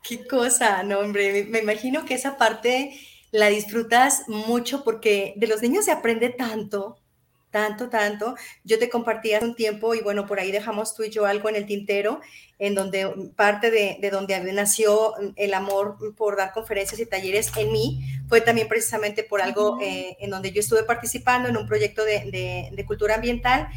Qué 0.02 0.26
cosa, 0.26 0.82
no, 0.82 0.98
hombre, 0.98 1.44
me 1.44 1.60
imagino 1.60 2.04
que 2.04 2.14
esa 2.14 2.36
parte 2.36 2.98
la 3.30 3.48
disfrutas 3.48 4.24
mucho 4.28 4.82
porque 4.82 5.32
de 5.36 5.46
los 5.46 5.62
niños 5.62 5.84
se 5.84 5.92
aprende 5.92 6.28
tanto, 6.28 6.98
tanto, 7.50 7.88
tanto. 7.88 8.34
Yo 8.64 8.80
te 8.80 8.90
compartí 8.90 9.32
hace 9.32 9.44
un 9.44 9.54
tiempo 9.54 9.94
y 9.94 10.00
bueno, 10.00 10.26
por 10.26 10.40
ahí 10.40 10.50
dejamos 10.50 10.96
tú 10.96 11.04
y 11.04 11.10
yo 11.10 11.24
algo 11.24 11.48
en 11.48 11.56
el 11.56 11.66
tintero, 11.66 12.20
en 12.58 12.74
donde 12.74 13.30
parte 13.36 13.70
de, 13.70 13.98
de 14.00 14.10
donde 14.10 14.40
nació 14.52 15.14
el 15.36 15.54
amor 15.54 15.96
por 16.16 16.36
dar 16.36 16.52
conferencias 16.52 17.00
y 17.00 17.06
talleres 17.06 17.52
en 17.56 17.70
mí 17.72 18.00
fue 18.28 18.40
también 18.40 18.66
precisamente 18.66 19.22
por 19.22 19.40
algo 19.40 19.78
eh, 19.80 20.16
en 20.18 20.30
donde 20.30 20.50
yo 20.50 20.60
estuve 20.60 20.82
participando 20.82 21.48
en 21.48 21.56
un 21.56 21.66
proyecto 21.68 22.04
de, 22.04 22.70
de 22.72 22.86
cultura 22.86 23.14
ambiental 23.14 23.68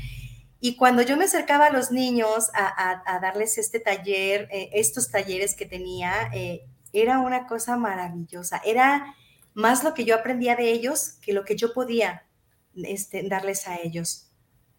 y 0.66 0.78
cuando 0.78 1.04
yo 1.04 1.16
me 1.16 1.26
acercaba 1.26 1.68
a 1.68 1.70
los 1.70 1.92
niños 1.92 2.50
a, 2.56 3.20
darles 3.22 3.60
este 3.60 3.80
taller, 3.80 4.50
eh, 4.52 4.72
estos 4.74 5.12
talleres 5.12 5.54
que 5.54 5.68
tenía, 5.68 6.32
eh, 6.34 6.66
era 6.92 7.20
una 7.20 7.46
cosa 7.46 7.78
maravillosa. 7.78 8.60
Era 8.66 9.16
más 9.54 9.84
lo 9.84 9.94
que 9.94 10.06
yo 10.06 10.16
aprendía 10.16 10.56
de 10.56 10.72
ellos 10.72 11.20
que 11.22 11.34
lo 11.34 11.46
que 11.46 11.56
yo 11.56 11.72
podía 11.72 12.26
este, 12.74 13.22
darles 13.30 13.68
a 13.68 13.76
ellos. 13.76 14.32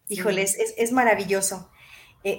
Híjoles, 0.09 0.57
es, 0.75 0.91
maravilloso. 0.91 1.71
Eh, 2.25 2.37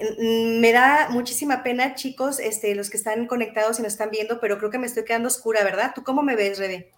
me 0.60 0.70
da 0.72 1.08
muchísima 1.08 1.62
pena, 1.62 1.94
chicos, 1.94 2.40
este, 2.40 2.74
los 2.74 2.90
que 2.90 2.98
están 2.98 3.26
conectados 3.26 3.78
y 3.78 3.82
nos 3.82 3.92
están 3.92 4.10
viendo, 4.10 4.40
pero 4.40 4.58
creo 4.58 4.70
que 4.70 4.78
me 4.78 4.86
estoy 4.86 5.06
quedando 5.06 5.28
oscura, 5.28 5.64
¿verdad? 5.64 5.92
¿Tú 5.94 6.04
cómo 6.04 6.22
me 6.22 6.36
ves, 6.36 6.58
Rebe? 6.58 6.92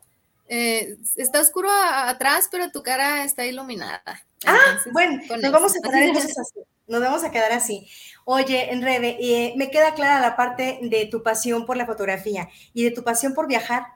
Eh, 0.53 0.97
está 1.15 1.41
oscuro 1.41 1.69
atrás, 1.71 2.49
pero 2.51 2.73
tu 2.73 2.83
cara 2.83 3.23
está 3.23 3.47
iluminada. 3.47 4.03
ah, 4.45 4.79
bueno, 4.93 5.23
nos 5.41 5.53
vamos 5.53 5.73
a 5.77 5.81
quedar 5.81 6.03
entonces 6.03 6.37
así. 6.37 6.59
Nos 6.89 7.01
vamos 7.01 7.23
a 7.23 7.31
quedar 7.31 7.53
así. 7.53 7.89
Oye, 8.25 8.73
Enrede, 8.73 9.17
eh, 9.21 9.55
me 9.57 9.71
queda 9.71 9.95
clara 9.95 10.19
la 10.19 10.35
parte 10.35 10.81
de 10.83 11.07
tu 11.07 11.23
pasión 11.23 11.67
por 11.67 11.77
la 11.77 11.87
fotografía 11.87 12.49
y 12.75 12.83
de 12.83 12.91
tu 12.91 13.05
pasión 13.05 13.33
por 13.33 13.47
viajar. 13.47 13.87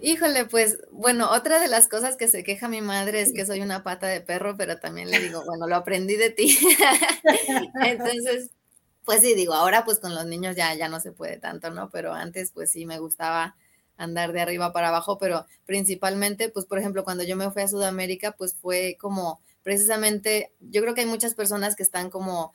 Híjole, 0.00 0.46
pues 0.46 0.78
bueno, 0.90 1.30
otra 1.30 1.60
de 1.60 1.68
las 1.68 1.86
cosas 1.86 2.16
que 2.16 2.28
se 2.28 2.44
queja 2.44 2.66
mi 2.66 2.80
madre 2.80 3.20
es 3.20 3.34
que 3.34 3.44
soy 3.44 3.60
una 3.60 3.82
pata 3.82 4.06
de 4.06 4.22
perro, 4.22 4.56
pero 4.56 4.78
también 4.78 5.10
le 5.10 5.20
digo, 5.20 5.42
bueno, 5.44 5.66
lo 5.66 5.76
aprendí 5.76 6.16
de 6.16 6.30
ti. 6.30 6.56
Entonces, 7.84 8.52
pues 9.04 9.20
sí, 9.20 9.34
digo, 9.34 9.52
ahora 9.52 9.84
pues 9.84 9.98
con 9.98 10.14
los 10.14 10.24
niños 10.24 10.56
ya, 10.56 10.72
ya 10.72 10.88
no 10.88 10.98
se 10.98 11.12
puede 11.12 11.36
tanto, 11.36 11.70
¿no? 11.70 11.90
Pero 11.90 12.14
antes 12.14 12.52
pues 12.52 12.70
sí 12.70 12.86
me 12.86 12.98
gustaba 12.98 13.54
andar 13.98 14.32
de 14.32 14.40
arriba 14.40 14.72
para 14.72 14.88
abajo, 14.88 15.18
pero 15.18 15.44
principalmente, 15.66 16.48
pues 16.48 16.64
por 16.64 16.78
ejemplo, 16.78 17.04
cuando 17.04 17.24
yo 17.24 17.36
me 17.36 17.50
fui 17.50 17.62
a 17.62 17.68
Sudamérica, 17.68 18.32
pues 18.32 18.54
fue 18.54 18.96
como 18.98 19.40
precisamente, 19.62 20.52
yo 20.60 20.80
creo 20.80 20.94
que 20.94 21.02
hay 21.02 21.06
muchas 21.06 21.34
personas 21.34 21.76
que 21.76 21.82
están 21.82 22.08
como 22.08 22.54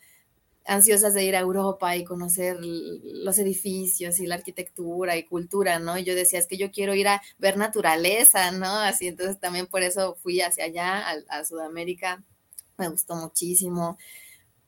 ansiosas 0.66 1.14
de 1.14 1.26
ir 1.26 1.36
a 1.36 1.40
Europa 1.42 1.96
y 1.96 2.06
conocer 2.06 2.58
los 2.62 3.38
edificios 3.38 4.20
y 4.20 4.28
la 4.28 4.36
arquitectura 4.36 5.18
y 5.18 5.24
cultura, 5.24 5.80
¿no? 5.80 5.98
Y 5.98 6.04
yo 6.04 6.16
decía, 6.16 6.40
es 6.40 6.48
que 6.48 6.58
yo 6.58 6.72
quiero 6.72 6.96
ir 6.96 7.08
a 7.08 7.22
ver 7.38 7.58
naturaleza, 7.58 8.52
¿no? 8.52 8.78
Así, 8.80 9.08
entonces 9.08 9.40
también 9.40 9.68
por 9.68 9.84
eso 9.84 10.16
fui 10.22 10.42
hacia 10.42 10.66
allá, 10.66 11.04
a, 11.30 11.46
Sudamérica, 11.46 12.24
me 12.78 12.88
gustó 12.88 13.16
muchísimo, 13.16 13.98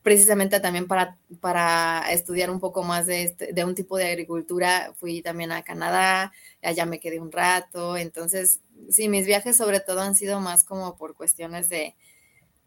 precisamente 0.06 0.60
también 0.60 0.86
para, 0.86 1.18
para 1.42 2.06
estudiar 2.12 2.52
un 2.52 2.60
poco 2.60 2.84
más 2.84 3.08
de, 3.08 3.24
este, 3.24 3.54
de 3.54 3.66
un 3.66 3.74
tipo 3.74 3.98
de 3.98 4.06
agricultura, 4.06 4.94
fui 5.00 5.24
también 5.24 5.52
a 5.52 5.64
Canadá, 5.64 6.32
allá 6.62 6.86
me 6.86 7.00
quedé 7.00 7.20
un 7.20 7.32
rato, 7.32 7.98
entonces, 7.98 8.62
sí, 8.92 9.10
mis 9.10 9.26
viajes 9.26 9.58
sobre 9.58 9.80
todo 9.80 10.02
han 10.02 10.16
sido 10.16 10.40
más 10.40 10.64
como 10.64 10.96
por 10.96 11.16
cuestiones 11.16 11.70
de, 11.70 11.96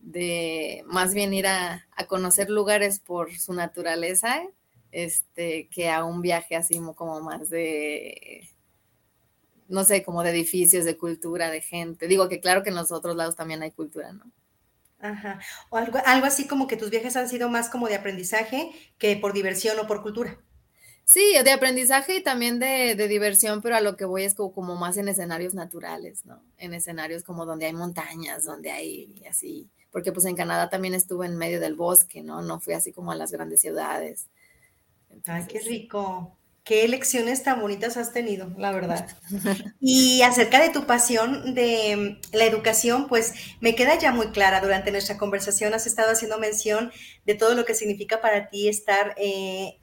de 0.00 0.82
más 0.88 1.14
bien 1.14 1.32
ir 1.32 1.46
a, 1.46 1.86
conocer 2.08 2.50
lugares 2.50 2.98
por 2.98 3.32
su 3.32 3.52
naturaleza, 3.52 4.42
este, 4.90 5.68
que 5.68 5.90
a 5.90 6.02
un 6.02 6.22
viaje 6.22 6.56
así 6.56 6.80
como 6.96 7.20
más 7.20 7.50
de, 7.50 8.48
no 9.68 9.84
sé, 9.84 10.02
como 10.02 10.24
de 10.24 10.30
edificios, 10.30 10.84
de 10.84 10.96
cultura, 10.96 11.52
de 11.52 11.60
gente. 11.60 12.08
Digo 12.08 12.28
que 12.28 12.40
claro 12.40 12.64
que 12.64 12.70
en 12.70 12.74
los 12.74 12.90
otros 12.90 13.14
lados 13.14 13.36
también 13.36 13.62
hay 13.62 13.70
cultura, 13.70 14.12
¿no? 14.12 14.24
Ajá. 15.00 15.40
O 15.70 15.76
algo, 15.76 15.98
algo 16.04 16.26
así 16.26 16.46
como 16.46 16.66
que 16.66 16.76
tus 16.76 16.90
viajes 16.90 17.16
han 17.16 17.28
sido 17.28 17.48
más 17.48 17.68
como 17.68 17.88
de 17.88 17.94
aprendizaje 17.94 18.72
que 18.98 19.16
por 19.16 19.32
diversión 19.32 19.78
o 19.78 19.86
por 19.86 20.02
cultura. 20.02 20.38
Sí, 21.04 21.34
de 21.42 21.52
aprendizaje 21.52 22.16
y 22.16 22.22
también 22.22 22.58
de, 22.58 22.94
diversión, 23.08 23.62
pero 23.62 23.76
a 23.76 23.80
lo 23.80 23.96
que 23.96 24.04
voy 24.04 24.24
es 24.24 24.34
como, 24.34 24.52
como, 24.52 24.76
más 24.76 24.98
en 24.98 25.08
escenarios 25.08 25.54
naturales, 25.54 26.26
¿no? 26.26 26.42
En 26.58 26.74
escenarios 26.74 27.22
como 27.22 27.46
donde 27.46 27.64
hay 27.66 27.72
montañas, 27.72 28.44
donde 28.44 28.70
hay 28.70 29.14
así 29.28 29.70
porque 29.90 30.12
pues 30.12 30.26
en 30.26 30.36
Canadá 30.36 30.68
también 30.68 30.94
estuve 30.94 31.26
en 31.26 31.36
medio 31.36 31.60
del 31.60 31.74
bosque, 31.74 32.22
¿no? 32.22 32.42
No 32.42 32.60
fui 32.60 32.74
así 32.74 32.92
como 32.92 33.12
a 33.12 33.16
las 33.16 33.32
grandes 33.32 33.60
ciudades. 33.60 34.28
Ay, 35.26 35.44
qué 35.48 35.60
rico. 35.60 36.37
Qué 36.68 36.86
lecciones 36.86 37.42
tan 37.42 37.62
bonitas 37.62 37.96
has 37.96 38.12
tenido, 38.12 38.52
la 38.58 38.72
verdad. 38.72 39.08
Y 39.80 40.20
acerca 40.20 40.60
de 40.60 40.68
tu 40.68 40.84
pasión 40.84 41.54
de 41.54 42.20
la 42.34 42.44
educación, 42.44 43.08
pues 43.08 43.32
me 43.62 43.74
queda 43.74 43.98
ya 43.98 44.12
muy 44.12 44.32
clara. 44.32 44.60
Durante 44.60 44.90
nuestra 44.90 45.16
conversación 45.16 45.72
has 45.72 45.86
estado 45.86 46.10
haciendo 46.12 46.38
mención 46.38 46.92
de 47.24 47.34
todo 47.34 47.54
lo 47.54 47.64
que 47.64 47.72
significa 47.72 48.20
para 48.20 48.50
ti 48.50 48.68
estar 48.68 49.14
eh, 49.16 49.78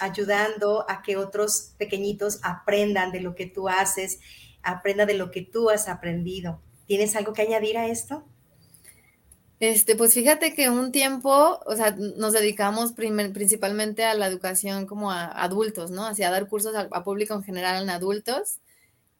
ayudando 0.00 0.86
a 0.88 1.02
que 1.02 1.18
otros 1.18 1.74
pequeños 1.76 2.40
aprendan 2.42 3.12
de 3.12 3.20
lo 3.20 3.34
que 3.34 3.44
tú 3.44 3.68
haces, 3.68 4.20
aprendan 4.62 5.06
de 5.06 5.18
lo 5.18 5.30
que 5.30 5.42
tú 5.42 5.68
has 5.68 5.90
aprendido. 5.90 6.62
¿Tienes 6.86 7.14
algo 7.14 7.34
que 7.34 7.42
añadir 7.42 7.76
a 7.76 7.88
esto? 7.88 8.24
Este, 9.66 9.96
pues 9.96 10.12
fíjate 10.12 10.52
que 10.52 10.68
un 10.68 10.92
tiempo, 10.92 11.58
o 11.64 11.74
sea, 11.74 11.96
nos 11.96 12.34
dedicamos 12.34 12.92
principalmente 12.92 14.04
a 14.04 14.12
la 14.12 14.26
educación 14.26 14.84
como 14.84 15.10
a 15.10 15.24
adultos, 15.24 15.90
¿no? 15.90 16.06
Hacia 16.06 16.30
dar 16.30 16.48
cursos 16.48 16.74
a, 16.76 17.02
público 17.02 17.32
en 17.32 17.42
general 17.42 17.82
en 17.82 17.88
adultos. 17.88 18.58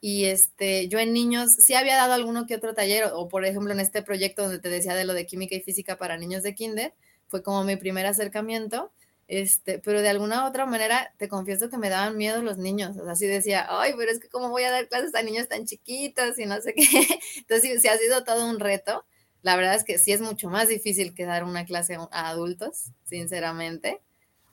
Y 0.02 0.26
este, 0.26 0.88
yo 0.88 0.98
en 0.98 1.14
niños 1.14 1.52
sí 1.54 1.72
había 1.74 1.96
dado 1.96 2.12
alguno 2.12 2.46
que 2.46 2.56
otro 2.56 2.74
taller, 2.74 3.04
o, 3.14 3.28
por 3.28 3.46
ejemplo 3.46 3.72
en 3.72 3.80
este 3.80 4.02
proyecto 4.02 4.42
donde 4.42 4.58
te 4.58 4.68
decía 4.68 4.94
de 4.94 5.06
lo 5.06 5.14
de 5.14 5.24
química 5.24 5.54
y 5.54 5.62
física 5.62 5.96
para 5.96 6.18
niños 6.18 6.42
de 6.42 6.54
kinder, 6.54 6.94
fue 7.28 7.42
como 7.42 7.64
mi 7.64 7.76
primer 7.76 8.04
acercamiento. 8.04 8.92
Este, 9.28 9.78
pero 9.78 10.02
de 10.02 10.10
alguna 10.10 10.44
u 10.44 10.48
otra 10.48 10.66
manera 10.66 11.14
te 11.16 11.28
confieso 11.28 11.70
que 11.70 11.78
me 11.78 11.88
daban 11.88 12.18
miedo 12.18 12.42
los 12.42 12.58
niños, 12.58 12.98
o 12.98 13.04
sea, 13.04 13.12
así 13.12 13.26
decía, 13.26 13.66
ay, 13.70 13.94
pero 13.96 14.12
es 14.12 14.20
que 14.20 14.28
cómo 14.28 14.50
voy 14.50 14.64
a 14.64 14.70
dar 14.70 14.88
clases 14.88 15.14
a 15.14 15.22
niños 15.22 15.48
tan 15.48 15.64
chiquitos 15.64 16.38
y 16.38 16.44
no 16.44 16.60
sé 16.60 16.74
qué. 16.74 16.84
Entonces, 17.38 17.80
sí 17.80 17.88
ha 17.88 17.96
sido 17.96 18.24
todo 18.24 18.46
un 18.46 18.60
reto 18.60 19.06
la 19.44 19.56
verdad 19.56 19.76
es 19.76 19.84
que 19.84 19.98
sí 19.98 20.10
es 20.12 20.22
mucho 20.22 20.50
más 20.50 20.68
difícil 20.68 21.14
que 21.14 21.26
dar 21.26 21.44
una 21.44 21.66
clase 21.66 21.96
a 22.10 22.28
adultos, 22.28 22.92
sinceramente. 23.04 24.00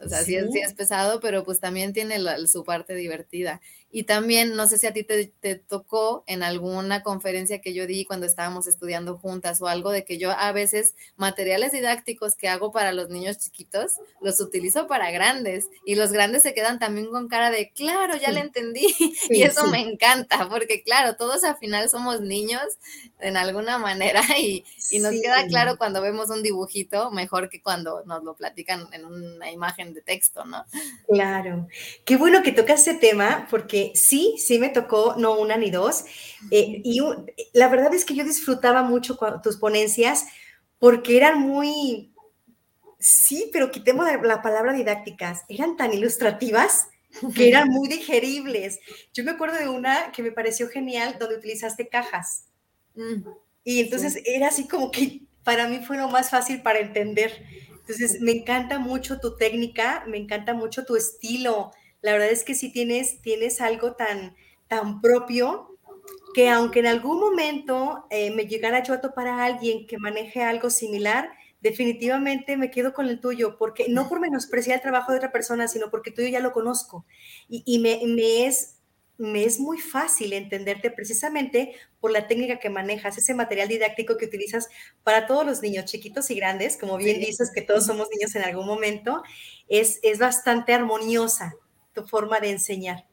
O 0.04 0.10
sea, 0.10 0.24
sí, 0.24 0.36
es, 0.36 0.74
pesado, 0.74 1.20
pero 1.20 1.44
pues 1.44 1.60
también 1.60 1.94
tiene 1.94 2.18
su 2.48 2.64
parte 2.64 2.96
divertida. 2.96 3.62
Y 3.94 4.04
también, 4.04 4.56
no 4.56 4.68
sé 4.68 4.78
si 4.78 4.88
a 4.88 4.94
ti 4.94 5.04
te, 5.04 5.56
tocó 5.56 6.24
en 6.26 6.44
alguna 6.44 7.04
conferencia 7.04 7.60
que 7.60 7.74
yo 7.74 7.86
di 7.86 8.06
cuando 8.06 8.26
estábamos 8.26 8.66
estudiando 8.68 9.18
juntas 9.18 9.62
o 9.62 9.68
algo 9.68 9.92
de 9.92 10.06
que 10.06 10.18
yo 10.18 10.32
a 10.32 10.52
veces 10.54 10.96
materiales 11.18 11.74
didácticos 11.74 12.36
que 12.36 12.48
hago 12.48 12.72
para 12.72 12.94
los 12.94 13.10
niños 13.10 13.38
chiquitos 13.38 13.98
los 14.22 14.40
utilizo 14.40 14.88
para 14.88 15.12
grandes 15.12 15.68
y 15.86 15.96
los 15.96 16.14
grandes 16.14 16.44
se 16.44 16.54
quedan 16.54 16.80
también 16.80 17.08
con 17.08 17.28
cara 17.28 17.52
de, 17.52 17.72
claro, 17.72 18.16
ya 18.16 18.32
le 18.32 18.40
entendí. 18.40 18.88
y 19.30 19.44
eso 19.44 19.68
me 19.68 19.82
encanta 19.82 20.48
porque, 20.50 20.84
claro, 20.84 21.16
todos 21.18 21.44
al 21.44 21.58
final 21.58 21.90
somos 21.90 22.22
niños 22.22 22.64
en 23.20 23.36
alguna 23.36 23.78
manera 23.78 24.22
y, 24.40 24.64
y 24.90 25.00
nos 25.00 25.12
queda 25.12 25.46
claro 25.48 25.78
cuando 25.78 26.02
vemos 26.02 26.30
un 26.30 26.44
dibujito 26.44 27.12
mejor 27.12 27.50
que 27.50 27.62
cuando 27.62 28.04
nos 28.06 28.24
lo 28.24 28.36
platican 28.36 28.88
en 28.94 29.06
una 29.06 29.52
imagen 29.52 29.91
de 29.94 30.02
texto, 30.02 30.46
¿no? 30.46 30.66
Claro. 31.08 31.68
Qué 32.06 32.18
bueno 32.18 32.44
que 32.44 32.52
tocas 32.52 32.82
ese 32.82 32.98
tema 32.98 33.48
porque 33.50 33.92
sí, 33.96 34.36
sí 34.38 34.60
me 34.60 34.70
tocó, 34.70 35.16
no 35.18 35.38
una 35.38 35.58
ni 35.58 35.72
dos. 35.72 36.06
Eh, 36.52 36.82
y 36.84 37.02
la 37.54 37.68
verdad 37.68 37.94
es 37.94 38.06
que 38.06 38.16
yo 38.16 38.24
disfrutaba 38.24 38.84
mucho 38.84 39.18
tus 39.44 39.58
ponencias 39.58 40.26
porque 40.80 41.18
eran 41.18 41.40
muy, 41.40 42.12
sí, 43.00 43.50
pero 43.52 43.72
quitemos 43.72 44.06
la 44.24 44.42
palabra 44.42 44.74
didácticas, 44.74 45.44
eran 45.50 45.76
tan 45.76 45.94
ilustrativas 45.94 46.88
que 47.36 47.50
eran 47.50 47.70
muy 47.70 47.90
digeribles. 47.90 48.80
Yo 49.14 49.24
me 49.24 49.32
acuerdo 49.32 49.58
de 49.58 49.70
una 49.70 50.12
que 50.12 50.24
me 50.24 50.32
pareció 50.32 50.70
genial 50.70 51.18
donde 51.20 51.36
utilizaste 51.36 51.88
cajas. 51.88 52.46
Mm, 52.96 53.28
y 53.64 53.82
entonces 53.82 54.22
era 54.26 54.48
así 54.48 54.68
como 54.68 54.92
que 54.92 55.22
para 55.44 55.68
mí 55.68 55.80
fue 55.86 55.98
lo 55.98 56.08
más 56.08 56.30
fácil 56.30 56.62
para 56.62 56.80
entender. 56.80 57.46
Entonces, 57.92 58.22
me 58.22 58.32
encanta 58.32 58.80
mucho 58.80 59.20
tu 59.20 59.36
técnica, 59.36 60.04
me 60.08 60.18
encanta 60.18 60.54
mucho 60.54 60.86
tu 60.86 60.96
estilo. 60.96 61.72
La 62.02 62.14
verdad 62.14 62.30
es 62.30 62.44
que 62.44 62.56
sí 62.56 62.72
tienes, 62.72 63.22
tienes 63.22 63.60
algo 63.60 63.94
tan, 63.94 64.36
tan 64.68 65.02
propio 65.02 65.78
que 66.34 66.50
aunque 66.50 66.80
en 66.80 66.88
algún 66.88 67.20
momento 67.20 68.06
eh, 68.10 68.32
me 68.32 68.46
llegara 68.46 68.82
yo 68.84 68.94
a 68.94 69.02
topar 69.02 69.28
a 69.28 69.44
alguien 69.44 69.86
que 69.88 69.98
maneje 69.98 70.42
algo 70.44 70.70
similar, 70.70 71.30
definitivamente 71.60 72.56
me 72.58 72.72
quedo 72.72 72.94
con 72.94 73.08
el 73.10 73.20
tuyo, 73.20 73.58
porque 73.58 73.88
no 73.90 74.08
por 74.08 74.22
menospreciar 74.22 74.78
el 74.78 74.82
trabajo 74.82 75.12
de 75.12 75.18
otra 75.18 75.32
persona, 75.34 75.68
sino 75.68 75.92
porque 75.92 76.12
tú 76.12 76.22
ya 76.22 76.40
lo 76.40 76.54
conozco 76.54 77.06
y, 77.50 77.64
y 77.66 77.80
me, 77.80 78.00
me, 78.08 78.46
es 78.48 78.78
me 79.18 79.44
es 79.44 79.60
muy 79.60 79.78
fácil 79.78 80.34
entenderte 80.34 80.90
precisamente 80.90 81.76
por 82.00 82.12
la 82.12 82.28
técnica 82.28 82.60
que 82.60 82.70
manejas, 82.70 83.18
ese 83.18 83.34
material 83.34 83.68
didáctico 83.68 84.18
que 84.18 84.26
utilizas 84.26 84.68
para 85.04 85.28
todos 85.28 85.46
los 85.46 85.62
niños, 85.62 85.86
chiquitos 85.86 86.32
y 86.32 86.36
grandes, 86.36 86.78
como 86.78 86.98
bien 86.98 87.20
dices 87.20 87.52
que 87.54 87.62
todos 87.62 87.86
somos 87.86 88.08
niños 88.16 88.36
en 88.36 88.44
algún 88.44 88.66
momento, 88.66 89.22
es, 89.68 90.00
es 90.02 90.20
bastante 90.20 90.74
armoniosa 90.74 91.54
tu 91.94 92.04
forma 92.04 92.40
de 92.40 92.52
enseñar. 92.52 93.11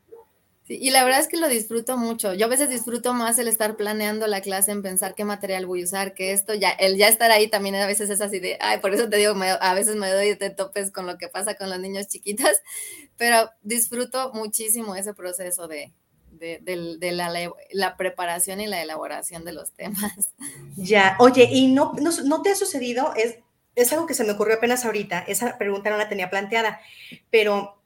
Y 0.68 0.90
la 0.90 1.02
verdad 1.02 1.20
es 1.20 1.28
que 1.28 1.38
lo 1.38 1.48
disfruto 1.48 1.96
mucho. 1.96 2.34
Yo 2.34 2.44
a 2.44 2.48
veces 2.48 2.68
disfruto 2.68 3.14
más 3.14 3.38
el 3.38 3.48
estar 3.48 3.76
planeando 3.76 4.26
la 4.26 4.42
clase, 4.42 4.70
en 4.70 4.82
pensar 4.82 5.14
qué 5.14 5.24
material 5.24 5.64
voy 5.64 5.80
a 5.80 5.84
usar, 5.84 6.12
que 6.12 6.32
esto 6.32 6.52
ya, 6.52 6.70
el 6.70 6.98
ya 6.98 7.08
estar 7.08 7.30
ahí 7.30 7.48
también 7.48 7.74
a 7.76 7.86
veces 7.86 8.10
es 8.10 8.20
así 8.20 8.38
de, 8.38 8.58
ay, 8.60 8.78
por 8.80 8.92
eso 8.92 9.08
te 9.08 9.16
digo, 9.16 9.34
a 9.60 9.74
veces 9.74 9.96
me 9.96 10.10
doy 10.10 10.34
de 10.34 10.50
topes 10.50 10.90
con 10.90 11.06
lo 11.06 11.16
que 11.16 11.28
pasa 11.28 11.54
con 11.54 11.70
los 11.70 11.80
niños 11.80 12.08
chiquitos, 12.08 12.50
pero 13.16 13.50
disfruto 13.62 14.32
muchísimo 14.34 14.94
ese 14.94 15.14
proceso 15.14 15.68
de, 15.68 15.92
de, 16.32 17.12
la, 17.72 17.96
preparación 17.96 18.60
y 18.60 18.66
la 18.66 18.82
elaboración 18.82 19.44
de 19.44 19.52
los 19.52 19.72
temas. 19.76 20.34
Ya, 20.76 21.16
oye, 21.18 21.48
¿y 21.50 21.72
no, 21.72 21.94
no, 22.24 22.42
te 22.42 22.50
ha 22.50 22.54
sucedido? 22.54 23.14
Es, 23.16 23.38
es 23.74 23.92
algo 23.94 24.06
que 24.06 24.14
se 24.14 24.24
me 24.24 24.32
ocurrió 24.32 24.56
apenas 24.56 24.84
ahorita, 24.84 25.20
esa 25.20 25.56
pregunta 25.56 25.88
no 25.88 25.96
la 25.96 26.10
tenía 26.10 26.28
planteada, 26.28 26.80
pero 27.30 27.80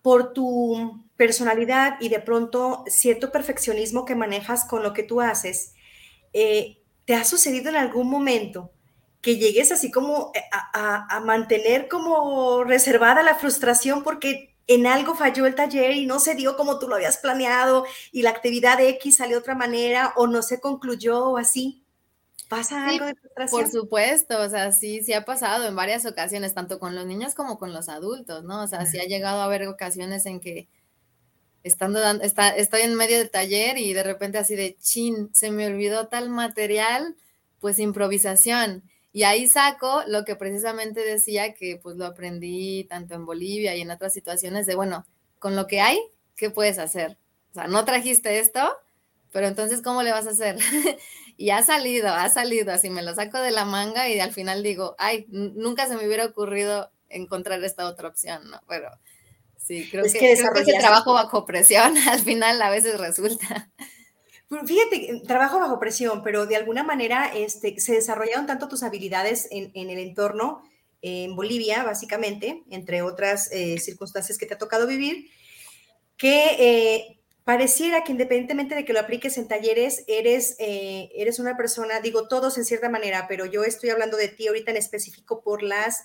por 0.00 0.32
tu 0.32 1.03
personalidad 1.16 1.96
y 2.00 2.08
de 2.08 2.20
pronto 2.20 2.84
cierto 2.86 3.30
perfeccionismo 3.30 4.04
que 4.04 4.14
manejas 4.14 4.64
con 4.64 4.82
lo 4.82 4.92
que 4.92 5.02
tú 5.02 5.20
haces, 5.20 5.74
eh, 6.32 6.82
¿te 7.04 7.14
ha 7.14 7.24
sucedido 7.24 7.68
en 7.70 7.76
algún 7.76 8.10
momento 8.10 8.72
que 9.20 9.36
llegues 9.38 9.72
así 9.72 9.90
como 9.90 10.32
a, 10.52 11.16
a, 11.16 11.20
mantener 11.20 11.88
como 11.88 12.62
reservada 12.62 13.22
la 13.22 13.36
frustración 13.36 14.02
porque 14.02 14.54
en 14.66 14.86
algo 14.86 15.14
falló 15.14 15.46
el 15.46 15.54
taller 15.54 15.92
y 15.92 16.04
no 16.04 16.20
se 16.20 16.34
dio 16.34 16.56
como 16.56 16.78
tú 16.78 16.88
lo 16.88 16.96
habías 16.96 17.16
planeado 17.18 17.86
y 18.12 18.20
la 18.20 18.30
actividad 18.30 18.80
X 18.80 19.16
salió 19.16 19.36
de 19.36 19.40
otra 19.40 19.54
manera 19.54 20.12
o 20.16 20.26
no 20.26 20.42
se 20.42 20.60
concluyó 20.60 21.24
o 21.24 21.38
así. 21.38 21.84
¿Pasa 22.48 22.86
algo 22.86 23.06
de 23.06 23.14
frustración? 23.14 23.62
Por 23.62 23.70
supuesto, 23.70 24.40
o 24.40 24.48
sea, 24.50 24.72
sí, 24.72 25.02
sí 25.02 25.14
ha 25.14 25.24
pasado 25.24 25.66
en 25.66 25.74
varias 25.74 26.04
ocasiones, 26.04 26.52
tanto 26.52 26.78
con 26.78 26.94
los 26.94 27.06
niños 27.06 27.34
como 27.34 27.58
con 27.58 27.72
los 27.72 27.88
adultos, 27.88 28.44
¿no? 28.44 28.62
O 28.62 28.66
sea, 28.66 28.84
sí 28.84 28.98
ha 29.00 29.04
llegado 29.04 29.40
a 29.40 29.44
haber 29.44 29.66
ocasiones 29.66 30.26
en 30.26 30.40
que 30.40 30.68
estando 31.64 32.00
está, 32.22 32.50
estoy 32.50 32.82
en 32.82 32.94
medio 32.94 33.18
del 33.18 33.30
taller 33.30 33.78
y 33.78 33.92
de 33.94 34.02
repente 34.02 34.38
así 34.38 34.54
de 34.54 34.76
chin, 34.76 35.30
se 35.32 35.50
me 35.50 35.66
olvidó 35.66 36.08
tal 36.08 36.28
material, 36.28 37.16
pues 37.58 37.78
improvisación. 37.78 38.84
Y 39.12 39.22
ahí 39.22 39.48
saco 39.48 40.02
lo 40.06 40.24
que 40.24 40.36
precisamente 40.36 41.00
decía 41.00 41.54
que 41.54 41.80
pues 41.82 41.96
lo 41.96 42.04
aprendí 42.04 42.84
tanto 42.84 43.14
en 43.14 43.24
Bolivia 43.24 43.74
y 43.74 43.80
en 43.80 43.90
otras 43.90 44.12
situaciones 44.12 44.66
de, 44.66 44.74
bueno, 44.74 45.06
con 45.38 45.56
lo 45.56 45.66
que 45.66 45.80
hay, 45.80 45.98
¿qué 46.36 46.50
puedes 46.50 46.78
hacer? 46.78 47.16
O 47.52 47.54
sea, 47.54 47.66
no 47.66 47.84
trajiste 47.84 48.40
esto, 48.40 48.60
pero 49.32 49.46
entonces, 49.46 49.82
¿cómo 49.82 50.02
le 50.02 50.12
vas 50.12 50.26
a 50.26 50.30
hacer? 50.30 50.58
y 51.36 51.50
ha 51.50 51.62
salido, 51.62 52.08
ha 52.08 52.28
salido, 52.28 52.72
así 52.72 52.90
me 52.90 53.02
lo 53.02 53.14
saco 53.14 53.40
de 53.40 53.52
la 53.52 53.64
manga 53.64 54.08
y 54.08 54.20
al 54.20 54.32
final 54.32 54.62
digo, 54.62 54.94
ay, 54.98 55.26
nunca 55.28 55.88
se 55.88 55.96
me 55.96 56.06
hubiera 56.06 56.26
ocurrido 56.26 56.90
encontrar 57.08 57.62
esta 57.64 57.86
otra 57.86 58.08
opción, 58.08 58.50
¿no? 58.50 58.60
Pero 58.68 58.90
sí, 59.66 59.88
creo, 59.90 60.04
que, 60.04 60.10
creo 60.10 60.52
que 60.52 60.60
ese 60.60 60.78
trabajo 60.78 61.14
bajo 61.14 61.44
presión 61.46 61.96
al 62.08 62.20
final 62.20 62.60
a 62.60 62.70
veces 62.70 62.98
resulta. 62.98 63.70
Fíjate, 64.66 65.22
trabajo 65.26 65.58
bajo 65.58 65.80
presión, 65.80 66.22
pero 66.22 66.46
de 66.46 66.56
alguna 66.56 66.82
manera 66.84 67.32
este, 67.34 67.80
se 67.80 67.94
desarrollaron 67.94 68.46
tanto 68.46 68.68
tus 68.68 68.82
habilidades 68.82 69.48
en, 69.50 69.70
el 69.74 69.98
entorno, 69.98 70.62
en 71.02 71.34
Bolivia, 71.34 71.82
básicamente, 71.82 72.62
entre 72.70 73.02
otras 73.02 73.50
eh, 73.52 73.78
circunstancias 73.78 74.38
que 74.38 74.46
te 74.46 74.54
ha 74.54 74.58
tocado 74.58 74.86
vivir, 74.86 75.30
que 76.16 76.56
eh, 76.58 77.20
pareciera 77.42 78.04
que 78.04 78.12
independientemente 78.12 78.74
de 78.74 78.84
que 78.84 78.92
lo 78.92 79.00
apliques 79.00 79.38
en 79.38 79.48
talleres, 79.48 80.04
eres, 80.06 80.56
eh, 80.58 81.10
eres 81.14 81.38
una 81.38 81.56
persona, 81.56 82.00
digo 82.00 82.28
todos 82.28 82.56
en 82.58 82.64
cierta 82.64 82.88
manera, 82.88 83.26
pero 83.28 83.46
yo 83.46 83.64
estoy 83.64 83.90
hablando 83.90 84.16
de 84.16 84.28
ti 84.28 84.46
ahorita 84.46 84.70
en 84.70 84.76
específico 84.76 85.42
por 85.42 85.62
las 85.62 86.04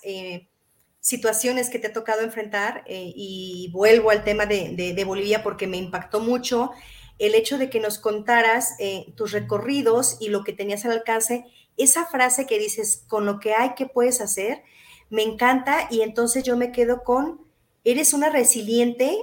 situaciones 1.00 1.70
que 1.70 1.78
te 1.78 1.88
ha 1.88 1.92
tocado 1.92 2.22
enfrentar 2.22 2.84
y 2.86 3.70
vuelvo 3.72 4.10
al 4.10 4.22
tema 4.24 4.46
de, 4.46 5.02
Bolivia 5.06 5.42
porque 5.42 5.66
me 5.66 5.78
impactó 5.78 6.20
mucho 6.20 6.70
el 7.18 7.34
hecho 7.34 7.58
de 7.58 7.68
que 7.68 7.80
nos 7.80 7.98
contaras 7.98 8.74
eh, 8.78 9.12
tus 9.14 9.32
recorridos 9.32 10.16
y 10.20 10.28
lo 10.28 10.42
que 10.42 10.54
tenías 10.54 10.86
al 10.86 10.92
alcance, 10.92 11.44
esa 11.76 12.06
frase 12.06 12.46
que 12.46 12.58
dices, 12.58 13.04
con 13.08 13.26
lo 13.26 13.40
que 13.40 13.52
hay, 13.52 13.74
¿qué 13.76 13.84
puedes 13.84 14.22
hacer? 14.22 14.62
Me 15.10 15.22
encanta 15.22 15.86
y 15.90 16.00
entonces 16.00 16.44
yo 16.44 16.56
me 16.56 16.72
quedo 16.72 17.02
con, 17.02 17.42
eres 17.84 18.14
una 18.14 18.30
resiliente 18.30 19.14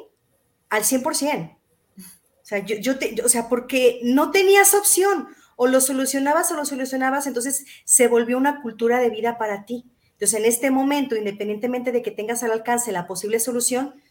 al 0.69 0.83
100%. 0.83 1.57
O 1.57 2.05
sea, 2.43 2.59
yo, 2.59 2.93
o 3.25 3.29
sea, 3.29 3.49
porque 3.49 3.99
no 4.03 4.29
tenías 4.31 4.75
opción, 4.75 5.27
o 5.57 5.67
lo 5.67 5.81
solucionabas 5.81 6.51
o 6.51 6.55
lo 6.55 6.65
solucionabas, 6.65 7.27
entonces 7.27 7.65
se 7.83 8.07
volvió 8.07 8.37
una 8.37 8.61
cultura 8.61 8.99
de 8.99 9.09
vida 9.09 9.37
para 9.37 9.65
ti. 9.65 9.85
Entonces, 10.17 10.39
en 10.39 10.45
este 10.45 10.71
momento, 10.71 11.15
independientemente 11.15 11.91
de 11.91 12.01
que 12.01 12.11
tengas 12.11 12.41
al 12.41 12.51
alcance 12.51 12.91
la 12.91 13.05
posible 13.05 13.39
solución 13.39 14.01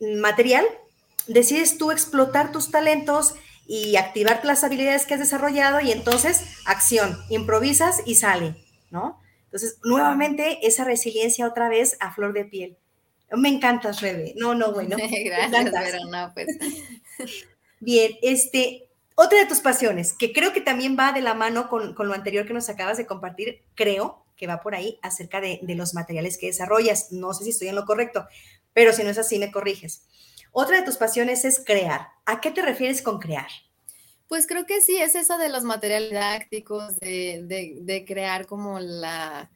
material, 0.00 0.64
decides 1.28 1.78
tú 1.78 1.92
explotar 1.92 2.50
tus 2.50 2.70
talentos 2.70 3.34
y 3.66 3.96
activar 3.96 4.44
las 4.44 4.64
habilidades 4.64 5.06
que 5.06 5.14
has 5.14 5.20
desarrollado 5.20 5.80
y 5.80 5.92
entonces 5.92 6.42
acción, 6.66 7.16
improvisas 7.30 8.02
y 8.04 8.16
sale, 8.16 8.56
¿no? 8.90 9.20
Entonces, 9.44 9.78
nuevamente 9.84 10.66
esa 10.66 10.84
resiliencia 10.84 11.46
otra 11.46 11.68
vez 11.68 11.96
a 12.00 12.12
flor 12.12 12.32
de 12.32 12.44
piel. 12.44 12.76
Me 13.30 13.48
encantas, 13.48 14.00
Rebe. 14.00 14.34
No, 14.36 14.54
no, 14.54 14.72
bueno. 14.72 14.96
Gracias, 15.24 15.72
pero 15.72 16.04
no, 16.06 16.32
pues. 16.34 16.48
Bien, 17.80 18.12
este, 18.22 18.88
otra 19.14 19.38
de 19.38 19.46
tus 19.46 19.60
pasiones, 19.60 20.12
que 20.12 20.32
creo 20.32 20.52
que 20.52 20.60
también 20.60 20.96
va 20.98 21.12
de 21.12 21.20
la 21.20 21.34
mano 21.34 21.68
con, 21.68 21.94
lo 21.96 22.14
anterior 22.14 22.46
que 22.46 22.52
nos 22.52 22.68
acabas 22.68 22.96
de 22.96 23.06
compartir, 23.06 23.62
creo 23.74 24.23
que 24.44 24.48
va 24.48 24.60
por 24.60 24.74
ahí 24.74 24.98
acerca 25.00 25.40
de, 25.40 25.58
de 25.62 25.74
los 25.74 25.94
materiales 25.94 26.36
que 26.36 26.48
desarrollas. 26.48 27.12
No 27.12 27.32
sé 27.32 27.44
si 27.44 27.50
estoy 27.50 27.68
en 27.68 27.76
lo 27.76 27.86
correcto, 27.86 28.26
pero 28.74 28.92
si 28.92 29.02
no 29.02 29.08
es 29.08 29.16
así, 29.16 29.38
me 29.38 29.50
corriges. 29.50 30.02
Otra 30.52 30.76
de 30.76 30.82
tus 30.82 30.98
pasiones 30.98 31.46
es 31.46 31.62
crear. 31.64 32.08
¿A 32.26 32.42
qué 32.42 32.50
te 32.50 32.60
refieres 32.60 33.00
con 33.00 33.18
crear? 33.18 33.48
Pues 34.28 34.46
creo 34.46 34.66
que 34.66 34.82
sí, 34.82 34.98
es 34.98 35.14
eso 35.14 35.38
de 35.38 35.48
los 35.48 35.64
materiales 35.64 36.10
didácticos, 36.10 37.00
de, 37.00 38.04
crear 38.06 38.46
como 38.46 38.80
la, 38.80 39.50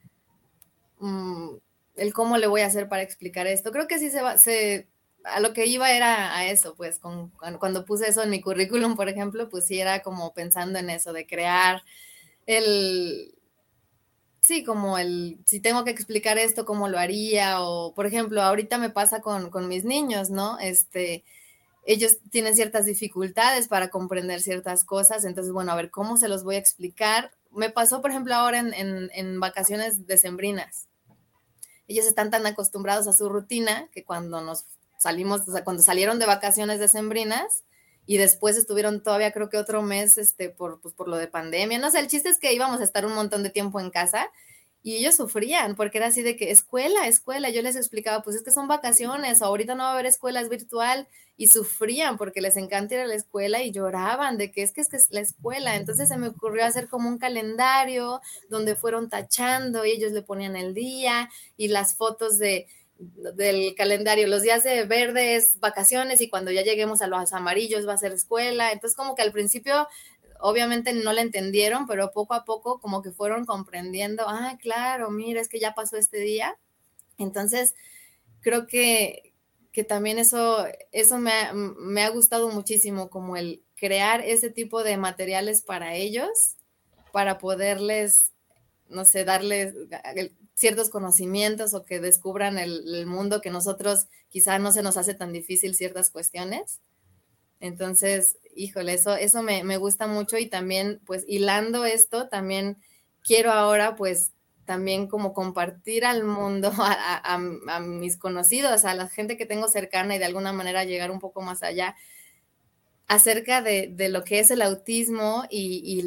mm, 1.00 1.48
el 1.96 2.12
cómo 2.14 2.38
le 2.38 2.46
voy 2.46 2.62
a 2.62 2.66
hacer 2.66 2.88
para 2.88 3.02
explicar 3.02 3.46
esto. 3.46 3.72
Creo 3.72 3.86
que 3.86 3.98
sí 3.98 4.08
se 4.08 4.22
va, 4.22 4.38
se, 4.38 4.88
a 5.24 5.40
lo 5.40 5.52
que 5.52 5.66
iba 5.66 5.90
era 5.92 6.34
a 6.34 6.46
eso, 6.46 6.74
pues 6.76 6.98
cuando 6.98 7.84
puse 7.84 8.08
eso 8.08 8.22
en 8.22 8.30
mi 8.30 8.40
currículum, 8.40 8.96
por 8.96 9.10
ejemplo, 9.10 9.50
pues 9.50 9.66
sí 9.66 9.78
era 9.78 10.00
como 10.00 10.32
pensando 10.32 10.78
en 10.78 10.88
eso, 10.88 11.12
de 11.12 11.26
crear 11.26 11.82
el, 12.46 13.37
Sí, 14.48 14.64
como 14.64 14.96
el, 14.96 15.38
si 15.44 15.60
tengo 15.60 15.84
que 15.84 15.90
explicar 15.90 16.38
esto, 16.38 16.64
cómo 16.64 16.88
lo 16.88 16.98
haría, 16.98 17.60
o 17.60 17.92
por 17.92 18.06
ejemplo, 18.06 18.40
ahorita 18.40 18.78
me 18.78 18.88
pasa 18.88 19.20
con, 19.20 19.68
mis 19.68 19.84
niños, 19.84 20.30
¿no? 20.30 20.58
Este, 20.58 21.22
ellos 21.84 22.16
tienen 22.30 22.54
ciertas 22.54 22.86
dificultades 22.86 23.68
para 23.68 23.90
comprender 23.90 24.40
ciertas 24.40 24.86
cosas, 24.86 25.26
entonces, 25.26 25.52
bueno, 25.52 25.70
a 25.72 25.76
ver, 25.76 25.90
¿cómo 25.90 26.16
se 26.16 26.28
los 26.28 26.44
voy 26.44 26.54
a 26.54 26.60
explicar? 26.60 27.30
Me 27.50 27.68
pasó, 27.68 28.00
por 28.00 28.10
ejemplo, 28.10 28.34
ahora 28.34 28.60
en, 28.60 28.72
en, 28.72 29.10
en 29.12 29.38
vacaciones 29.38 30.06
decembrinas. 30.06 30.88
Ellos 31.86 32.06
están 32.06 32.30
tan 32.30 32.46
acostumbrados 32.46 33.06
a 33.06 33.12
su 33.12 33.28
rutina 33.28 33.90
que 33.92 34.02
cuando 34.02 34.40
nos 34.40 34.64
salimos, 34.96 35.46
o 35.46 35.52
sea, 35.52 35.62
cuando 35.62 35.82
salieron 35.82 36.18
de 36.18 36.24
vacaciones 36.24 36.80
decembrinas, 36.80 37.64
y 38.08 38.16
después 38.16 38.56
estuvieron 38.56 39.02
todavía 39.02 39.32
creo 39.32 39.50
que 39.50 39.58
otro 39.58 39.82
mes 39.82 40.16
este, 40.16 40.48
por, 40.48 40.80
pues, 40.80 40.94
por 40.94 41.08
lo 41.08 41.18
de 41.18 41.28
pandemia. 41.28 41.78
No 41.78 41.90
sé, 41.90 42.00
el 42.00 42.08
chiste 42.08 42.30
es 42.30 42.38
que 42.38 42.54
íbamos 42.54 42.80
a 42.80 42.84
estar 42.84 43.04
un 43.04 43.14
montón 43.14 43.42
de 43.42 43.50
tiempo 43.50 43.80
en 43.80 43.90
casa 43.90 44.30
y 44.82 44.96
ellos 44.96 45.14
sufrían 45.14 45.76
porque 45.76 45.98
era 45.98 46.06
así 46.06 46.22
de 46.22 46.34
que 46.34 46.50
escuela, 46.50 47.06
escuela. 47.06 47.50
Yo 47.50 47.60
les 47.60 47.76
explicaba, 47.76 48.22
pues 48.22 48.36
es 48.36 48.42
que 48.42 48.50
son 48.50 48.66
vacaciones, 48.66 49.42
ahorita 49.42 49.74
no 49.74 49.82
va 49.82 49.90
a 49.90 49.92
haber 49.92 50.06
escuelas 50.06 50.48
virtual 50.48 51.06
y 51.36 51.48
sufrían 51.48 52.16
porque 52.16 52.40
les 52.40 52.56
encanta 52.56 52.94
ir 52.94 53.00
a 53.02 53.06
la 53.06 53.14
escuela 53.14 53.62
y 53.62 53.72
lloraban 53.72 54.38
de 54.38 54.52
que 54.52 54.62
es 54.62 54.72
que 54.72 54.80
es, 54.80 54.88
que 54.88 54.96
es 54.96 55.08
la 55.10 55.20
escuela. 55.20 55.76
Entonces 55.76 56.08
se 56.08 56.16
me 56.16 56.28
ocurrió 56.28 56.64
hacer 56.64 56.88
como 56.88 57.10
un 57.10 57.18
calendario 57.18 58.22
donde 58.48 58.74
fueron 58.74 59.10
tachando 59.10 59.84
y 59.84 59.90
ellos 59.90 60.12
le 60.12 60.22
ponían 60.22 60.56
el 60.56 60.72
día 60.72 61.28
y 61.58 61.68
las 61.68 61.94
fotos 61.94 62.38
de 62.38 62.68
del 62.98 63.74
calendario, 63.76 64.26
los 64.26 64.42
días 64.42 64.64
de 64.64 64.84
verde 64.84 65.36
es 65.36 65.60
vacaciones 65.60 66.20
y 66.20 66.28
cuando 66.28 66.50
ya 66.50 66.62
lleguemos 66.62 67.00
a 67.00 67.06
los 67.06 67.32
amarillos 67.32 67.86
va 67.86 67.94
a 67.94 67.98
ser 67.98 68.12
escuela. 68.12 68.72
Entonces 68.72 68.96
como 68.96 69.14
que 69.14 69.22
al 69.22 69.32
principio 69.32 69.86
obviamente 70.40 70.92
no 70.92 71.12
le 71.12 71.22
entendieron, 71.22 71.86
pero 71.86 72.10
poco 72.12 72.34
a 72.34 72.44
poco 72.44 72.80
como 72.80 73.02
que 73.02 73.12
fueron 73.12 73.44
comprendiendo, 73.44 74.24
ah, 74.26 74.56
claro, 74.60 75.10
mira, 75.10 75.40
es 75.40 75.48
que 75.48 75.60
ya 75.60 75.74
pasó 75.74 75.96
este 75.96 76.18
día. 76.18 76.58
Entonces 77.18 77.74
creo 78.40 78.66
que, 78.66 79.34
que 79.72 79.84
también 79.84 80.18
eso, 80.18 80.66
eso 80.92 81.18
me 81.18 81.32
ha, 81.32 81.52
me 81.52 82.02
ha 82.02 82.08
gustado 82.10 82.48
muchísimo, 82.50 83.10
como 83.10 83.36
el 83.36 83.62
crear 83.76 84.22
ese 84.22 84.50
tipo 84.50 84.82
de 84.82 84.96
materiales 84.96 85.62
para 85.62 85.94
ellos, 85.94 86.56
para 87.12 87.38
poderles 87.38 88.32
no 88.88 89.04
sé, 89.04 89.24
darles 89.24 89.74
ciertos 90.58 90.90
conocimientos 90.90 91.72
o 91.72 91.84
que 91.84 92.00
descubran 92.00 92.58
el, 92.58 93.06
mundo 93.06 93.40
que 93.40 93.48
nosotros 93.48 94.08
quizá 94.28 94.58
no 94.58 94.72
se 94.72 94.82
nos 94.82 94.96
hace 94.96 95.14
tan 95.14 95.32
difícil 95.32 95.76
ciertas 95.76 96.10
cuestiones. 96.10 96.80
Entonces, 97.60 98.38
híjole, 98.56 98.94
eso, 98.94 99.14
eso 99.14 99.40
me, 99.44 99.76
gusta 99.76 100.08
mucho 100.08 100.36
y 100.36 100.46
también, 100.46 101.00
pues, 101.06 101.24
hilando 101.28 101.84
esto, 101.84 102.26
también 102.26 102.76
quiero 103.22 103.52
ahora, 103.52 103.94
pues, 103.94 104.32
también 104.64 105.06
como 105.06 105.32
compartir 105.32 106.04
al 106.04 106.24
mundo, 106.24 106.72
a, 106.76 107.38
mis 107.78 108.16
conocidos, 108.16 108.84
a 108.84 108.94
la 108.94 109.06
gente 109.06 109.36
que 109.36 109.46
tengo 109.46 109.68
cercana 109.68 110.16
y 110.16 110.18
de 110.18 110.24
alguna 110.24 110.52
manera 110.52 110.82
llegar 110.82 111.12
un 111.12 111.20
poco 111.20 111.40
más 111.40 111.62
allá 111.62 111.94
acerca 113.06 113.62
de, 113.62 113.94
lo 114.10 114.24
que 114.24 114.40
es 114.40 114.50
el 114.50 114.60
autismo 114.60 115.44
y, 115.48 116.02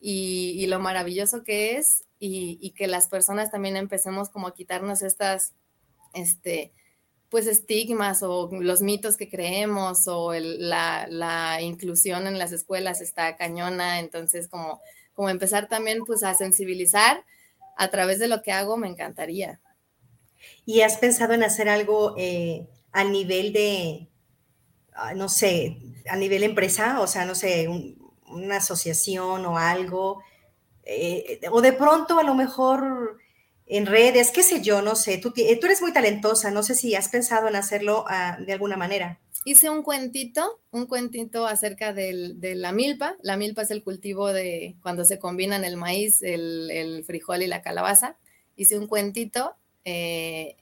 y, 0.00 0.66
lo 0.68 0.80
maravilloso 0.80 1.44
que 1.44 1.76
es 1.76 2.04
y, 2.22 2.72
que 2.72 2.86
las 2.86 3.08
personas 3.08 3.50
también 3.50 3.76
empecemos 3.76 4.28
como 4.28 4.48
a 4.48 4.54
quitarnos 4.54 5.00
estas, 5.00 5.54
este, 6.12 6.74
pues 7.30 7.46
estigmas 7.46 8.22
o 8.22 8.50
los 8.52 8.82
mitos 8.82 9.16
que 9.16 9.30
creemos 9.30 10.06
o 10.06 10.32
la, 10.34 11.58
inclusión 11.62 12.26
en 12.26 12.38
las 12.38 12.52
escuelas 12.52 13.00
está 13.00 13.36
cañona, 13.36 14.00
entonces 14.00 14.48
como, 14.48 14.82
como 15.14 15.30
empezar 15.30 15.68
también 15.68 16.04
pues 16.04 16.22
a 16.22 16.34
sensibilizar 16.34 17.24
a 17.76 17.88
través 17.88 18.18
de 18.18 18.28
lo 18.28 18.42
que 18.42 18.52
hago 18.52 18.76
me 18.76 18.88
encantaría. 18.88 19.60
¿Y 20.66 20.82
has 20.82 20.98
pensado 20.98 21.32
en 21.32 21.42
hacer 21.42 21.70
algo 21.70 22.14
eh, 22.18 22.68
a 22.92 23.04
nivel 23.04 23.54
de, 23.54 24.08
ah, 24.92 25.14
no 25.14 25.30
sé, 25.30 25.78
a 26.06 26.16
nivel 26.16 26.42
empresa, 26.42 27.00
o 27.00 27.06
sea, 27.06 27.24
no 27.24 27.34
sé, 27.34 27.66
una 28.26 28.56
asociación 28.56 29.46
o 29.46 29.56
algo? 29.56 30.22
Eh, 30.84 31.40
o 31.50 31.60
de 31.60 31.72
pronto 31.72 32.18
a 32.18 32.22
lo 32.22 32.34
mejor 32.34 33.18
en 33.66 33.86
redes, 33.86 34.32
qué 34.32 34.42
sé 34.42 34.62
yo, 34.62 34.82
no 34.82 34.96
sé. 34.96 35.18
Tú, 35.18 35.32
tú 35.32 35.40
eres 35.66 35.80
muy 35.80 35.92
talentosa, 35.92 36.50
no 36.50 36.62
sé 36.62 36.74
si 36.74 36.94
has 36.94 37.08
pensado 37.08 37.48
en 37.48 37.56
hacerlo 37.56 38.04
ah, 38.08 38.36
de 38.44 38.52
alguna 38.52 38.76
manera. 38.76 39.20
Hice 39.44 39.70
un 39.70 39.82
cuentito, 39.82 40.60
un 40.70 40.86
cuentito 40.86 41.46
acerca 41.46 41.94
de 41.94 42.52
la 42.56 42.72
milpa. 42.72 43.16
La 43.22 43.36
milpa 43.36 43.62
es 43.62 43.70
el 43.70 43.82
cultivo 43.82 44.32
de 44.32 44.76
cuando 44.82 45.04
se 45.04 45.18
combinan 45.18 45.64
el 45.64 45.76
maíz, 45.76 46.22
el, 46.22 47.04
frijol 47.06 47.42
y 47.42 47.46
la 47.46 47.62
calabaza. 47.62 48.16
Hice 48.56 48.78
un 48.78 48.86
cuentito 48.86 49.54
eh, 49.84 50.56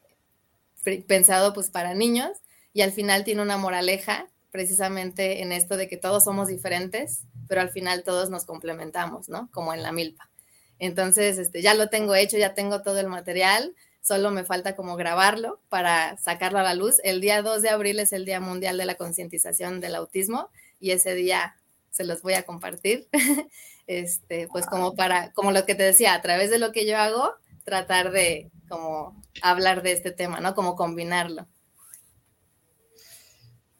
pensado 1.08 1.54
pues 1.54 1.70
para 1.70 1.94
niños 1.94 2.30
y 2.72 2.82
al 2.82 2.92
final 2.92 3.24
tiene 3.24 3.42
una 3.42 3.56
moraleja 3.56 4.28
precisamente 4.50 5.42
en 5.42 5.52
esto 5.52 5.76
de 5.76 5.88
que 5.88 5.96
todos 5.96 6.24
somos 6.24 6.48
diferentes, 6.48 7.22
pero 7.48 7.60
al 7.60 7.70
final 7.70 8.04
todos 8.04 8.30
nos 8.30 8.44
complementamos, 8.44 9.28
¿no? 9.28 9.48
Como 9.52 9.74
en 9.74 9.82
la 9.82 9.92
milpa. 9.92 10.30
Entonces, 10.78 11.38
este, 11.38 11.62
ya 11.62 11.74
lo 11.74 11.88
tengo 11.88 12.14
hecho, 12.14 12.38
ya 12.38 12.54
tengo 12.54 12.82
todo 12.82 12.98
el 13.00 13.08
material, 13.08 13.74
solo 14.00 14.30
me 14.30 14.44
falta 14.44 14.76
como 14.76 14.96
grabarlo 14.96 15.60
para 15.68 16.16
sacarlo 16.18 16.58
a 16.58 16.62
la 16.62 16.74
luz. 16.74 16.96
El 17.02 17.20
día 17.20 17.42
2 17.42 17.62
de 17.62 17.68
abril 17.70 17.98
es 17.98 18.12
el 18.12 18.24
Día 18.24 18.40
Mundial 18.40 18.78
de 18.78 18.86
la 18.86 18.94
Concientización 18.94 19.80
del 19.80 19.96
Autismo 19.96 20.50
y 20.80 20.92
ese 20.92 21.14
día 21.14 21.56
se 21.90 22.04
los 22.04 22.22
voy 22.22 22.34
a 22.34 22.44
compartir, 22.44 23.08
este, 23.86 24.48
pues 24.48 24.66
como 24.66 24.94
para, 24.94 25.32
como 25.32 25.50
lo 25.50 25.66
que 25.66 25.74
te 25.74 25.82
decía, 25.82 26.14
a 26.14 26.22
través 26.22 26.50
de 26.50 26.58
lo 26.58 26.70
que 26.72 26.86
yo 26.86 26.96
hago, 26.96 27.34
tratar 27.64 28.12
de 28.12 28.50
como 28.68 29.20
hablar 29.42 29.82
de 29.82 29.92
este 29.92 30.12
tema, 30.12 30.40
¿no? 30.40 30.54
Como 30.54 30.76
combinarlo. 30.76 31.46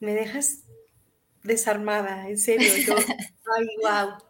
Me 0.01 0.15
dejas 0.15 0.65
desarmada, 1.43 2.29
en 2.29 2.39
serio. 2.39 2.69
Yo, 2.87 2.95
ay, 3.57 3.67
wow. 3.83 4.29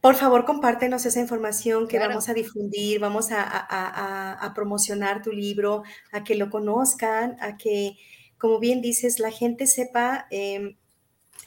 Por 0.00 0.14
favor, 0.14 0.44
compártenos 0.44 1.04
esa 1.04 1.20
información 1.20 1.88
que 1.88 1.98
vamos 1.98 2.28
a 2.28 2.34
difundir, 2.34 3.00
vamos 3.00 3.28
a, 3.32 4.52
promocionar 4.54 5.22
tu 5.22 5.32
libro, 5.32 5.82
a 6.12 6.22
que 6.24 6.34
lo 6.34 6.48
conozcan, 6.48 7.36
a 7.40 7.56
que, 7.56 7.96
como 8.38 8.60
bien 8.60 8.80
dices, 8.80 9.18
la 9.18 9.30
gente 9.30 9.66
sepa 9.66 10.26
em, 10.30 10.76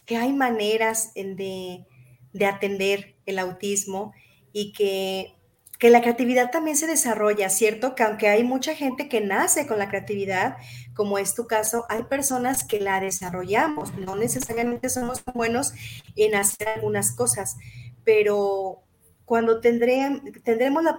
que 0.06 0.18
hay 0.18 0.34
maneras 0.34 1.14
de, 1.16 1.86
de, 2.34 2.46
atender 2.46 3.16
el 3.26 3.40
autismo 3.40 4.14
y 4.52 4.74
que, 4.74 5.36
que 5.80 5.90
la 5.90 6.02
creatividad 6.02 6.52
también 6.52 6.78
se 6.78 6.88
desarrolla, 6.88 7.50
¿cierto? 7.50 7.96
Que 7.96 8.04
aunque 8.04 8.28
hay 8.28 8.44
mucha 8.44 8.76
gente 8.76 9.10
que 9.10 9.22
nace 9.22 9.68
con 9.68 9.80
la 9.80 9.90
creatividad, 9.90 10.58
como 10.96 11.18
es 11.18 11.36
tu 11.36 11.48
caso, 11.48 11.86
hay 11.90 12.04
personas 12.04 12.64
que 12.64 12.80
la 12.80 13.00
desarrollamos, 13.00 13.94
no 13.96 14.16
necesariamente 14.16 14.90
somos 14.90 15.24
buenos 15.34 15.74
en 16.16 16.36
hacer 16.36 16.68
algunas 16.70 17.12
cosas 17.12 17.58
pero 18.04 18.84
cuando 19.26 19.62
tendremos 19.62 20.84
la 20.84 20.98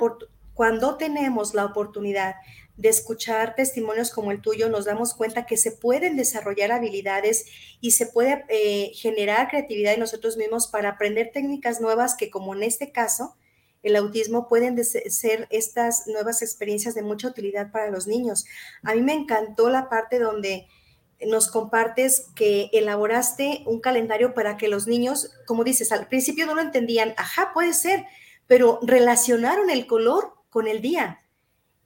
tenemos 0.99 1.55
la 1.55 1.65
oportunidad 1.65 2.37
de 2.77 2.89
escuchar 2.89 3.55
testimonios 3.55 4.11
como 4.11 4.33
el 4.33 4.41
tuyo, 4.41 4.69
nos 4.69 4.85
damos 4.85 5.15
cuenta 5.15 5.47
que 5.47 5.57
se 5.57 5.73
pueden 5.73 6.17
desarrollar 6.17 6.73
habilidades 6.73 7.47
y 7.81 7.93
se 7.93 8.07
puede 8.07 8.45
eh, 8.49 8.91
generar 8.95 9.49
creatividad 9.49 9.95
en 9.95 10.01
nosotros 10.01 10.37
mismos 10.37 10.67
para 10.67 10.91
aprender 10.91 11.31
técnicas 11.33 11.81
nuevas 11.81 12.17
que, 12.17 12.31
como 12.31 12.55
en 12.55 12.65
este 12.65 12.91
caso, 12.91 13.37
el 13.85 13.97
autismo 13.97 14.49
pueden 14.49 14.83
ser 14.85 15.47
estas 15.51 16.09
nuevas 16.09 16.43
experiencias 16.43 16.95
de 16.95 17.03
mucha 17.03 17.29
utilidad 17.29 17.71
para 17.71 17.91
los 17.91 18.07
niños. 18.07 18.47
A 18.83 18.95
mí 18.95 19.03
me 19.03 19.13
encantó 19.13 19.71
la 19.71 19.89
parte 19.89 20.19
donde 20.19 20.67
nos 21.27 21.49
compartes 21.49 22.27
que 22.35 22.71
elaboraste 22.73 23.63
un 23.67 23.81
calendario 23.81 24.35
para 24.35 24.57
que 24.57 24.69
los 24.69 24.87
niños, 24.87 25.31
como 25.47 25.65
dices, 25.65 25.93
al 25.93 26.09
principio 26.09 26.47
no 26.47 26.55
lo 26.55 26.63
entendían, 26.63 27.15
ajá, 27.17 27.53
puede 27.55 27.73
ser, 27.73 28.05
pero 28.47 28.81
relacionaron 28.83 29.71
el 29.71 29.87
color 29.87 30.35
con 30.51 30.67
el 30.67 30.81
día. 30.81 31.21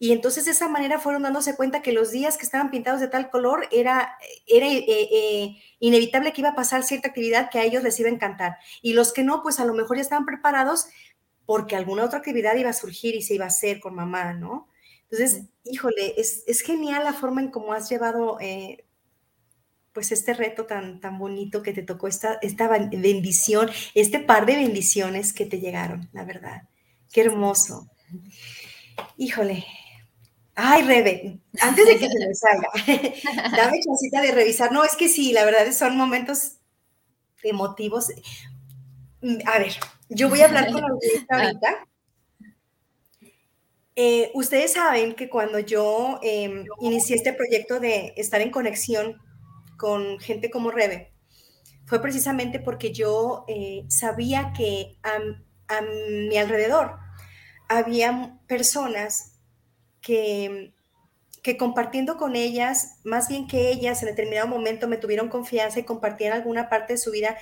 Y 0.01 0.13
entonces 0.13 0.45
de 0.45 0.53
esa 0.53 0.69
manera 0.69 1.01
fueron 1.01 1.23
dándose 1.23 1.57
cuenta 1.57 1.83
que 1.83 1.93
los 1.93 2.13
días 2.13 2.37
que 2.37 2.45
estaban 2.45 2.71
pintados 2.71 3.01
de 3.01 3.09
tal 3.09 3.31
color 3.31 3.67
era, 3.73 4.17
era 4.47 4.67
eh, 4.67 4.85
eh, 4.89 5.57
inevitable 5.81 6.33
que 6.33 6.41
iba 6.41 6.51
a 6.51 6.55
pasar 6.55 6.85
cierta 6.85 7.09
actividad 7.09 7.51
que 7.51 7.59
a 7.59 7.65
ellos 7.65 7.83
les 7.83 7.99
iba 7.99 8.09
a 8.09 8.13
encantar. 8.13 8.59
Y 8.81 8.93
los 8.93 9.13
que 9.13 9.25
no, 9.25 9.43
pues 9.43 9.59
a 9.59 9.65
lo 9.65 9.75
mejor 9.75 9.97
ya 9.97 10.03
estaban 10.03 10.25
preparados 10.25 10.87
porque 11.49 11.77
alguna 11.77 12.05
otra 12.05 12.19
actividad 12.19 12.57
iba 12.57 12.69
a 12.69 12.75
surgir 12.75 13.15
y 13.15 13.23
se 13.23 13.33
iba 13.33 13.47
a 13.47 13.49
hacer 13.49 13.81
con 13.81 13.95
mamá, 13.95 14.35
¿no? 14.35 14.69
Entonces, 15.11 15.45
híjole, 15.65 16.13
es, 16.19 16.61
genial 16.61 17.05
la 17.05 17.15
forma 17.15 17.41
en 17.41 17.51
cómo 17.51 17.73
has 17.73 17.89
llevado 17.89 18.37
eh, 18.39 18.85
pues 19.95 20.13
este 20.13 20.35
reto 20.35 20.67
tan, 20.67 21.01
tan 21.01 21.19
bonito 21.19 21.63
que 21.63 21.73
te 21.73 21.83
tocó, 21.83 22.07
esta, 22.07 22.39
esta 22.43 22.69
bendición, 22.69 23.71
este 23.95 24.19
par 24.19 24.45
de 24.45 24.57
bendiciones 24.57 25.33
que 25.33 25.47
te 25.47 25.59
llegaron, 25.59 26.11
la 26.13 26.27
verdad. 26.27 26.69
Qué 27.11 27.23
hermoso. 27.23 27.89
Híjole. 29.17 29.65
Ay, 30.55 30.83
Rebe, 30.83 31.41
antes 31.63 31.87
de 31.87 31.99
que 31.99 32.11
se 32.11 32.27
me 32.27 32.35
salga, 32.35 32.69
dame 33.57 33.81
chancita 33.81 34.21
de 34.21 34.33
revisar. 34.33 34.71
No, 34.71 34.85
es 34.85 34.97
que 34.97 35.09
sí, 35.09 35.33
la 35.33 35.47
verdad 35.47 35.73
son 35.73 35.97
momentos 35.97 36.59
emotivos. 37.43 38.11
A 39.47 39.59
ver, 39.59 39.73
yo 40.09 40.29
voy 40.29 40.41
a 40.41 40.47
hablar 40.47 40.73
con 40.73 40.81
la 40.81 40.89
audiencia 40.89 41.27
ahorita. 41.31 41.89
Eh, 44.01 44.31
ustedes 44.35 44.75
saben 44.75 45.15
que 45.15 45.29
cuando 45.29 45.59
yo 45.59 46.21
em, 46.23 46.65
inicié 46.81 47.17
este 47.17 47.33
proyecto 47.33 47.81
de 47.81 48.15
estar 48.17 48.41
en 48.41 48.53
conexión 48.53 49.21
con 49.77 50.21
gente 50.21 50.51
como 50.51 50.71
Rebe 50.71 51.13
fue 51.85 52.01
precisamente 52.01 52.61
porque 52.61 52.93
yo 52.93 53.45
eh, 53.49 53.85
sabía 53.89 54.53
que 54.57 54.99
a, 55.03 55.19
mi 55.81 56.37
alrededor 56.37 56.97
había 57.69 58.39
personas 58.47 59.41
que, 60.01 60.75
que 61.43 61.57
compartiendo 61.57 62.19
con 62.19 62.37
ellas, 62.37 63.01
más 63.05 63.29
bien 63.29 63.47
que 63.47 63.71
ellas 63.71 64.03
en 64.03 64.11
determinado 64.11 64.47
momento 64.47 64.87
me 64.87 64.97
tuvieron 64.97 65.29
confianza 65.29 65.81
y 65.81 65.85
compartían 65.85 66.35
alguna 66.35 66.69
parte 66.69 66.93
de 66.93 66.99
su 66.99 67.11
vida, 67.11 67.37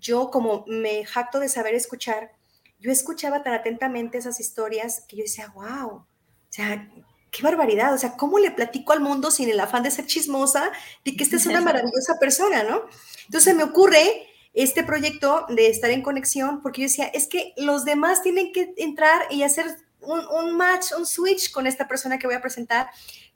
yo 0.00 0.30
como 0.30 0.64
me 0.66 1.04
jacto 1.04 1.40
de 1.40 1.48
saber 1.48 1.74
escuchar, 1.74 2.32
yo 2.80 2.90
escuchaba 2.92 3.42
tan 3.42 3.54
atentamente 3.54 4.18
esas 4.18 4.40
historias 4.40 5.04
que 5.08 5.16
yo 5.16 5.22
decía, 5.22 5.52
wow, 5.54 5.88
o 5.88 6.06
sea, 6.48 6.88
qué 7.30 7.42
barbaridad, 7.42 7.92
o 7.92 7.98
sea, 7.98 8.16
¿cómo 8.16 8.38
le 8.38 8.50
platico 8.50 8.92
al 8.92 9.00
mundo 9.00 9.30
sin 9.30 9.50
el 9.50 9.60
afán 9.60 9.82
de 9.82 9.90
ser 9.90 10.06
chismosa 10.06 10.70
de 11.04 11.16
que 11.16 11.24
esta 11.24 11.36
es 11.36 11.46
una 11.46 11.60
maravillosa 11.62 12.18
persona, 12.18 12.62
¿no? 12.62 12.82
Entonces 13.26 13.54
me 13.54 13.64
ocurre 13.64 14.26
este 14.54 14.82
proyecto 14.82 15.46
de 15.48 15.68
estar 15.68 15.90
en 15.90 16.02
conexión 16.02 16.62
porque 16.62 16.82
yo 16.82 16.88
decía, 16.88 17.06
es 17.06 17.26
que 17.26 17.52
los 17.56 17.84
demás 17.84 18.22
tienen 18.22 18.52
que 18.52 18.74
entrar 18.76 19.22
y 19.30 19.42
hacer 19.42 19.66
un, 20.00 20.56
match, 20.56 20.92
un 20.96 21.06
switch 21.06 21.50
con 21.50 21.66
esta 21.66 21.86
persona 21.86 22.18
que 22.18 22.26
voy 22.26 22.36
a 22.36 22.40
presentar, 22.40 22.88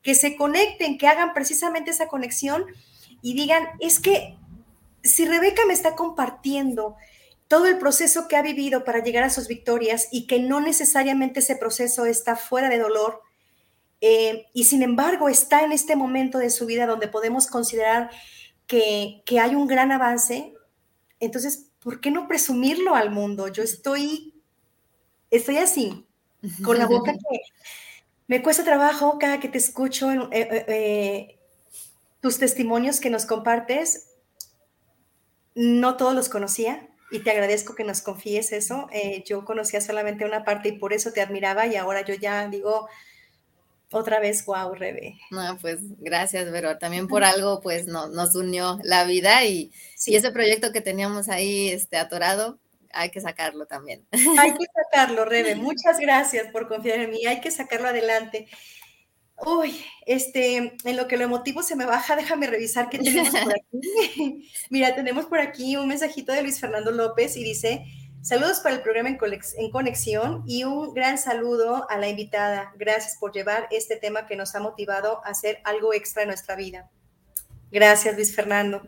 que 0.02 0.14
se 0.14 0.36
conecten, 0.36 0.98
que 0.98 1.06
hagan 1.06 1.34
precisamente 1.34 1.90
esa 1.90 2.08
conexión 2.08 2.64
y 3.20 3.34
digan, 3.34 3.68
es 3.78 4.00
que 4.00 4.38
si 5.02 5.26
Rebeca 5.26 5.62
me 5.66 5.72
está 5.72 5.94
compartiendo 5.94 6.96
todo 7.48 7.66
el 7.66 7.78
proceso 7.78 8.28
que 8.28 8.36
ha 8.36 8.42
vivido 8.42 8.84
para 8.84 9.02
llegar 9.02 9.24
a 9.24 9.30
sus 9.30 9.46
victorias 9.46 10.08
y 10.10 10.26
que 10.26 10.40
no 10.40 10.60
necesariamente 10.60 11.40
ese 11.40 11.56
proceso 11.56 12.06
está 12.06 12.36
fuera 12.36 12.68
de 12.68 12.78
dolor, 12.78 13.20
eh, 14.00 14.46
y 14.52 14.64
sin 14.64 14.82
embargo 14.82 15.28
está 15.28 15.62
en 15.62 15.70
este 15.70 15.94
momento 15.94 16.38
de 16.38 16.50
su 16.50 16.66
vida 16.66 16.86
donde 16.86 17.08
podemos 17.08 17.46
considerar 17.46 18.10
que, 18.66 19.22
hay 19.40 19.54
un 19.54 19.66
gran 19.66 19.92
avance, 19.92 20.54
entonces, 21.20 21.70
¿por 21.78 22.00
qué 22.00 22.10
no 22.10 22.26
presumirlo 22.26 22.94
al 22.94 23.10
mundo? 23.10 23.48
Yo 23.48 23.62
estoy, 23.62 24.34
estoy 25.30 25.58
así, 25.58 26.06
con 26.64 26.78
la 26.78 26.86
boca 26.86 27.12
que 27.30 27.40
me 28.26 28.42
cuesta 28.42 28.64
trabajo 28.64 29.18
cada 29.18 29.40
que 29.40 29.48
te 29.48 29.58
escucho 29.58 30.10
eh, 30.32 30.64
eh, 30.68 31.38
tus 32.20 32.38
testimonios 32.38 32.98
que 32.98 33.10
nos 33.10 33.26
compartes. 33.26 34.08
No 35.54 35.96
todos 35.96 36.14
los 36.14 36.28
conocía 36.28 36.88
y 37.10 37.20
te 37.20 37.30
agradezco 37.30 37.74
que 37.74 37.84
nos 37.84 38.00
confíes 38.00 38.52
eso. 38.52 38.88
yo 39.26 39.44
conocía 39.44 39.80
solamente 39.80 40.24
una 40.24 40.44
parte 40.44 40.70
y 40.70 40.78
por 40.78 40.92
eso 40.92 41.12
te 41.12 41.20
admiraba 41.20 41.66
y 41.66 41.76
ahora 41.76 42.02
yo 42.02 42.14
ya 42.14 42.48
digo, 42.48 42.88
otra 43.92 44.20
vez, 44.20 44.44
wow, 44.46 44.74
Rebe. 44.74 45.18
No, 45.30 45.58
pues 45.60 45.78
gracias, 45.98 46.48
pero 46.50 46.78
también 46.78 47.06
por 47.06 47.24
algo, 47.24 47.60
pues 47.60 47.86
no, 47.86 48.08
nos 48.08 48.34
unió 48.34 48.78
la 48.82 49.04
vida 49.04 49.44
y, 49.44 49.70
si 49.96 50.16
ese 50.16 50.32
proyecto 50.32 50.72
que 50.72 50.80
teníamos 50.80 51.28
ahí 51.28 51.68
este, 51.68 51.98
atorado, 51.98 52.58
hay 52.92 53.10
que 53.10 53.20
sacarlo 53.20 53.66
también. 53.66 54.04
Hay 54.38 54.54
que 54.54 54.64
sacarlo, 54.90 55.24
Rebe. 55.24 55.54
Muchas 55.54 55.98
gracias 55.98 56.50
por 56.50 56.68
confiar 56.68 57.00
en 57.00 57.10
mí. 57.10 57.26
Hay 57.26 57.40
que 57.40 57.50
sacarlo 57.50 57.88
adelante. 57.88 58.48
Uy, 59.44 59.84
este, 60.06 60.76
en 60.84 60.96
lo 60.96 61.08
que 61.08 61.16
lo 61.16 61.24
emotivo 61.24 61.62
se 61.62 61.76
me 61.76 61.84
baja, 61.84 62.16
déjame 62.16 62.46
revisar 62.46 62.88
qué 62.88 62.98
tenemos 62.98 63.30
por 63.30 63.54
aquí. 63.54 64.48
Mira, 64.70 64.94
tenemos 64.94 65.26
por 65.26 65.40
aquí 65.40 65.76
un 65.76 65.88
mensajito 65.88 66.32
de 66.32 66.42
Luis 66.42 66.60
Fernando 66.60 66.92
López 66.92 67.36
y 67.36 67.42
dice, 67.42 67.84
Saludos 68.22 68.60
para 68.60 68.76
el 68.76 68.82
programa 68.82 69.08
en 69.08 69.70
Conexión 69.70 70.44
y 70.46 70.62
un 70.62 70.94
gran 70.94 71.18
saludo 71.18 71.90
a 71.90 71.98
la 71.98 72.06
invitada. 72.06 72.72
Gracias 72.76 73.16
por 73.18 73.32
llevar 73.32 73.66
este 73.72 73.96
tema 73.96 74.26
que 74.28 74.36
nos 74.36 74.54
ha 74.54 74.60
motivado 74.60 75.20
a 75.26 75.30
hacer 75.30 75.58
algo 75.64 75.92
extra 75.92 76.22
en 76.22 76.28
nuestra 76.28 76.54
vida. 76.54 76.88
Gracias, 77.72 78.14
Luis 78.14 78.32
Fernando. 78.32 78.80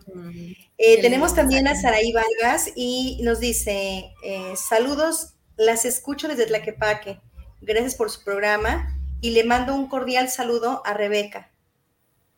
Eh, 0.77 1.01
tenemos 1.01 1.35
también 1.35 1.67
a 1.67 1.75
Saraí 1.75 2.13
Vargas 2.13 2.71
y 2.77 3.19
nos 3.23 3.41
dice, 3.41 4.05
eh, 4.23 4.53
saludos, 4.55 5.33
las 5.57 5.83
escucho 5.83 6.29
desde 6.29 6.45
Tlaquepaque. 6.45 7.19
gracias 7.59 7.95
por 7.95 8.09
su 8.09 8.23
programa 8.23 8.94
y 9.25 9.31
le 9.31 9.43
mando 9.43 9.73
un 9.73 9.87
cordial 9.87 10.29
saludo 10.29 10.83
a 10.85 10.93
Rebeca. 10.93 11.51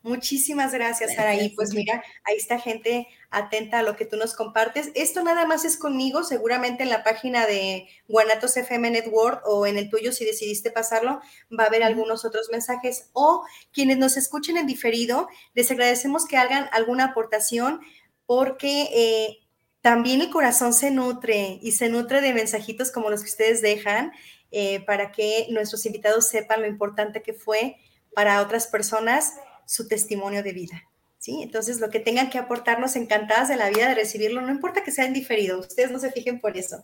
Muchísimas 0.04 0.72
gracias, 0.72 1.16
Saraí. 1.16 1.50
Pues 1.50 1.74
mira, 1.74 2.02
ahí 2.24 2.38
está 2.38 2.60
gente 2.60 3.10
atenta 3.30 3.80
a 3.80 3.84
lo 3.84 3.98
que 3.98 4.06
tú 4.06 4.16
nos 4.16 4.34
compartes. 4.34 4.92
Esto 4.96 5.22
nada 5.22 5.46
más 5.46 5.66
es 5.66 5.76
conmigo, 5.76 6.24
seguramente 6.24 6.84
en 6.84 6.90
la 6.90 7.04
página 7.04 7.46
de 7.46 7.90
Guanatos 8.08 8.56
FM 8.56 8.90
Network 8.90 9.42
o 9.46 9.68
en 9.68 9.78
el 9.78 9.90
tuyo, 9.90 10.14
si 10.14 10.24
decidiste 10.24 10.72
pasarlo, 10.72 11.20
va 11.52 11.66
a 11.66 11.68
haber 11.68 11.84
algunos 11.84 12.24
otros 12.24 12.48
mensajes. 12.54 13.10
O 13.12 13.44
quienes 13.74 13.98
nos 13.98 14.16
escuchen 14.16 14.56
en 14.56 14.66
diferido, 14.66 15.28
les 15.56 15.70
agradecemos 15.70 16.26
que 16.26 16.38
hagan 16.38 16.70
alguna 16.72 17.08
aportación 17.08 17.82
porque 18.26 18.84
eh, 18.94 19.40
también 19.82 20.22
el 20.22 20.30
corazón 20.30 20.72
se 20.72 20.90
nutre 20.90 21.60
y 21.62 21.74
se 21.74 21.90
nutre 21.90 22.22
de 22.22 22.34
mensajitos 22.34 22.94
como 22.94 23.10
los 23.10 23.24
que 23.24 23.30
ustedes 23.30 23.62
dejan 23.62 24.14
eh, 24.60 24.80
para 24.80 25.12
que 25.12 25.46
nuestros 25.52 25.86
invitados 25.86 26.30
sepan 26.30 26.62
lo 26.62 26.68
importante 26.68 27.22
que 27.22 27.32
fue 27.32 27.78
para 28.16 28.42
otras 28.42 28.66
personas 28.66 29.36
su 29.68 29.88
testimonio 29.88 30.42
de 30.42 30.52
vida. 30.52 30.90
¿sí? 31.20 31.44
Entonces, 31.44 31.80
lo 31.80 31.92
que 31.92 32.00
tengan 32.00 32.32
que 32.32 32.40
aportarnos, 32.40 32.96
encantadas 32.96 33.50
de 33.50 33.56
la 33.56 33.70
vida 33.70 33.88
de 33.88 33.94
recibirlo, 33.94 34.42
no 34.42 34.50
importa 34.50 34.84
que 34.84 34.90
sea 34.90 35.06
en 35.06 35.14
diferido, 35.14 35.60
ustedes 35.60 35.92
no 35.92 36.00
se 36.00 36.12
fijen 36.12 36.42
por 36.42 36.58
eso. 36.58 36.84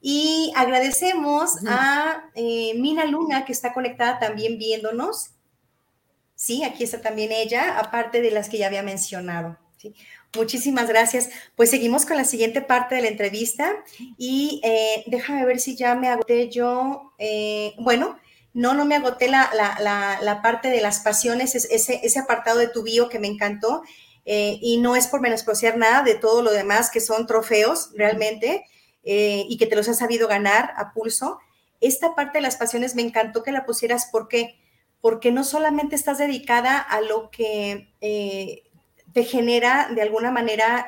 Y 0.00 0.50
agradecemos 0.56 1.56
a 1.68 2.30
eh, 2.34 2.72
Mina 2.76 3.04
Luna, 3.04 3.44
que 3.44 3.52
está 3.52 3.74
conectada 3.74 4.18
también 4.18 4.56
viéndonos. 4.56 5.32
Sí, 6.34 6.64
aquí 6.64 6.84
está 6.84 7.02
también 7.02 7.32
ella, 7.32 7.78
aparte 7.78 8.22
de 8.22 8.30
las 8.30 8.48
que 8.48 8.56
ya 8.56 8.68
había 8.68 8.82
mencionado. 8.82 9.58
¿sí? 9.76 9.94
Muchísimas 10.36 10.88
gracias. 10.88 11.30
Pues 11.56 11.70
seguimos 11.70 12.06
con 12.06 12.16
la 12.16 12.24
siguiente 12.24 12.60
parte 12.60 12.94
de 12.96 13.02
la 13.02 13.08
entrevista 13.08 13.72
y 14.18 14.60
eh, 14.64 15.04
déjame 15.06 15.44
ver 15.44 15.60
si 15.60 15.76
ya 15.76 15.94
me 15.94 16.08
agoté 16.08 16.48
yo. 16.50 17.12
Eh, 17.18 17.74
bueno, 17.78 18.18
no, 18.52 18.74
no 18.74 18.84
me 18.84 18.96
agoté 18.96 19.28
la, 19.28 20.40
parte 20.42 20.70
de 20.70 20.80
las 20.80 21.00
pasiones, 21.00 21.54
ese, 21.54 22.00
ese, 22.02 22.18
apartado 22.18 22.58
de 22.58 22.68
tu 22.68 22.82
bio 22.82 23.08
que 23.08 23.18
me 23.18 23.28
encantó. 23.28 23.82
Eh, 24.26 24.58
y 24.62 24.78
no 24.78 24.96
es 24.96 25.06
por 25.06 25.20
menospreciar 25.20 25.76
nada 25.76 26.02
de 26.02 26.14
todo 26.14 26.42
lo 26.42 26.50
demás 26.50 26.88
que 26.90 27.00
son 27.00 27.26
trofeos 27.26 27.90
realmente 27.94 28.64
eh, 29.02 29.44
y 29.50 29.58
que 29.58 29.66
te 29.66 29.76
los 29.76 29.86
has 29.88 29.98
sabido 29.98 30.28
ganar 30.28 30.72
a 30.76 30.94
pulso. 30.94 31.38
Esta 31.80 32.14
parte 32.14 32.38
de 32.38 32.42
las 32.42 32.56
pasiones 32.56 32.94
me 32.94 33.02
encantó 33.02 33.42
que 33.42 33.52
la 33.52 33.66
pusieras 33.66 34.08
porque, 34.10 34.58
porque 35.02 35.30
no 35.30 35.44
solamente 35.44 35.94
estás 35.94 36.16
dedicada 36.16 36.78
a 36.78 37.02
lo 37.02 37.30
que 37.30 37.92
te 39.14 39.24
genera 39.24 39.88
de 39.94 40.02
alguna 40.02 40.30
manera 40.30 40.84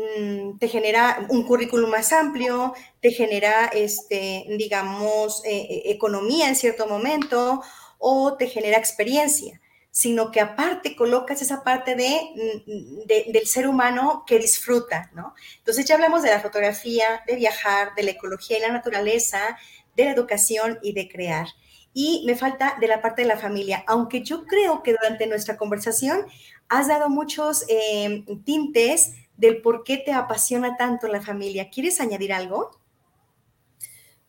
Mm, 0.00 0.58
te 0.58 0.68
genera 0.68 1.26
un 1.28 1.42
currículum 1.44 1.90
más 1.90 2.12
amplio, 2.12 2.74
te 3.00 3.10
genera, 3.10 3.66
este, 3.66 4.46
digamos, 4.56 5.44
eh, 5.44 5.66
eh, 5.68 5.82
economía 5.86 6.48
en 6.48 6.56
cierto 6.56 6.86
momento 6.86 7.62
o 7.98 8.36
te 8.36 8.46
genera 8.46 8.78
experiencia, 8.78 9.60
sino 9.90 10.30
que 10.30 10.40
aparte 10.40 10.96
colocas 10.96 11.42
esa 11.42 11.62
parte 11.64 11.94
mm, 11.96 13.06
de, 13.06 13.26
del 13.32 13.46
ser 13.46 13.66
humano 13.66 14.24
que 14.26 14.38
disfruta, 14.38 15.10
¿no? 15.14 15.34
Entonces 15.58 15.84
ya 15.84 15.96
hablamos 15.96 16.22
de 16.22 16.30
la 16.30 16.40
fotografía, 16.40 17.22
de 17.26 17.36
viajar, 17.36 17.94
de 17.94 18.04
la 18.04 18.12
ecología 18.12 18.58
y 18.58 18.62
la 18.62 18.72
naturaleza, 18.72 19.58
de 19.96 20.04
la 20.04 20.12
educación 20.12 20.78
y 20.82 20.92
de 20.92 21.08
crear. 21.08 21.48
Y 21.92 22.22
me 22.26 22.36
falta 22.36 22.76
de 22.80 22.86
la 22.86 23.02
parte 23.02 23.22
de 23.22 23.28
la 23.28 23.36
familia, 23.36 23.84
aunque 23.86 24.22
yo 24.22 24.44
creo 24.46 24.82
que 24.82 24.92
durante 24.92 25.26
nuestra 25.26 25.56
conversación 25.56 26.26
has 26.68 26.86
dado 26.86 27.08
muchos 27.08 27.64
eh, 27.68 28.24
tintes 28.44 29.12
del 29.36 29.60
por 29.60 29.82
qué 29.82 29.96
te 29.96 30.12
apasiona 30.12 30.76
tanto 30.76 31.08
la 31.08 31.20
familia. 31.20 31.70
¿Quieres 31.70 32.00
añadir 32.00 32.32
algo? 32.32 32.80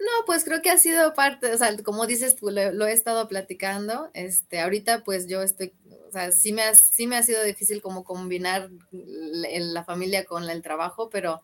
No, 0.01 0.25
pues 0.25 0.43
creo 0.43 0.63
que 0.63 0.71
ha 0.71 0.77
sido 0.79 1.13
parte, 1.13 1.53
o 1.53 1.57
sea, 1.57 1.77
como 1.83 2.07
dices 2.07 2.35
tú, 2.35 2.49
lo, 2.49 2.87
he 2.87 2.91
estado 2.91 3.27
platicando. 3.27 4.09
Este, 4.13 4.59
ahorita 4.59 5.03
pues 5.03 5.27
yo 5.27 5.43
estoy, 5.43 5.73
o 6.07 6.11
sea, 6.11 6.31
sí 6.31 6.53
me 6.53 6.63
ha, 6.63 6.73
sí 6.73 7.05
me 7.05 7.17
ha 7.17 7.23
sido 7.23 7.43
difícil 7.43 7.83
como 7.83 8.03
combinar 8.03 8.71
la, 8.91 9.83
familia 9.83 10.25
con 10.25 10.49
el 10.49 10.63
trabajo, 10.63 11.09
pero 11.11 11.41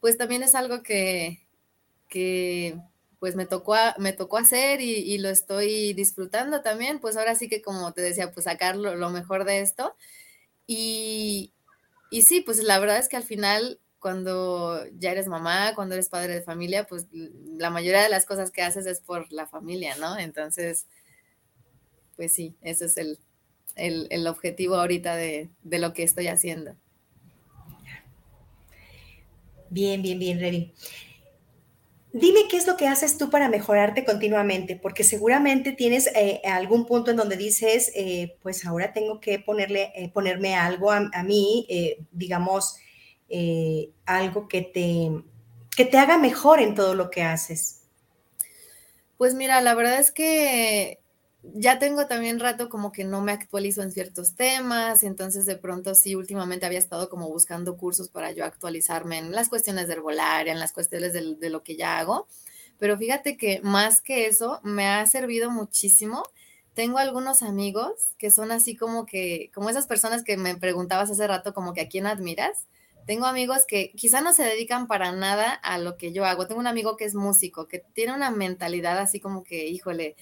pues 0.00 0.16
también 0.16 0.42
es 0.42 0.54
algo 0.54 0.82
que, 0.82 1.46
que 2.08 2.80
pues 3.18 3.34
me 3.36 3.46
tocó, 3.46 3.74
me 3.98 4.12
tocó 4.12 4.38
hacer 4.38 4.80
y, 4.80 5.18
lo 5.18 5.28
estoy 5.28 5.92
disfrutando 5.92 6.62
también. 6.62 7.00
Pues 7.00 7.16
ahora 7.16 7.34
sí 7.34 7.48
que 7.48 7.62
como 7.62 7.92
te 7.92 8.00
decía, 8.00 8.32
pues 8.32 8.44
sacar 8.44 8.76
lo 8.76 9.10
mejor 9.10 9.44
de 9.44 9.60
esto. 9.60 9.94
Y, 10.66 11.52
y 12.10 12.22
sí, 12.22 12.40
pues 12.40 12.62
la 12.62 12.78
verdad 12.78 12.98
es 12.98 13.08
que 13.08 13.16
al 13.16 13.22
final, 13.22 13.80
cuando 13.98 14.84
ya 14.98 15.12
eres 15.12 15.26
mamá, 15.26 15.74
cuando 15.74 15.94
eres 15.94 16.08
padre 16.08 16.34
de 16.34 16.42
familia, 16.42 16.86
pues 16.86 17.06
la 17.12 17.70
mayoría 17.70 18.02
de 18.02 18.08
las 18.08 18.24
cosas 18.24 18.50
que 18.50 18.62
haces 18.62 18.86
es 18.86 19.00
por 19.00 19.30
la 19.32 19.46
familia, 19.46 19.96
¿no? 19.96 20.18
Entonces, 20.18 20.86
pues 22.16 22.34
sí, 22.34 22.56
ese 22.62 22.86
es 22.86 22.96
el, 23.76 24.26
objetivo 24.26 24.76
ahorita 24.76 25.16
de, 25.16 25.50
lo 25.62 25.92
que 25.92 26.02
estoy 26.02 26.28
haciendo. 26.28 26.76
Bien, 29.70 30.00
bien, 30.00 30.18
bien, 30.18 30.40
Ready. 30.40 30.72
Dime 32.12 32.48
qué 32.48 32.56
es 32.56 32.66
lo 32.66 32.76
que 32.76 32.86
haces 32.86 33.18
tú 33.18 33.28
para 33.28 33.50
mejorarte 33.50 34.04
continuamente, 34.04 34.76
porque 34.76 35.04
seguramente 35.04 35.72
tienes 35.72 36.08
eh, 36.14 36.40
algún 36.44 36.86
punto 36.86 37.10
en 37.10 37.18
donde 37.18 37.36
dices, 37.36 37.92
eh, 37.94 38.36
pues 38.42 38.64
ahora 38.64 38.94
tengo 38.94 39.20
que 39.20 39.38
ponerle, 39.38 39.92
eh, 39.94 40.10
ponerme 40.10 40.54
algo 40.56 40.90
a, 40.90 41.22
mí, 41.22 41.66
digamos, 42.10 42.76
algo 44.06 44.48
que 44.48 44.62
te, 44.62 45.10
que 45.76 45.84
te 45.84 45.98
haga 45.98 46.16
mejor 46.16 46.60
en 46.60 46.74
todo 46.74 46.94
lo 46.94 47.10
que 47.10 47.22
haces. 47.22 47.82
Pues 49.18 49.34
mira, 49.34 49.60
la 49.60 49.74
verdad 49.74 50.00
es 50.00 50.10
que 50.10 51.00
ya 51.42 51.78
tengo 51.78 52.06
también 52.06 52.40
rato 52.40 52.68
como 52.68 52.92
que 52.92 53.04
no 53.04 53.20
me 53.22 53.32
actualizo 53.32 53.82
en 53.82 53.92
ciertos 53.92 54.34
temas, 54.34 55.02
entonces 55.02 55.46
de 55.46 55.56
pronto 55.56 55.94
sí, 55.94 56.14
últimamente 56.14 56.66
había 56.66 56.78
estado 56.78 57.08
como 57.08 57.28
buscando 57.28 57.76
cursos 57.76 58.08
para 58.08 58.32
yo 58.32 58.44
actualizarme 58.44 59.18
en 59.18 59.32
las 59.32 59.48
cuestiones 59.48 59.86
de 59.86 59.94
herbolaria, 59.94 60.52
en 60.52 60.58
las 60.58 60.72
cuestiones 60.72 61.12
de, 61.12 61.36
de 61.36 61.50
lo 61.50 61.62
que 61.62 61.76
ya 61.76 61.98
hago, 61.98 62.26
pero 62.78 62.96
fíjate 62.96 63.36
que 63.36 63.60
más 63.62 64.00
que 64.00 64.26
eso 64.26 64.60
me 64.62 64.86
ha 64.86 65.04
servido 65.06 65.50
muchísimo. 65.50 66.22
Tengo 66.74 66.98
algunos 66.98 67.42
amigos 67.42 68.14
que 68.18 68.30
son 68.30 68.52
así 68.52 68.76
como 68.76 69.04
que, 69.04 69.50
como 69.52 69.68
esas 69.68 69.86
personas 69.86 70.22
que 70.22 70.36
me 70.36 70.56
preguntabas 70.56 71.10
hace 71.10 71.26
rato, 71.26 71.52
como 71.52 71.72
que 71.72 71.80
a 71.82 71.88
quién 71.88 72.06
admiras. 72.06 72.66
Tengo 73.04 73.26
amigos 73.26 73.64
que 73.66 73.90
quizá 73.96 74.20
no 74.20 74.32
se 74.32 74.44
dedican 74.44 74.86
para 74.86 75.10
nada 75.12 75.52
a 75.52 75.78
lo 75.78 75.96
que 75.96 76.12
yo 76.12 76.24
hago. 76.24 76.46
Tengo 76.46 76.60
un 76.60 76.66
amigo 76.66 76.96
que 76.96 77.04
es 77.04 77.14
músico, 77.14 77.66
que 77.66 77.82
tiene 77.94 78.14
una 78.14 78.30
mentalidad 78.30 78.98
así 78.98 79.18
como 79.18 79.42
que, 79.42 79.66
híjole, 79.66 80.14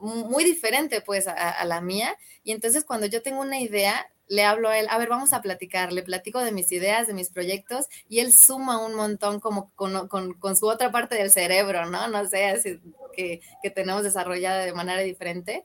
muy 0.00 0.44
diferente 0.44 1.00
pues 1.00 1.26
a, 1.26 1.64
la 1.64 1.80
mía. 1.80 2.16
Y 2.44 2.52
entonces 2.52 2.84
cuando 2.84 3.06
yo 3.06 3.22
tengo 3.22 3.40
una 3.40 3.60
idea, 3.60 4.10
le 4.28 4.44
hablo 4.44 4.68
a 4.68 4.78
él, 4.78 4.86
a 4.90 4.98
ver, 4.98 5.08
vamos 5.08 5.32
a 5.32 5.42
platicar, 5.42 5.92
le 5.92 6.02
platico 6.02 6.40
de 6.40 6.52
mis 6.52 6.70
ideas, 6.72 7.06
de 7.06 7.14
mis 7.14 7.30
proyectos, 7.30 7.86
y 8.08 8.18
él 8.20 8.32
suma 8.32 8.84
un 8.84 8.94
montón 8.94 9.40
como 9.40 9.70
con, 9.74 10.56
su 10.56 10.66
otra 10.66 10.90
parte 10.90 11.14
del 11.14 11.30
cerebro, 11.30 11.86
¿no? 11.86 12.08
No 12.08 12.26
sé, 12.26 12.46
así 12.46 12.80
que, 13.14 13.40
tenemos 13.74 14.02
desarrollada 14.02 14.64
de 14.64 14.72
manera 14.72 15.00
diferente. 15.00 15.64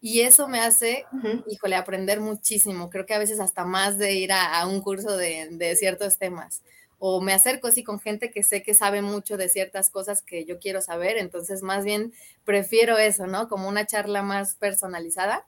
Y 0.00 0.22
eso 0.22 0.48
me 0.48 0.60
hace, 0.60 1.06
híjole, 1.46 1.76
aprender 1.76 2.20
muchísimo. 2.20 2.90
Creo 2.90 3.06
que 3.06 3.14
a 3.14 3.18
veces 3.18 3.38
hasta 3.38 3.64
más 3.64 3.98
de 3.98 4.14
ir 4.14 4.32
a, 4.32 4.66
un 4.66 4.80
curso 4.80 5.16
de, 5.16 5.48
de 5.52 5.76
ciertos 5.76 6.18
temas 6.18 6.62
o 7.04 7.20
me 7.20 7.32
acerco 7.32 7.66
así 7.66 7.82
con 7.82 7.98
gente 7.98 8.30
que 8.30 8.44
sé 8.44 8.62
que 8.62 8.74
sabe 8.74 9.02
mucho 9.02 9.36
de 9.36 9.48
ciertas 9.48 9.90
cosas 9.90 10.22
que 10.22 10.44
yo 10.44 10.60
quiero 10.60 10.80
saber, 10.80 11.18
entonces 11.18 11.60
más 11.62 11.84
bien 11.84 12.12
prefiero 12.44 12.96
eso, 12.96 13.26
¿no? 13.26 13.48
Como 13.48 13.68
una 13.68 13.84
charla 13.88 14.22
más 14.22 14.54
personalizada 14.54 15.44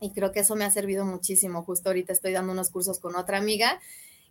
y 0.00 0.10
creo 0.12 0.32
que 0.32 0.40
eso 0.40 0.54
me 0.54 0.66
ha 0.66 0.70
servido 0.70 1.06
muchísimo. 1.06 1.62
Justo 1.62 1.88
ahorita 1.88 2.12
estoy 2.12 2.32
dando 2.32 2.52
unos 2.52 2.68
cursos 2.68 2.98
con 2.98 3.16
otra 3.16 3.38
amiga 3.38 3.80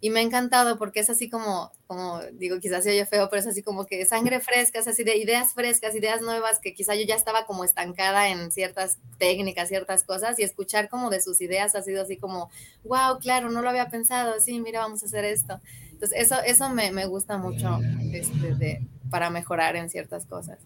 y 0.02 0.12
me 0.12 0.20
ha 0.20 0.24
encantado 0.24 0.78
porque 0.78 1.00
es 1.00 1.10
así 1.10 1.32
como, 1.32 1.72
como 1.88 2.22
digo, 2.34 2.60
quizás 2.60 2.84
se 2.84 2.92
oye 2.92 3.08
feo, 3.08 3.28
pero 3.32 3.40
es 3.40 3.48
así 3.48 3.64
como 3.64 3.88
que 3.88 4.06
sangre 4.06 4.40
fresca, 4.40 4.78
es 4.78 4.88
así 4.88 5.04
de 5.04 5.18
ideas 5.18 5.56
frescas, 5.56 5.96
ideas 5.96 6.22
nuevas 6.22 6.60
que 6.60 6.76
quizá 6.76 6.94
yo 6.94 7.06
ya 7.08 7.16
estaba 7.16 7.48
como 7.48 7.64
estancada 7.64 8.30
en 8.30 8.52
ciertas 8.52 9.00
técnicas, 9.18 9.68
ciertas 9.68 10.04
cosas 10.04 10.38
y 10.38 10.44
escuchar 10.44 10.90
como 10.90 11.10
de 11.10 11.24
sus 11.24 11.42
ideas 11.42 11.74
ha 11.74 11.82
sido 11.82 12.04
así 12.04 12.18
como, 12.18 12.52
wow, 12.84 13.18
claro, 13.20 13.50
no 13.50 13.64
lo 13.64 13.70
había 13.70 13.90
pensado, 13.90 14.40
sí, 14.40 14.60
mira, 14.60 14.82
vamos 14.82 15.02
a 15.02 15.08
hacer 15.08 15.26
esto. 15.26 15.60
Entonces, 16.02 16.32
eso, 16.32 16.42
eso 16.44 16.70
me, 16.70 17.06
gusta 17.06 17.38
mucho 17.38 17.80
este, 18.12 18.82
para 19.12 19.30
mejorar 19.30 19.76
en 19.76 19.88
ciertas 19.88 20.26
cosas. 20.26 20.58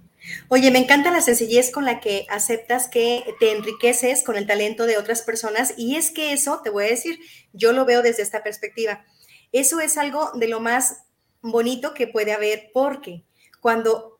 Oye, 0.48 0.72
me 0.72 0.80
encanta 0.80 1.12
la 1.12 1.20
sencillez 1.20 1.72
con 1.72 1.84
la 1.84 2.00
que 2.00 2.26
aceptas 2.30 2.88
que 2.88 3.36
te 3.42 3.52
enriqueces 3.52 4.24
con 4.24 4.38
el 4.38 4.48
talento 4.48 4.86
de 4.86 4.98
otras 4.98 5.24
personas 5.24 5.74
y 5.76 5.98
es 5.98 6.10
que 6.10 6.32
eso, 6.32 6.62
te 6.64 6.70
voy 6.70 6.86
a 6.86 6.90
decir, 6.90 7.20
yo 7.52 7.74
lo 7.74 7.84
veo 7.84 8.02
desde 8.02 8.24
esta 8.24 8.44
perspectiva. 8.44 9.04
Eso 9.52 9.82
es 9.82 9.98
algo 9.98 10.32
de 10.36 10.48
lo 10.48 10.62
más 10.62 11.04
bonito 11.42 11.94
que 11.94 12.08
puede 12.08 12.32
haber 12.32 12.70
porque 12.74 13.26
cuando 13.60 14.15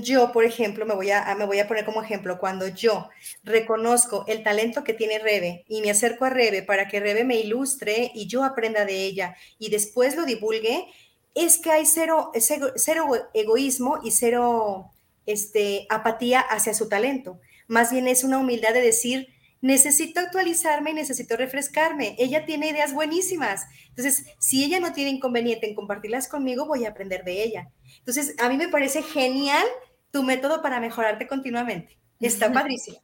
yo, 0.00 0.32
por 0.32 0.44
ejemplo, 0.44 0.84
me 0.84 0.94
voy, 0.94 1.10
a, 1.10 1.32
me 1.36 1.46
voy 1.46 1.60
a 1.60 1.68
poner 1.68 1.84
como 1.84 2.02
ejemplo, 2.02 2.38
cuando 2.38 2.66
yo 2.66 3.08
reconozco 3.44 4.24
el 4.26 4.42
talento 4.42 4.82
que 4.82 4.94
tiene 4.94 5.20
Rebe 5.20 5.64
y 5.68 5.80
me 5.80 5.90
acerco 5.90 6.24
a 6.24 6.30
Rebe 6.30 6.62
para 6.62 6.88
que 6.88 6.98
Rebe 6.98 7.24
me 7.24 7.36
ilustre 7.36 8.10
y 8.14 8.26
yo 8.26 8.42
aprenda 8.42 8.84
de 8.84 9.04
ella 9.04 9.36
y 9.58 9.70
después 9.70 10.16
lo 10.16 10.24
divulgue, 10.24 10.86
es 11.34 11.58
que 11.58 11.70
hay 11.70 11.86
cero, 11.86 12.32
cero 12.74 13.06
egoísmo 13.32 14.00
y 14.02 14.10
cero 14.10 14.90
este, 15.26 15.86
apatía 15.88 16.40
hacia 16.40 16.74
su 16.74 16.88
talento. 16.88 17.40
Más 17.68 17.92
bien 17.92 18.08
es 18.08 18.24
una 18.24 18.38
humildad 18.38 18.74
de 18.74 18.80
decir, 18.80 19.28
necesito 19.60 20.20
actualizarme 20.20 20.90
y 20.90 20.94
necesito 20.94 21.36
refrescarme. 21.36 22.16
Ella 22.18 22.46
tiene 22.46 22.68
ideas 22.68 22.94
buenísimas. 22.94 23.66
Entonces, 23.88 24.24
si 24.38 24.64
ella 24.64 24.80
no 24.80 24.92
tiene 24.92 25.10
inconveniente 25.10 25.68
en 25.68 25.74
compartirlas 25.74 26.28
conmigo, 26.28 26.66
voy 26.66 26.84
a 26.84 26.90
aprender 26.90 27.24
de 27.24 27.42
ella. 27.42 27.70
Entonces, 27.98 28.34
a 28.38 28.48
mí 28.48 28.56
me 28.56 28.68
parece 28.68 29.02
genial 29.02 29.66
tu 30.10 30.22
método 30.22 30.62
para 30.62 30.80
mejorarte 30.80 31.26
continuamente. 31.26 31.98
Está 32.20 32.52
padrísimo. 32.52 32.98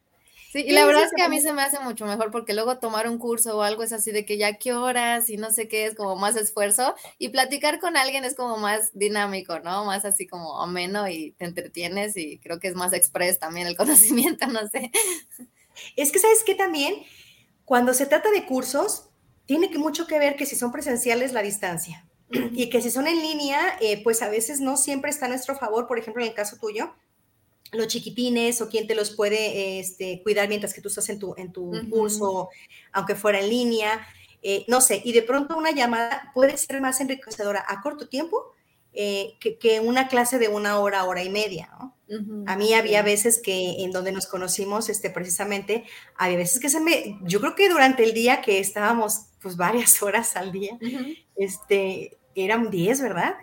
Sí, 0.52 0.64
y 0.66 0.72
la 0.72 0.86
verdad 0.86 1.04
es 1.04 1.12
que 1.14 1.22
a 1.22 1.28
mí 1.28 1.40
se 1.40 1.52
me 1.52 1.60
hace 1.60 1.80
mucho 1.80 2.06
mejor 2.06 2.30
porque 2.30 2.54
luego 2.54 2.78
tomar 2.78 3.08
un 3.08 3.18
curso 3.18 3.58
o 3.58 3.62
algo 3.62 3.82
es 3.82 3.92
así 3.92 4.12
de 4.12 4.24
que 4.24 4.38
ya 4.38 4.54
qué 4.54 4.72
horas 4.72 5.28
y 5.28 5.36
no 5.36 5.50
sé 5.50 5.68
qué, 5.68 5.86
es 5.86 5.94
como 5.94 6.16
más 6.16 6.36
esfuerzo 6.36 6.94
y 7.18 7.28
platicar 7.28 7.78
con 7.78 7.96
alguien 7.96 8.24
es 8.24 8.34
como 8.34 8.56
más 8.56 8.90
dinámico, 8.94 9.58
¿no? 9.60 9.84
Más 9.84 10.04
así 10.04 10.26
como 10.26 10.62
ameno 10.62 11.08
y 11.08 11.32
te 11.32 11.44
entretienes 11.44 12.16
y 12.16 12.38
creo 12.38 12.58
que 12.58 12.68
es 12.68 12.74
más 12.74 12.92
express 12.92 13.38
también 13.38 13.66
el 13.66 13.76
conocimiento, 13.76 14.46
no 14.46 14.66
sé. 14.68 14.90
Es 15.96 16.12
que, 16.12 16.18
¿sabes 16.18 16.42
qué 16.44 16.54
también? 16.54 16.94
Cuando 17.64 17.94
se 17.94 18.06
trata 18.06 18.30
de 18.30 18.46
cursos, 18.46 19.10
tiene 19.46 19.70
que 19.70 19.78
mucho 19.78 20.06
que 20.06 20.18
ver 20.18 20.36
que 20.36 20.46
si 20.46 20.56
son 20.56 20.72
presenciales, 20.72 21.32
la 21.32 21.42
distancia. 21.42 22.06
Y 22.30 22.70
que 22.70 22.82
si 22.82 22.90
son 22.90 23.06
en 23.06 23.22
línea, 23.22 23.76
eh, 23.80 24.02
pues 24.02 24.20
a 24.20 24.28
veces 24.28 24.60
no 24.60 24.76
siempre 24.76 25.10
está 25.10 25.26
a 25.26 25.28
nuestro 25.28 25.56
favor, 25.56 25.86
por 25.86 25.98
ejemplo, 25.98 26.22
en 26.22 26.28
el 26.30 26.34
caso 26.34 26.56
tuyo, 26.60 26.92
los 27.72 27.86
chiquitines 27.88 28.60
o 28.60 28.68
quién 28.68 28.86
te 28.86 28.94
los 28.94 29.10
puede 29.10 29.78
este, 29.78 30.22
cuidar 30.22 30.48
mientras 30.48 30.74
que 30.74 30.80
tú 30.80 30.88
estás 30.88 31.08
en 31.08 31.18
tu, 31.18 31.34
en 31.36 31.52
tu 31.52 31.72
curso, 31.90 32.48
aunque 32.92 33.14
fuera 33.14 33.40
en 33.40 33.48
línea, 33.48 34.06
eh, 34.42 34.64
no 34.68 34.80
sé, 34.80 35.02
y 35.04 35.12
de 35.12 35.22
pronto 35.22 35.56
una 35.56 35.72
llamada 35.72 36.30
puede 36.32 36.56
ser 36.56 36.80
más 36.80 37.00
enriquecedora 37.00 37.64
a 37.66 37.80
corto 37.80 38.08
tiempo 38.08 38.52
eh, 38.92 39.36
que, 39.40 39.80
una 39.80 40.06
clase 40.08 40.38
de 40.38 40.48
una 40.48 40.78
hora, 40.78 41.04
hora 41.04 41.24
y 41.24 41.30
media, 41.30 41.68
¿no? 41.78 41.95
A 42.46 42.56
mí 42.56 42.72
había 42.72 43.02
veces 43.02 43.40
que 43.42 43.82
en 43.82 43.90
donde 43.90 44.12
nos 44.12 44.26
conocimos, 44.26 44.88
este, 44.88 45.10
precisamente, 45.10 45.84
había 46.16 46.36
veces 46.36 46.60
que 46.60 46.68
se 46.68 46.80
me, 46.80 47.18
yo 47.22 47.40
creo 47.40 47.54
que 47.56 47.68
durante 47.68 48.04
el 48.04 48.14
día 48.14 48.42
que 48.42 48.60
estábamos, 48.60 49.26
pues 49.40 49.56
varias 49.56 50.00
horas 50.02 50.36
al 50.36 50.52
día, 50.52 50.78
este, 51.36 52.16
eran 52.34 52.70
10, 52.70 53.00
¿verdad? 53.00 53.34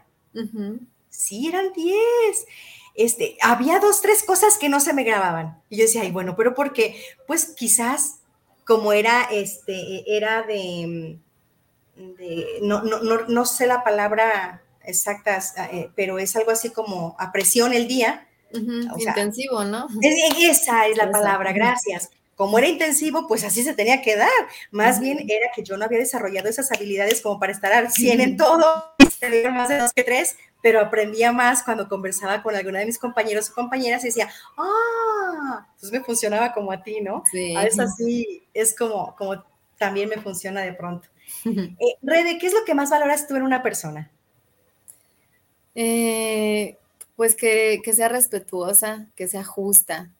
Sí, 1.09 1.47
eran 1.47 1.73
10 1.73 1.97
este, 2.95 3.37
había 3.41 3.79
dos, 3.79 4.01
tres 4.01 4.23
cosas 4.23 4.57
que 4.57 4.69
no 4.69 4.79
se 4.79 4.93
me 4.93 5.03
grababan. 5.03 5.61
Y 5.69 5.77
yo 5.77 5.83
decía, 5.83 6.01
ay, 6.01 6.11
bueno, 6.11 6.35
pero 6.35 6.53
porque, 6.53 7.01
pues 7.27 7.53
quizás 7.55 8.19
como 8.65 8.93
era, 8.93 9.23
este, 9.31 10.03
era 10.15 10.43
de, 10.43 11.17
no, 12.61 12.83
no, 12.83 13.27
no, 13.27 13.45
sé 13.45 13.67
la 13.67 13.83
palabra 13.83 14.63
exacta, 14.85 15.39
eh, 15.71 15.89
pero 15.95 16.19
es 16.19 16.35
algo 16.35 16.51
así 16.51 16.69
como 16.69 17.15
a 17.19 17.31
presión 17.31 17.73
el 17.73 17.87
día. 17.87 18.27
Intensivo, 18.53 19.63
¿no? 19.63 19.87
esa 20.01 20.87
es 20.87 20.97
la 20.97 21.11
palabra, 21.11 21.51
gracias. 21.51 22.09
Como 22.35 22.57
era 22.57 22.67
intensivo, 22.67 23.27
pues 23.27 23.43
así 23.43 23.63
se 23.63 23.75
tenía 23.75 24.01
que 24.01 24.15
dar. 24.15 24.29
Más 24.71 24.99
bien 24.99 25.19
era 25.29 25.51
que 25.55 25.63
yo 25.63 25.77
no 25.77 25.85
había 25.85 25.99
desarrollado 25.99 26.49
esas 26.49 26.71
habilidades 26.71 27.21
como 27.21 27.39
para 27.39 27.51
estar 27.51 27.71
al 27.71 27.91
100 27.91 28.21
en 28.21 28.37
todo, 28.37 28.93
más 29.51 29.69
de 29.69 29.77
dos 29.77 29.93
que 29.93 30.03
tres, 30.03 30.35
pero 30.61 30.79
aprendía 30.79 31.31
más 31.31 31.63
cuando 31.63 31.87
conversaba 31.87 32.41
con 32.41 32.55
alguna 32.55 32.79
de 32.79 32.85
mis 32.85 32.97
compañeros 32.97 33.49
o 33.49 33.53
compañeras 33.53 34.03
y 34.03 34.07
decía, 34.07 34.29
ah, 34.57 35.67
entonces 35.75 35.91
me 35.91 36.05
funcionaba 36.05 36.53
como 36.53 36.71
a 36.71 36.81
ti, 36.81 37.01
¿no? 37.01 37.23
Sí. 37.31 37.55
A 37.55 37.63
veces 37.63 37.79
así 37.79 38.43
es 38.53 38.75
como, 38.75 39.15
como 39.15 39.43
también 39.77 40.09
me 40.09 40.21
funciona 40.21 40.61
de 40.61 40.73
pronto. 40.73 41.07
Eh, 41.45 41.97
Rede, 42.01 42.37
¿qué 42.37 42.47
es 42.47 42.53
lo 42.53 42.63
que 42.65 42.73
más 42.73 42.89
valoras 42.89 43.27
tú 43.27 43.35
en 43.35 43.43
una 43.43 43.61
persona? 43.61 44.09
Eh, 45.75 46.77
pues 47.15 47.35
que, 47.35 47.81
que, 47.83 47.93
sea 47.93 48.09
respetuosa, 48.09 49.07
que 49.15 49.27
sea 49.27 49.43
justa. 49.43 50.11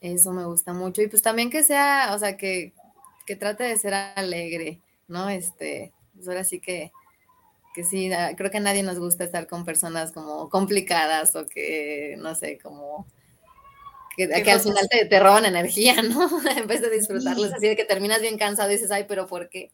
Eso 0.00 0.32
me 0.32 0.44
gusta 0.44 0.72
mucho. 0.72 1.02
Y 1.02 1.08
pues 1.08 1.22
también 1.22 1.50
que 1.50 1.62
sea, 1.62 2.12
o 2.14 2.18
sea, 2.18 2.36
que, 2.36 2.72
que 3.26 3.36
trate 3.36 3.64
de 3.64 3.76
ser 3.78 3.94
alegre, 3.94 4.80
¿no? 5.08 5.28
Este, 5.28 5.92
pues 6.14 6.28
ahora 6.28 6.44
sí 6.44 6.60
que, 6.60 6.92
que 7.74 7.84
sí, 7.84 8.10
creo 8.36 8.50
que 8.50 8.58
a 8.58 8.60
nadie 8.60 8.82
nos 8.82 8.98
gusta 8.98 9.24
estar 9.24 9.46
con 9.46 9.64
personas 9.64 10.12
como 10.12 10.48
complicadas 10.48 11.36
o 11.36 11.46
que, 11.46 12.16
no 12.18 12.34
sé, 12.34 12.58
como 12.58 13.06
que, 14.16 14.24
al 14.50 14.60
final 14.60 14.88
te, 14.88 15.20
roban 15.20 15.44
energía, 15.44 16.00
¿no? 16.02 16.28
en 16.56 16.66
vez 16.66 16.80
de 16.80 16.90
disfrutarlos, 16.90 17.52
así 17.52 17.68
de 17.68 17.76
que 17.76 17.84
terminas 17.84 18.22
bien 18.22 18.38
cansado 18.38 18.70
y 18.70 18.74
dices, 18.74 18.90
ay, 18.90 19.04
pero 19.06 19.26
¿por 19.26 19.50
qué? 19.50 19.70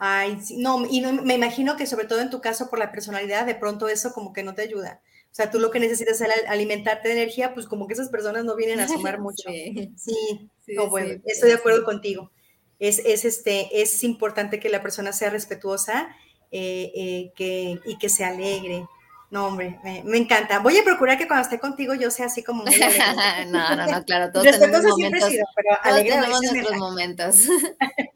Ay, 0.00 0.38
no, 0.56 0.86
y 0.90 1.02
no, 1.02 1.12
me 1.12 1.34
imagino 1.34 1.76
que 1.76 1.86
sobre 1.86 2.06
todo 2.06 2.20
en 2.20 2.30
tu 2.30 2.40
caso 2.40 2.70
por 2.70 2.78
la 2.78 2.90
personalidad, 2.90 3.44
de 3.44 3.54
pronto 3.54 3.86
eso 3.86 4.12
como 4.12 4.32
que 4.32 4.42
no 4.42 4.54
te 4.54 4.62
ayuda. 4.62 5.02
O 5.30 5.34
sea, 5.34 5.50
tú 5.50 5.60
lo 5.60 5.70
que 5.70 5.78
necesitas 5.78 6.20
es 6.20 6.28
alimentarte 6.48 7.08
de 7.08 7.14
energía, 7.14 7.54
pues 7.54 7.66
como 7.66 7.86
que 7.86 7.92
esas 7.92 8.08
personas 8.08 8.44
no 8.44 8.56
vienen 8.56 8.80
a 8.80 8.88
sumar 8.88 9.20
mucho. 9.20 9.48
Sí, 9.48 9.90
sí, 9.96 10.76
bueno, 10.88 11.20
estoy 11.26 11.50
de 11.50 11.56
acuerdo 11.56 11.84
contigo. 11.84 12.32
Es, 12.78 12.98
es, 13.00 13.26
este, 13.26 13.82
es 13.82 14.02
importante 14.02 14.58
que 14.58 14.70
la 14.70 14.82
persona 14.82 15.12
sea 15.12 15.28
respetuosa 15.28 16.08
eh, 16.50 16.90
eh, 16.96 17.32
que, 17.36 17.78
y 17.84 17.98
que 17.98 18.08
se 18.08 18.24
alegre. 18.24 18.86
No, 19.30 19.46
hombre, 19.46 19.78
me, 19.84 20.16
encanta. 20.16 20.58
Voy 20.60 20.78
a 20.78 20.82
procurar 20.82 21.18
que 21.18 21.28
cuando 21.28 21.44
esté 21.44 21.60
contigo 21.60 21.94
yo 21.94 22.10
sea 22.10 22.26
así 22.26 22.42
como 22.42 22.64
muy 22.64 22.74
no, 23.48 23.76
no, 23.76 23.86
no, 23.86 24.04
claro, 24.04 24.32
todos 24.32 24.58
tenemos 24.58 24.82
momentos, 24.82 25.28
sido, 25.28 25.44
pero 25.54 25.78
todos 25.84 26.02
tenemos 26.02 26.42
nuestros 26.42 26.78
momentos. 26.78 27.36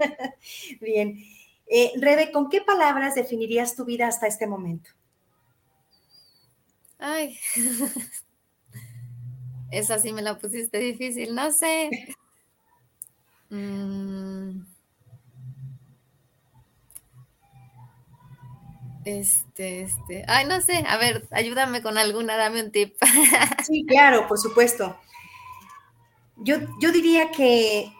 Bien. 0.80 1.33
Eh, 1.66 1.92
Rebe, 2.00 2.30
¿con 2.30 2.50
qué 2.50 2.60
palabras 2.60 3.14
definirías 3.14 3.74
tu 3.74 3.84
vida 3.84 4.06
hasta 4.06 4.26
este 4.26 4.46
momento? 4.46 4.90
Ay, 6.98 7.38
esa 9.70 9.98
sí 9.98 10.12
me 10.12 10.22
la 10.22 10.38
pusiste 10.38 10.78
difícil, 10.78 11.34
no 11.34 11.50
sé. 11.52 11.90
Mm. 13.50 14.62
Este, 19.04 19.82
este, 19.82 20.24
ay, 20.28 20.46
no 20.46 20.62
sé, 20.62 20.82
a 20.88 20.96
ver, 20.96 21.28
ayúdame 21.30 21.82
con 21.82 21.98
alguna, 21.98 22.36
dame 22.36 22.62
un 22.62 22.72
tip. 22.72 22.96
Sí, 23.64 23.84
claro, 23.86 24.26
por 24.28 24.38
supuesto. 24.38 24.98
Yo, 26.36 26.56
yo 26.80 26.92
diría 26.92 27.30
que 27.30 27.92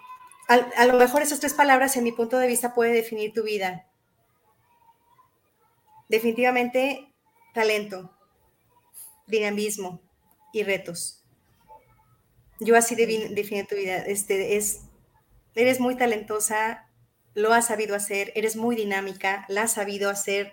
a, 0.49 0.87
lo 0.87 0.95
mejor 0.99 1.23
esas 1.23 1.41
tres 1.41 1.55
palabras, 1.55 1.97
en 1.97 2.05
mi 2.05 2.13
punto 2.13 2.39
de 2.39 2.47
vista, 2.47 2.75
puede 2.75 2.93
definir 2.93 3.33
tu 3.33 3.43
vida. 3.43 3.87
Definitivamente, 6.09 7.13
talento, 7.55 8.17
dinamismo 9.27 10.01
y 10.53 10.63
retos. 10.63 11.25
Yo 12.61 12.77
así 12.77 12.95
defino 12.95 13.67
tu 13.67 13.75
vida. 13.75 13.97
Este, 13.99 14.57
es, 14.57 14.83
eres 15.55 15.81
muy 15.81 15.97
talentosa, 15.97 16.89
lo 17.35 17.53
has 17.53 17.67
sabido 17.67 17.97
hacer, 17.97 18.33
eres 18.35 18.57
muy 18.57 18.77
dinámica, 18.77 19.45
la 19.49 19.63
has 19.63 19.73
sabido 19.73 20.11
hacer 20.11 20.53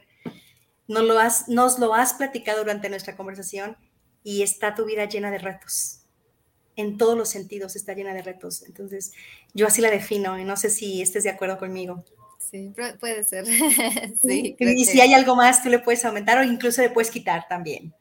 nos 0.92 1.04
lo 1.04 1.20
has, 1.20 1.48
nos 1.48 1.80
lo 1.80 1.94
has 1.94 2.14
platicado 2.14 2.60
durante 2.60 2.90
nuestra 2.90 3.16
conversación 3.16 3.78
y 4.24 4.44
está 4.44 4.76
tu 4.76 4.86
vida 4.86 5.06
llena 5.06 5.32
de 5.32 5.38
retos. 5.38 6.01
En 6.76 6.98
todos 6.98 7.18
los 7.18 7.30
sentidos 7.30 7.76
está 7.76 7.94
llena 7.94 8.14
de 8.14 8.22
retos. 8.22 8.64
Entonces, 8.64 9.14
yo 9.54 9.68
así 9.68 9.82
la 9.82 9.92
defino 9.92 10.40
y 10.40 10.46
no 10.46 10.56
sé 10.58 10.70
si 10.70 11.02
estés 11.02 11.24
de 11.24 11.30
acuerdo 11.30 11.58
conmigo. 11.58 12.04
Sí, 12.40 12.74
puede 13.00 13.24
ser. 13.24 13.46
sí, 14.22 14.56
y 14.60 14.86
si 14.86 15.02
hay 15.02 15.14
algo 15.14 15.36
más, 15.36 15.64
tú 15.64 15.70
le 15.70 15.80
puedes 15.80 16.04
aumentar 16.06 16.38
o 16.38 16.44
incluso 16.44 16.82
le 16.82 16.90
puedes 16.90 17.12
quitar 17.12 17.48
también. 17.48 17.94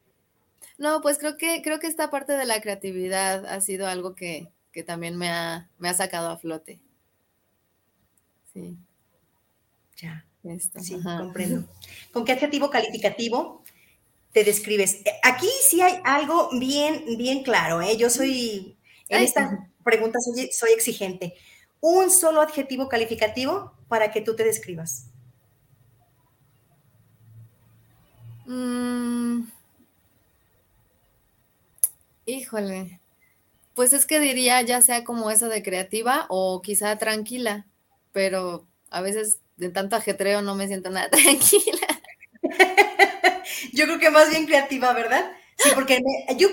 No, 0.79 1.01
pues 1.01 1.19
creo 1.19 1.37
que, 1.37 1.63
creo 1.63 1.79
que 1.79 1.87
esta 1.87 2.11
parte 2.11 2.33
de 2.33 2.47
la 2.47 2.61
creatividad 2.61 3.45
ha 3.47 3.61
sido 3.61 3.87
algo 3.87 4.15
que, 4.15 4.49
que 4.73 4.83
también 4.83 5.17
me 5.17 5.29
ha, 5.29 5.69
me 5.79 5.89
ha 5.89 5.95
sacado 5.95 6.31
a 6.31 6.39
flote. 6.39 6.81
Sí. 8.53 8.77
Ya 9.97 10.25
sí, 10.81 11.01
comprendo. 11.03 11.69
¿Con 12.13 12.25
qué 12.25 12.33
adjetivo 12.33 12.71
calificativo 12.71 13.63
te 14.33 14.45
describes? 14.45 14.97
Eh, 15.05 15.13
aquí 15.23 15.49
sí 15.69 15.81
hay 15.81 16.01
algo 16.05 16.51
bien, 16.59 17.17
bien 17.17 17.43
claro. 17.43 17.83
¿eh? 17.83 17.97
Yo 17.97 18.11
soy, 18.11 18.77
en 19.09 19.23
esta 19.23 19.69
pregunta 19.85 20.19
soy, 20.21 20.73
exigente. 20.73 21.35
Un 21.81 22.11
solo 22.11 22.41
adjetivo 22.41 22.89
calificativo 22.89 23.73
para 23.89 24.11
que 24.13 24.21
tú 24.21 24.37
te 24.37 24.45
describas. 24.45 25.07
Mm. 28.47 29.45
Híjole. 32.27 33.01
Pues 33.75 33.93
es 33.93 34.05
que 34.05 34.21
diría 34.21 34.61
ya 34.63 34.83
sea 34.83 35.05
como 35.05 35.31
eso 35.31 35.49
de 35.49 35.63
creativa 35.63 36.27
o 36.29 36.61
quizá 36.61 36.97
tranquila, 36.99 37.67
pero 38.13 38.67
a 38.91 39.01
veces 39.01 39.39
de 39.57 39.71
tanto 39.71 39.97
ajetreo 39.97 40.43
no 40.43 40.55
me 40.55 40.67
siento 40.67 40.91
nada 40.91 41.09
tranquila. 41.11 41.87
yo 43.73 43.85
creo 43.85 43.99
que 43.99 44.11
más 44.11 44.31
bien 44.31 44.47
creativa, 44.47 44.93
¿verdad? 44.93 45.31
Sí, 45.57 45.71
porque 45.75 46.01
yo 46.37 46.49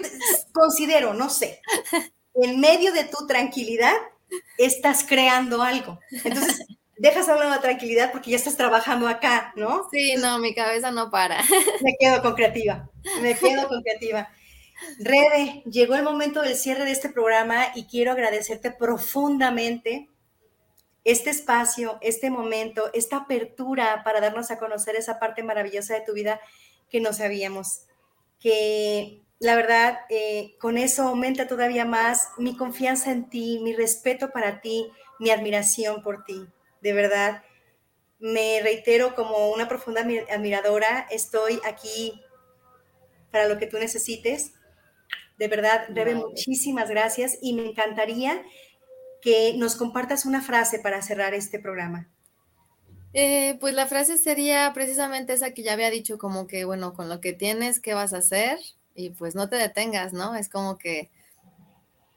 considero, 0.52 1.14
no 1.14 1.30
sé, 1.30 1.62
en 2.34 2.60
medio 2.60 2.92
de 2.92 3.06
tu 3.06 3.26
tranquilidad 3.26 3.94
estás 4.58 5.06
creando 5.08 5.62
algo. 5.62 6.00
Entonces, 6.12 6.66
dejas 6.98 7.30
a 7.30 7.36
la 7.36 7.62
tranquilidad 7.62 8.12
porque 8.12 8.32
ya 8.32 8.38
estás 8.38 8.58
trabajando 8.58 9.08
acá, 9.08 9.54
¿no? 9.56 9.88
Sí, 9.92 10.16
no, 10.18 10.40
mi 10.40 10.54
cabeza 10.54 10.92
no 10.92 11.10
para. 11.10 11.42
Me 11.82 11.96
quedo 12.00 12.22
con 12.22 12.36
creativa, 12.36 12.90
me 13.22 13.36
quedo 13.36 13.68
con 13.68 13.82
creativa. 13.82 14.30
Rebe, 15.00 15.64
llegó 15.66 15.96
el 15.96 16.04
momento 16.04 16.42
del 16.42 16.56
cierre 16.56 16.86
de 16.86 16.92
este 16.92 17.10
programa 17.10 17.68
y 17.74 17.86
quiero 17.86 18.12
agradecerte 18.12 18.72
profundamente 18.72 20.10
este 21.04 21.30
espacio, 21.30 21.98
este 22.02 22.30
momento, 22.30 22.92
esta 22.94 23.18
apertura 23.18 24.04
para 24.04 24.20
darnos 24.20 24.52
a 24.52 24.60
conocer 24.60 24.96
esa 24.96 25.20
parte 25.20 25.42
maravillosa 25.42 25.94
de 25.94 26.02
tu 26.02 26.14
vida 26.14 26.42
que 26.90 27.02
no 27.02 27.14
sabíamos. 27.14 27.82
Que 28.40 29.24
la 29.40 29.56
verdad, 29.56 30.00
eh, 30.10 30.56
con 30.60 30.78
eso 30.78 31.04
aumenta 31.04 31.48
todavía 31.48 31.86
más 31.86 32.30
mi 32.38 32.58
confianza 32.58 33.12
en 33.12 33.30
ti, 33.30 33.60
mi 33.64 33.74
respeto 33.74 34.32
para 34.32 34.62
ti, 34.62 34.90
mi 35.20 35.30
admiración 35.30 36.02
por 36.02 36.24
ti. 36.24 36.48
De 36.82 36.94
verdad, 36.94 37.44
me 38.20 38.62
reitero 38.62 39.16
como 39.16 39.52
una 39.52 39.68
profunda 39.68 40.02
admiradora, 40.02 41.08
estoy 41.12 41.60
aquí 41.66 42.22
para 43.32 43.48
lo 43.48 43.58
que 43.60 43.68
tú 43.68 43.78
necesites. 43.78 44.54
De 45.38 45.48
verdad, 45.48 45.86
Rebe, 45.90 46.16
muchísimas 46.16 46.90
gracias 46.90 47.38
y 47.42 47.54
me 47.54 47.68
encantaría 47.68 48.44
que 49.22 49.54
nos 49.58 49.76
compartas 49.76 50.26
una 50.26 50.42
frase 50.42 50.80
para 50.80 51.02
cerrar 51.04 51.36
este 51.36 51.60
programa. 51.60 52.10
Eh, 53.14 53.58
pues 53.60 53.74
la 53.74 53.88
frase 53.88 54.18
sería 54.18 54.72
precisamente 54.74 55.34
esa 55.34 55.52
que 55.52 55.64
ya 55.64 55.74
había 55.74 55.90
dicho, 55.90 56.18
como 56.18 56.48
que, 56.48 56.66
bueno, 56.66 56.94
con 56.94 57.10
lo 57.10 57.22
que 57.22 57.34
tienes, 57.34 57.80
¿qué 57.80 57.94
vas 57.94 58.14
a 58.14 58.18
hacer? 58.18 58.60
Y 58.96 59.12
pues 59.12 59.36
no 59.36 59.50
te 59.50 59.56
detengas, 59.56 60.14
¿no? 60.14 60.36
Es 60.36 60.50
como 60.50 60.78
que, 60.78 61.10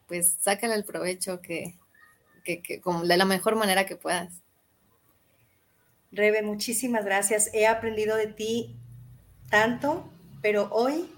pues 0.08 0.36
sácale 0.40 0.74
el 0.74 0.84
provecho 0.84 1.40
que, 1.40 1.78
que, 2.44 2.80
como 2.80 3.04
de 3.04 3.16
la 3.16 3.24
mejor 3.24 3.56
manera 3.56 3.86
que 3.86 3.96
puedas. 3.96 4.42
Rebe, 6.12 6.42
muchísimas 6.42 7.04
gracias. 7.04 7.50
He 7.54 7.66
aprendido 7.66 8.16
de 8.16 8.26
ti 8.26 8.76
tanto, 9.48 10.10
pero 10.42 10.68
hoy 10.72 11.08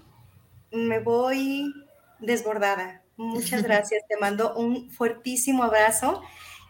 me 0.71 0.99
voy 0.99 1.73
desbordada. 2.19 3.01
Muchas 3.17 3.63
gracias. 3.63 4.03
Te 4.07 4.17
mando 4.17 4.53
un 4.55 4.91
fuertísimo 4.91 5.63
abrazo. 5.63 6.21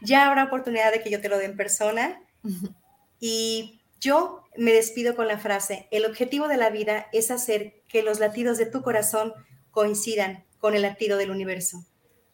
Ya 0.01 0.28
habrá 0.28 0.45
oportunidad 0.45 0.91
de 0.91 1.01
que 1.01 1.10
yo 1.10 1.20
te 1.20 1.30
lo 1.30 1.38
dé 1.38 1.45
en 1.45 1.58
persona. 1.58 2.22
Y 3.26 3.80
yo 4.02 4.44
me 4.58 4.74
despido 4.74 5.16
con 5.16 5.30
la 5.30 5.40
frase, 5.40 5.88
el 5.92 6.04
objetivo 6.04 6.50
de 6.50 6.58
la 6.58 6.70
vida 6.70 7.08
es 7.14 7.32
hacer 7.32 7.82
que 7.88 8.04
los 8.04 8.20
latidos 8.20 8.58
de 8.58 8.66
tu 8.66 8.82
corazón 8.82 9.32
coincidan 9.72 10.44
con 10.60 10.76
el 10.76 10.82
latido 10.82 11.18
del 11.18 11.32
universo, 11.32 11.86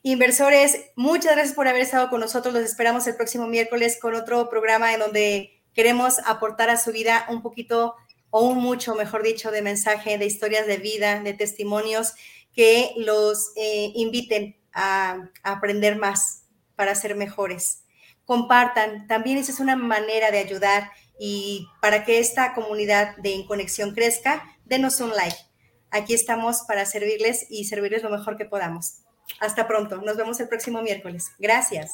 Inversores, 0.03 0.91
muchas 0.95 1.31
gracias 1.31 1.55
por 1.55 1.67
haber 1.67 1.81
estado 1.81 2.11
con 2.11 2.19
nosotros. 2.19 2.53
Los 2.53 2.63
esperamos 2.63 3.07
el 3.07 3.15
próximo 3.15 3.47
miércoles 3.47 3.97
con 3.99 4.13
otro 4.13 4.47
programa 4.47 4.93
en 4.93 4.99
donde 4.99 5.63
queremos 5.73 6.19
aportar 6.19 6.69
a 6.69 6.77
su 6.77 6.91
vida 6.91 7.25
un 7.29 7.41
poquito 7.41 7.95
o 8.29 8.47
un 8.47 8.59
mucho, 8.59 8.93
mejor 8.93 9.23
dicho, 9.23 9.49
de 9.49 9.63
mensaje, 9.63 10.19
de 10.19 10.27
historias 10.27 10.67
de 10.67 10.77
vida, 10.77 11.19
de 11.19 11.33
testimonios 11.33 12.13
que 12.53 12.93
los 12.95 13.53
eh, 13.55 13.91
inviten 13.95 14.55
a, 14.71 15.29
a 15.41 15.51
aprender 15.51 15.95
más 15.97 16.43
para 16.75 16.93
ser 16.93 17.15
mejores. 17.15 17.85
Compartan, 18.23 19.07
también 19.07 19.39
esa 19.39 19.51
es 19.51 19.59
una 19.59 19.75
manera 19.75 20.29
de 20.29 20.37
ayudar 20.37 20.91
y 21.19 21.67
para 21.81 22.05
que 22.05 22.19
esta 22.19 22.53
comunidad 22.53 23.17
de 23.17 23.33
En 23.33 23.47
Conexión 23.47 23.95
crezca, 23.95 24.45
denos 24.65 24.99
un 25.01 25.09
like 25.15 25.48
Aquí 25.91 26.13
estamos 26.13 26.61
para 26.67 26.85
servirles 26.85 27.47
y 27.49 27.65
servirles 27.65 28.03
lo 28.03 28.09
mejor 28.09 28.37
que 28.37 28.45
podamos. 28.45 28.99
Hasta 29.39 29.67
pronto. 29.67 30.01
Nos 30.01 30.17
vemos 30.17 30.39
el 30.39 30.47
próximo 30.47 30.81
miércoles. 30.81 31.31
Gracias. 31.39 31.91